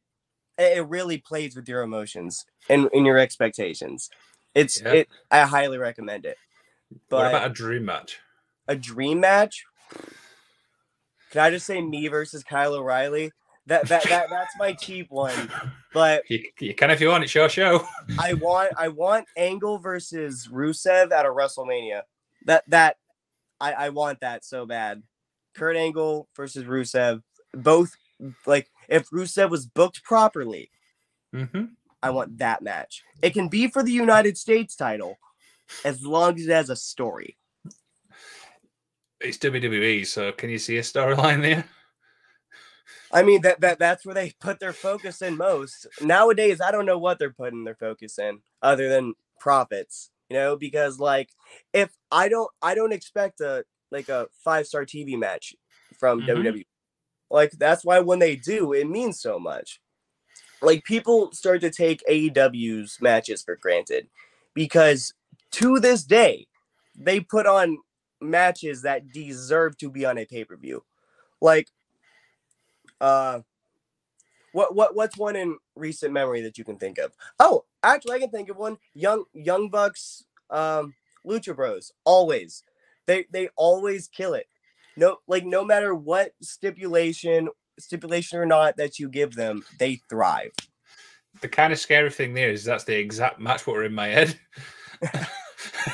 it 0.58 0.86
really 0.88 1.18
plays 1.18 1.54
with 1.54 1.68
your 1.68 1.82
emotions 1.82 2.44
and, 2.68 2.88
and 2.92 3.06
your 3.06 3.16
expectations. 3.18 4.10
It's 4.54 4.80
Yeah. 4.80 4.92
it 4.92 5.08
i 5.30 5.40
highly 5.42 5.78
recommend 5.78 6.24
it. 6.26 6.36
But 7.08 7.16
what 7.16 7.26
about 7.28 7.50
a 7.50 7.54
dream 7.54 7.84
match? 7.84 8.20
a 8.66 8.76
dream 8.76 9.20
match 9.20 9.64
can 11.30 11.40
i 11.40 11.50
just 11.50 11.66
say 11.66 11.80
me 11.80 12.08
versus 12.08 12.42
kyle 12.42 12.74
o'reilly 12.74 13.32
that, 13.66 13.86
that, 13.88 14.02
that 14.08 14.28
that's 14.30 14.54
my 14.58 14.72
cheap 14.72 15.10
one 15.10 15.50
but 15.92 16.22
You, 16.28 16.42
you 16.58 16.74
can 16.74 16.90
if 16.90 17.00
you 17.00 17.08
want. 17.08 17.24
It's 17.24 17.34
your 17.34 17.48
show. 17.48 17.86
i 18.18 18.34
want 18.34 18.72
i 18.76 18.88
want 18.88 19.26
angle 19.36 19.78
versus 19.78 20.48
rusev 20.50 21.12
at 21.12 21.26
a 21.26 21.28
wrestlemania 21.28 22.02
that 22.46 22.64
that 22.68 22.96
i 23.60 23.72
i 23.72 23.88
want 23.90 24.20
that 24.20 24.44
so 24.44 24.64
bad 24.66 25.02
kurt 25.54 25.76
angle 25.76 26.28
versus 26.34 26.64
rusev 26.64 27.22
both 27.54 27.94
like 28.46 28.70
if 28.88 29.08
rusev 29.10 29.50
was 29.50 29.66
booked 29.66 30.02
properly 30.02 30.70
hmm 31.32 31.64
I 32.02 32.10
want 32.10 32.38
that 32.38 32.62
match. 32.62 33.02
It 33.22 33.30
can 33.30 33.48
be 33.48 33.66
for 33.66 33.82
the 33.82 33.90
United 33.90 34.38
States 34.38 34.76
title, 34.76 35.18
as 35.84 36.04
long 36.04 36.36
as 36.38 36.46
it 36.46 36.52
has 36.52 36.70
a 36.70 36.76
story. 36.76 37.36
It's 39.20 39.38
WWE, 39.38 40.06
so 40.06 40.32
can 40.32 40.50
you 40.50 40.58
see 40.58 40.78
a 40.78 40.82
storyline 40.82 41.42
there? 41.42 41.64
I 43.10 43.22
mean 43.22 43.40
that 43.42 43.60
that 43.62 43.78
that's 43.78 44.04
where 44.04 44.14
they 44.14 44.32
put 44.38 44.60
their 44.60 44.72
focus 44.72 45.22
in 45.22 45.36
most. 45.36 45.86
Nowadays, 46.00 46.60
I 46.60 46.70
don't 46.70 46.86
know 46.86 46.98
what 46.98 47.18
they're 47.18 47.32
putting 47.32 47.64
their 47.64 47.74
focus 47.74 48.18
in 48.18 48.40
other 48.62 48.88
than 48.88 49.14
profits, 49.40 50.10
you 50.28 50.36
know, 50.36 50.56
because 50.56 50.98
like 51.00 51.30
if 51.72 51.90
I 52.10 52.28
don't 52.28 52.50
I 52.60 52.74
don't 52.74 52.92
expect 52.92 53.40
a 53.40 53.64
like 53.90 54.08
a 54.08 54.28
five-star 54.44 54.84
TV 54.84 55.18
match 55.18 55.54
from 55.98 56.20
mm-hmm. 56.20 56.42
WWE. 56.42 56.66
Like 57.30 57.52
that's 57.52 57.84
why 57.84 58.00
when 58.00 58.18
they 58.18 58.36
do, 58.36 58.72
it 58.72 58.88
means 58.88 59.20
so 59.20 59.38
much. 59.38 59.80
Like 60.60 60.84
people 60.84 61.32
start 61.32 61.60
to 61.62 61.70
take 61.70 62.02
AEW's 62.08 62.98
matches 63.00 63.42
for 63.42 63.56
granted 63.56 64.08
because 64.54 65.14
to 65.52 65.78
this 65.78 66.04
day, 66.04 66.46
they 66.96 67.20
put 67.20 67.46
on 67.46 67.78
matches 68.20 68.82
that 68.82 69.12
deserve 69.12 69.76
to 69.78 69.90
be 69.90 70.04
on 70.04 70.18
a 70.18 70.24
pay-per-view. 70.24 70.82
Like 71.40 71.68
uh 73.00 73.40
what 74.52 74.74
what 74.74 74.96
what's 74.96 75.16
one 75.16 75.36
in 75.36 75.56
recent 75.76 76.12
memory 76.12 76.40
that 76.42 76.58
you 76.58 76.64
can 76.64 76.76
think 76.76 76.98
of? 76.98 77.12
Oh, 77.38 77.64
actually 77.82 78.16
I 78.16 78.18
can 78.20 78.30
think 78.30 78.48
of 78.48 78.56
one. 78.56 78.78
Young 78.94 79.24
Young 79.32 79.68
Bucks 79.68 80.24
um 80.50 80.94
Lucha 81.26 81.54
Bros. 81.54 81.92
Always. 82.04 82.64
They 83.06 83.26
they 83.30 83.48
always 83.56 84.08
kill 84.08 84.34
it. 84.34 84.46
No 84.96 85.18
like 85.26 85.44
no 85.44 85.64
matter 85.64 85.94
what 85.94 86.32
stipulation 86.42 87.48
stipulation 87.78 88.38
or 88.38 88.46
not 88.46 88.76
that 88.76 88.98
you 88.98 89.08
give 89.08 89.34
them, 89.34 89.64
they 89.78 90.00
thrive. 90.08 90.50
The 91.40 91.48
kind 91.48 91.72
of 91.72 91.78
scary 91.78 92.10
thing 92.10 92.34
there 92.34 92.50
is 92.50 92.64
that's 92.64 92.84
the 92.84 92.98
exact 92.98 93.38
match 93.38 93.66
what 93.66 93.76
were 93.76 93.84
in 93.84 93.94
my 93.94 94.08
head. 94.08 94.38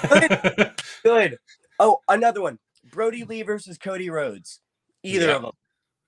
Good. 0.09 0.73
Good. 1.03 1.39
Oh, 1.85 2.01
another 2.09 2.41
one. 2.41 2.59
Brodie 2.83 3.25
Lee 3.25 3.43
versus 3.43 3.77
Cody 3.77 4.09
Rhodes. 4.09 4.61
Either 5.03 5.27
yep. 5.27 5.37
of 5.37 5.43
them. 5.43 5.53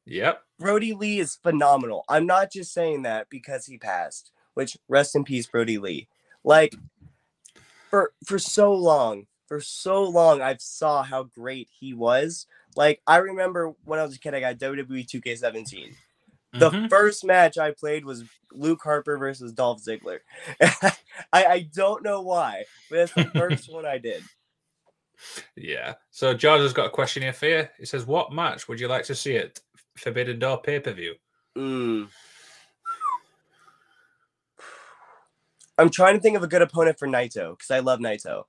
Yep. 0.07 0.43
Brodie 0.59 0.95
Lee 0.95 1.19
is 1.19 1.37
phenomenal. 1.37 2.05
I'm 2.09 2.25
not 2.25 2.51
just 2.51 2.73
saying 2.73 3.03
that 3.03 3.29
because 3.29 3.67
he 3.67 3.77
passed, 3.77 4.33
which 4.55 4.79
rest 4.89 5.15
in 5.15 5.23
peace, 5.23 5.47
Brodie 5.47 5.77
Lee. 5.77 6.09
Like 6.45 6.75
for 7.91 8.13
for 8.25 8.39
so 8.39 8.73
long, 8.73 9.27
for 9.49 9.61
so 9.61 10.03
long, 10.03 10.41
I've 10.41 10.63
saw 10.63 11.03
how 11.03 11.25
great 11.25 11.69
he 11.79 11.93
was. 11.93 12.47
Like 12.75 13.03
I 13.07 13.19
remember 13.19 13.75
when 13.85 13.99
I 13.99 14.05
was 14.05 14.17
a 14.17 14.19
kid, 14.19 14.35
I 14.35 14.41
got 14.41 14.57
WWE 14.57 15.07
2K17. 15.07 15.95
The 16.55 16.71
mm-hmm. 16.71 16.87
first 16.87 17.23
match 17.23 17.59
I 17.59 17.73
played 17.73 18.07
was 18.07 18.25
Luke 18.51 18.81
Harper 18.83 19.19
versus 19.19 19.53
Dolph 19.53 19.83
Ziggler. 19.85 20.21
I, 20.63 20.95
I 21.33 21.69
don't 21.75 22.03
know 22.03 22.23
why, 22.23 22.65
but 22.89 23.01
it's 23.01 23.13
the 23.13 23.25
first 23.35 23.71
one 23.71 23.85
I 23.85 23.99
did. 23.99 24.23
Yeah. 25.57 25.95
So 26.11 26.35
George 26.35 26.61
has 26.61 26.73
got 26.73 26.87
a 26.87 26.91
question 26.91 27.23
here 27.23 27.33
for 27.33 27.47
you. 27.47 27.69
He 27.79 27.87
says, 27.87 28.07
"What 28.07 28.33
match 28.33 28.69
would 28.69 28.81
you 28.81 28.89
like 28.89 29.05
to 29.05 29.15
see 29.15 29.37
at 29.37 29.59
Forbidden 29.97 30.39
Door 30.39 30.63
pay 30.63 30.81
per 30.81 30.93
view?" 30.93 31.15
Mm. 31.57 32.09
I'm 35.79 35.91
trying 35.91 36.15
to 36.15 36.21
think 36.21 36.37
of 36.37 36.43
a 36.43 36.49
good 36.49 36.63
opponent 36.63 36.99
for 36.99 37.07
Naito 37.07 37.57
because 37.57 37.71
I 37.71 37.81
love 37.81 38.01
Naito. 38.01 38.45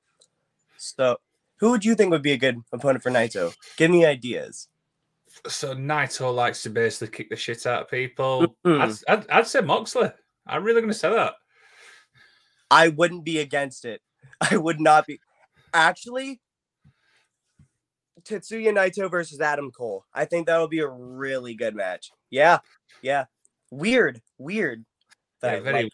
So, 0.77 1.17
who 1.57 1.71
would 1.71 1.83
you 1.83 1.95
think 1.95 2.11
would 2.11 2.21
be 2.21 2.31
a 2.31 2.37
good 2.37 2.61
opponent 2.71 3.03
for 3.03 3.11
Naito? 3.11 3.53
Give 3.75 3.91
me 3.91 4.05
ideas. 4.05 4.67
So 5.47 5.75
Naito 5.75 6.33
likes 6.33 6.63
to 6.63 6.69
basically 6.69 7.15
kick 7.15 7.29
the 7.29 7.35
shit 7.35 7.65
out 7.65 7.83
of 7.83 7.89
people. 7.89 8.55
Mm-hmm. 8.65 8.81
I'd, 8.81 9.19
I'd, 9.19 9.29
I'd 9.29 9.47
say 9.47 9.61
Moxley. 9.61 10.09
I'm 10.45 10.63
really 10.63 10.81
going 10.81 10.91
to 10.91 10.97
say 10.97 11.09
that. 11.09 11.33
I 12.71 12.89
wouldn't 12.89 13.23
be 13.23 13.39
against 13.39 13.85
it. 13.85 14.01
I 14.41 14.57
would 14.57 14.79
not 14.79 15.05
be. 15.05 15.19
Actually, 15.73 16.41
Tetsuya 18.27 18.73
Naito 18.73 19.09
versus 19.09 19.41
Adam 19.41 19.71
Cole. 19.71 20.05
I 20.13 20.25
think 20.25 20.47
that 20.47 20.59
would 20.59 20.69
be 20.69 20.79
a 20.79 20.87
really 20.87 21.55
good 21.55 21.75
match. 21.75 22.11
Yeah, 22.29 22.59
yeah. 23.01 23.25
Weird, 23.71 24.21
weird. 24.37 24.85
Yeah, 25.43 25.53
I, 25.53 25.59
very 25.59 25.83
like 25.83 25.91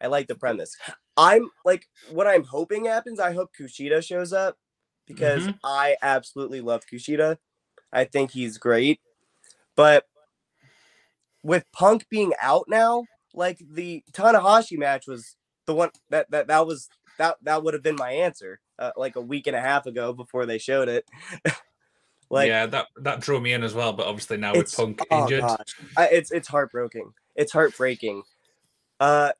I 0.00 0.06
like 0.08 0.26
the 0.28 0.34
premise. 0.34 0.76
I'm 1.16 1.50
like 1.64 1.86
what 2.10 2.26
I'm 2.26 2.44
hoping 2.44 2.84
happens. 2.84 3.20
I 3.20 3.32
hope 3.32 3.50
Kushida 3.58 4.04
shows 4.04 4.32
up 4.32 4.56
because 5.06 5.42
mm-hmm. 5.44 5.56
I 5.64 5.96
absolutely 6.02 6.60
love 6.60 6.82
Kushida. 6.92 7.38
I 7.92 8.04
think 8.04 8.32
he's 8.32 8.58
great. 8.58 9.00
But 9.76 10.04
with 11.42 11.64
Punk 11.72 12.06
being 12.10 12.32
out 12.42 12.66
now, 12.68 13.04
like 13.34 13.60
the 13.70 14.02
Tanahashi 14.12 14.78
match 14.78 15.06
was 15.06 15.36
the 15.66 15.74
one 15.74 15.90
that 16.10 16.30
that 16.30 16.48
that 16.48 16.66
was 16.66 16.88
that 17.18 17.36
that 17.42 17.62
would 17.62 17.74
have 17.74 17.82
been 17.82 17.96
my 17.96 18.12
answer 18.12 18.60
uh, 18.78 18.92
like 18.96 19.16
a 19.16 19.20
week 19.20 19.46
and 19.46 19.56
a 19.56 19.60
half 19.60 19.86
ago 19.86 20.12
before 20.12 20.46
they 20.46 20.58
showed 20.58 20.88
it. 20.88 21.04
like 22.30 22.48
yeah, 22.48 22.66
that 22.66 22.86
that 23.02 23.20
drew 23.20 23.40
me 23.40 23.52
in 23.52 23.62
as 23.62 23.74
well. 23.74 23.92
But 23.92 24.06
obviously 24.06 24.36
now 24.36 24.54
with 24.54 24.74
Punk 24.74 25.00
oh 25.10 25.22
injured, 25.22 25.44
I, 25.96 26.06
it's 26.06 26.32
it's 26.32 26.48
heartbreaking. 26.48 27.12
It's 27.34 27.52
heartbreaking. 27.52 28.22
Uh, 28.98 29.32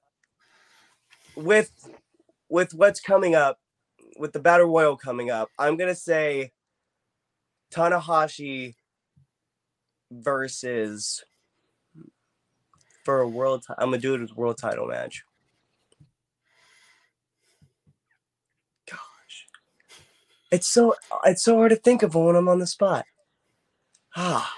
with 1.34 1.70
with 2.48 2.74
what's 2.74 3.00
coming 3.00 3.34
up, 3.34 3.58
with 4.18 4.32
the 4.32 4.40
battle 4.40 4.66
royal 4.66 4.96
coming 4.96 5.30
up, 5.30 5.50
I'm 5.58 5.76
gonna 5.76 5.94
say 5.94 6.52
Tanahashi 7.72 8.74
versus 10.10 11.24
for 13.04 13.20
a 13.20 13.28
world. 13.28 13.64
T- 13.66 13.74
I'm 13.78 13.88
gonna 13.88 13.98
do 13.98 14.14
it 14.14 14.22
as 14.22 14.34
world 14.34 14.58
title 14.58 14.86
match. 14.86 15.24
Gosh, 18.88 19.46
it's 20.56 20.68
so 20.68 20.94
it's 21.24 21.44
so 21.44 21.56
hard 21.56 21.70
to 21.70 21.76
think 21.76 22.02
of 22.02 22.14
when 22.14 22.34
I'm 22.34 22.48
on 22.48 22.58
the 22.58 22.66
spot. 22.66 23.04
Ah. 24.16 24.50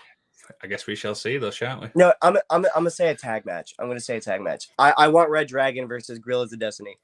I 0.62 0.66
guess 0.66 0.86
we 0.86 0.94
shall 0.94 1.14
see, 1.14 1.36
though, 1.36 1.50
shan't 1.50 1.82
we? 1.82 1.88
No, 1.94 2.12
I'm 2.22 2.36
I'm 2.50 2.64
I'm 2.66 2.82
gonna 2.82 2.90
say 2.90 3.10
a 3.10 3.14
tag 3.14 3.44
match. 3.44 3.74
I'm 3.78 3.88
gonna 3.88 4.00
say 4.00 4.16
a 4.16 4.20
tag 4.20 4.40
match. 4.40 4.68
I 4.78 4.94
I 4.96 5.08
want 5.08 5.30
reDRagon 5.30 5.88
versus 5.88 6.20
Guerrillas 6.20 6.52
of 6.52 6.58
the 6.58 6.64
Destiny. 6.64 6.96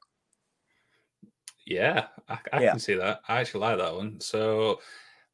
Yeah, 1.66 2.06
I, 2.28 2.38
I 2.52 2.62
yeah. 2.62 2.70
can 2.70 2.78
see 2.78 2.94
that. 2.94 3.20
I 3.28 3.40
actually 3.40 3.60
like 3.60 3.78
that 3.78 3.94
one. 3.94 4.20
So, 4.20 4.80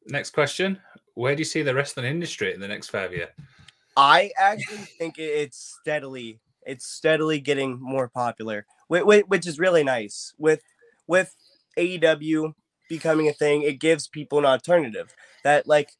next 0.07 0.31
question: 0.31 0.79
Where 1.13 1.35
do 1.35 1.41
you 1.41 1.45
see 1.45 1.61
the 1.61 1.75
wrestling 1.75 2.07
industry 2.07 2.53
in 2.53 2.59
the 2.59 2.67
next 2.67 2.89
five 2.89 3.13
years? 3.13 3.29
I 3.95 4.31
actually 4.37 4.77
think 4.77 5.19
it's 5.19 5.77
steadily 5.79 6.39
it's 6.65 6.87
steadily 6.87 7.39
getting 7.39 7.79
more 7.79 8.09
popular, 8.09 8.65
which 8.87 9.47
is 9.47 9.59
really 9.59 9.83
nice. 9.83 10.33
With 10.37 10.61
with 11.07 11.33
AEW 11.77 12.53
becoming 12.91 13.29
a 13.29 13.33
thing, 13.33 13.63
it 13.63 13.79
gives 13.79 14.07
people 14.07 14.37
an 14.37 14.45
alternative 14.45 15.15
that 15.43 15.65
like 15.65 15.91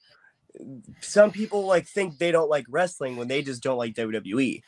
some 0.99 1.31
people 1.31 1.65
like 1.65 1.87
think 1.87 2.17
they 2.17 2.31
don't 2.31 2.49
like 2.49 2.65
wrestling 2.69 3.15
when 3.15 3.27
they 3.27 3.41
just 3.41 3.63
don't 3.63 3.77
like 3.77 3.95
WWE, 3.95 4.61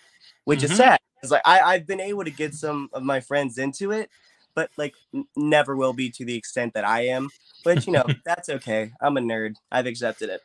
which 0.45 0.59
mm-hmm. 0.59 0.71
is 0.71 0.78
sad. 0.78 0.99
It's 1.21 1.32
like 1.32 1.41
I, 1.45 1.59
I've 1.59 1.86
been 1.86 1.99
able 1.99 2.24
to 2.24 2.32
get 2.32 2.55
some 2.55 2.89
of 2.93 3.03
my 3.03 3.19
friends 3.19 3.57
into 3.57 3.91
it, 3.91 4.09
but 4.55 4.71
like 4.78 4.95
n- 5.13 5.28
never 5.36 5.76
will 5.76 5.93
be 5.93 6.09
to 6.11 6.26
the 6.26 6.36
extent 6.36 6.74
that 6.74 6.86
I 6.86 7.07
am. 7.07 7.30
Which 7.63 7.88
you 7.88 7.93
know, 7.93 8.05
that's 8.26 8.49
okay. 8.49 8.91
I'm 9.01 9.17
a 9.17 9.21
nerd. 9.21 9.55
I've 9.71 9.86
accepted 9.86 10.30
it. 10.30 10.41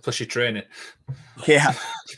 Plus, 0.00 0.20
you 0.20 0.26
train 0.26 0.56
it. 0.56 0.68
Yeah. 1.46 1.72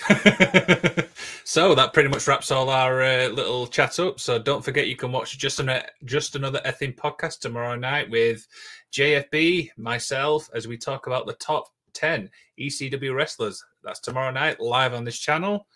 so 1.44 1.74
that 1.74 1.92
pretty 1.92 2.08
much 2.08 2.26
wraps 2.26 2.50
all 2.50 2.70
our 2.70 3.02
uh, 3.02 3.28
little 3.28 3.66
chat 3.66 3.98
up. 3.98 4.20
So 4.20 4.38
don't 4.38 4.64
forget 4.64 4.88
you 4.88 4.96
can 4.96 5.12
watch 5.12 5.38
just 5.38 5.60
an, 5.60 5.82
just 6.04 6.36
another 6.36 6.60
Ethin 6.64 6.94
podcast 6.94 7.40
tomorrow 7.40 7.74
night 7.74 8.08
with 8.10 8.46
JFB, 8.92 9.70
myself, 9.76 10.48
as 10.54 10.68
we 10.68 10.76
talk 10.76 11.06
about 11.06 11.26
the 11.26 11.34
top 11.34 11.68
10 11.94 12.30
ECW 12.60 13.14
wrestlers. 13.14 13.64
That's 13.82 14.00
tomorrow 14.00 14.30
night 14.30 14.60
live 14.60 14.94
on 14.94 15.04
this 15.04 15.18
channel. 15.18 15.66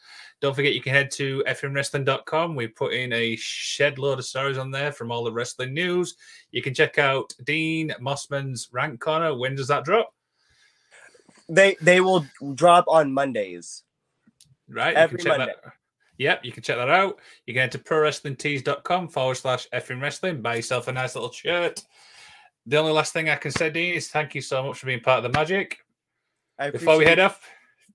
Don't 0.40 0.55
forget 0.55 0.74
you 0.74 0.82
can 0.82 0.94
head 0.94 1.11
to 1.12 1.42
fnwrestling.com. 1.49 2.55
We 2.55 2.68
put 2.68 2.92
in 2.92 3.12
a 3.12 3.34
shed 3.36 3.99
load 3.99 4.20
of 4.20 4.24
stories 4.24 4.59
on 4.59 4.70
there 4.70 4.92
from 4.92 5.11
all 5.11 5.24
the 5.24 5.32
wrestling 5.32 5.74
news. 5.74 6.14
You 6.53 6.62
can 6.62 6.74
check 6.74 6.96
out 6.99 7.34
Dean 7.44 7.92
Mosman's 8.01 8.68
Rant 8.72 9.01
Corner. 9.01 9.36
When 9.36 9.57
does 9.57 9.68
that 9.68 9.84
drop? 9.84 10.14
They 11.49 11.76
they 11.80 12.01
will 12.01 12.26
drop 12.55 12.84
on 12.88 13.12
Mondays. 13.12 13.82
Right. 14.68 14.94
Every 14.94 15.22
Monday. 15.24 15.46
That. 15.46 15.72
Yep, 16.18 16.44
you 16.44 16.53
can 16.53 16.64
check 16.64 16.76
that 16.76 16.90
out. 16.90 17.20
You 17.46 17.55
can 17.55 17.61
head 17.61 17.72
to 17.72 17.78
prowrestlingtees.com 17.78 19.09
forward 19.09 19.36
slash 19.36 19.68
effing 19.72 20.03
wrestling. 20.03 20.42
Buy 20.42 20.57
yourself 20.57 20.88
a 20.88 20.92
nice 20.92 21.14
little 21.14 21.30
shirt. 21.30 21.84
The 22.66 22.76
only 22.76 22.92
last 22.92 23.12
thing 23.12 23.30
I 23.30 23.36
can 23.36 23.53
say, 23.53 23.70
Dean, 23.70 23.94
is 23.94 24.09
thank 24.09 24.34
you 24.34 24.40
so 24.40 24.64
much 24.64 24.78
for 24.78 24.86
being 24.86 25.01
part 25.01 25.24
of 25.24 25.32
the 25.32 25.38
magic 25.38 25.78
before 26.72 26.99
we 26.99 27.05
head 27.05 27.18
off, 27.18 27.49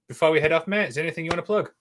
before 0.08 0.32
we 0.32 0.40
head 0.40 0.52
off, 0.52 0.68
mate, 0.68 0.90
is 0.90 0.96
there 0.96 1.04
anything 1.04 1.26
you 1.26 1.30
want 1.30 1.40
to 1.40 1.44
plug? 1.44 1.72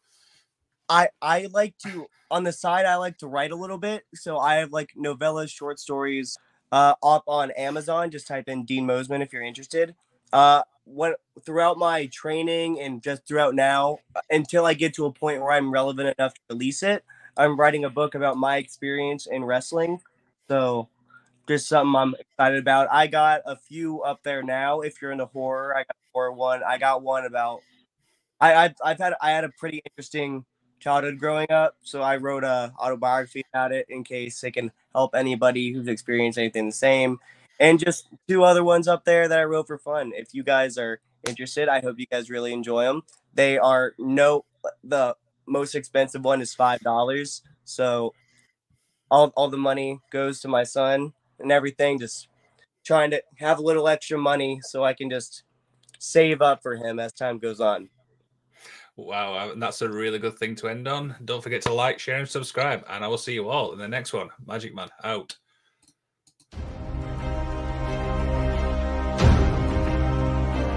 I 0.88 1.08
I 1.20 1.48
like 1.52 1.78
to 1.86 2.06
on 2.30 2.44
the 2.44 2.52
side. 2.52 2.86
I 2.86 2.96
like 2.96 3.18
to 3.18 3.28
write 3.28 3.52
a 3.52 3.56
little 3.56 3.78
bit, 3.78 4.02
so 4.14 4.38
I 4.38 4.56
have 4.56 4.72
like 4.72 4.90
novellas, 4.98 5.48
short 5.48 5.78
stories, 5.78 6.36
uh, 6.72 6.94
up 7.02 7.24
on 7.26 7.50
Amazon. 7.52 8.10
Just 8.10 8.26
type 8.26 8.48
in 8.48 8.64
Dean 8.64 8.86
Mosman 8.86 9.22
if 9.22 9.32
you're 9.32 9.42
interested. 9.42 9.94
Uh, 10.32 10.62
when 10.84 11.14
throughout 11.44 11.78
my 11.78 12.06
training 12.06 12.80
and 12.80 13.02
just 13.02 13.26
throughout 13.26 13.54
now, 13.54 13.98
uh, 14.14 14.20
until 14.30 14.66
I 14.66 14.74
get 14.74 14.94
to 14.94 15.06
a 15.06 15.12
point 15.12 15.40
where 15.40 15.52
I'm 15.52 15.70
relevant 15.70 16.14
enough 16.18 16.34
to 16.34 16.40
release 16.50 16.82
it, 16.82 17.04
I'm 17.36 17.58
writing 17.58 17.84
a 17.84 17.90
book 17.90 18.14
about 18.14 18.36
my 18.36 18.56
experience 18.56 19.26
in 19.26 19.44
wrestling. 19.44 20.00
So 20.48 20.88
just 21.48 21.68
something 21.68 21.94
I'm 21.94 22.14
excited 22.18 22.58
about. 22.58 22.88
I 22.90 23.06
got 23.06 23.42
a 23.46 23.56
few 23.56 24.02
up 24.02 24.22
there 24.22 24.42
now. 24.42 24.80
If 24.80 25.00
you're 25.00 25.12
into 25.12 25.26
horror, 25.26 25.74
I 25.76 25.80
got 25.80 25.96
horror 26.12 26.32
one. 26.32 26.62
I 26.62 26.78
got 26.78 27.02
one 27.02 27.24
about. 27.24 27.60
I 28.40 28.54
I've, 28.54 28.74
I've 28.84 28.98
had 28.98 29.14
I 29.20 29.30
had 29.30 29.44
a 29.44 29.48
pretty 29.48 29.82
interesting 29.86 30.44
childhood 30.80 31.18
growing 31.18 31.50
up, 31.50 31.76
so 31.82 32.02
I 32.02 32.16
wrote 32.16 32.44
a 32.44 32.72
autobiography 32.78 33.44
about 33.52 33.72
it 33.72 33.86
in 33.88 34.04
case 34.04 34.42
it 34.44 34.52
can 34.52 34.72
help 34.94 35.14
anybody 35.14 35.72
who's 35.72 35.88
experienced 35.88 36.38
anything 36.38 36.66
the 36.66 36.72
same. 36.72 37.18
And 37.62 37.78
just 37.78 38.08
two 38.28 38.42
other 38.42 38.64
ones 38.64 38.88
up 38.88 39.04
there 39.04 39.28
that 39.28 39.38
I 39.38 39.44
wrote 39.44 39.68
for 39.68 39.78
fun. 39.78 40.10
If 40.16 40.34
you 40.34 40.42
guys 40.42 40.76
are 40.76 41.00
interested, 41.28 41.68
I 41.68 41.80
hope 41.80 42.00
you 42.00 42.06
guys 42.06 42.28
really 42.28 42.52
enjoy 42.52 42.84
them. 42.84 43.02
They 43.34 43.56
are 43.56 43.94
no 43.98 44.44
the 44.82 45.14
most 45.46 45.76
expensive 45.76 46.24
one 46.24 46.42
is 46.42 46.52
five 46.52 46.80
dollars. 46.80 47.42
So 47.64 48.14
all 49.12 49.32
all 49.36 49.48
the 49.48 49.56
money 49.56 50.00
goes 50.10 50.40
to 50.40 50.48
my 50.48 50.64
son 50.64 51.12
and 51.38 51.52
everything. 51.52 52.00
Just 52.00 52.26
trying 52.84 53.12
to 53.12 53.22
have 53.36 53.60
a 53.60 53.62
little 53.62 53.86
extra 53.86 54.18
money 54.18 54.58
so 54.64 54.82
I 54.82 54.92
can 54.92 55.08
just 55.08 55.44
save 56.00 56.42
up 56.42 56.64
for 56.64 56.74
him 56.74 56.98
as 56.98 57.12
time 57.12 57.38
goes 57.38 57.60
on. 57.60 57.88
Wow, 58.96 59.34
uh, 59.34 59.54
that's 59.56 59.82
a 59.82 59.88
really 59.88 60.18
good 60.18 60.36
thing 60.36 60.56
to 60.56 60.68
end 60.68 60.88
on. 60.88 61.14
Don't 61.24 61.42
forget 61.42 61.62
to 61.62 61.72
like, 61.72 62.00
share, 62.00 62.18
and 62.18 62.28
subscribe. 62.28 62.84
And 62.90 63.04
I 63.04 63.08
will 63.08 63.18
see 63.18 63.34
you 63.34 63.48
all 63.48 63.72
in 63.72 63.78
the 63.78 63.88
next 63.88 64.12
one. 64.12 64.30
Magic 64.46 64.74
Man 64.74 64.88
out. 65.04 65.36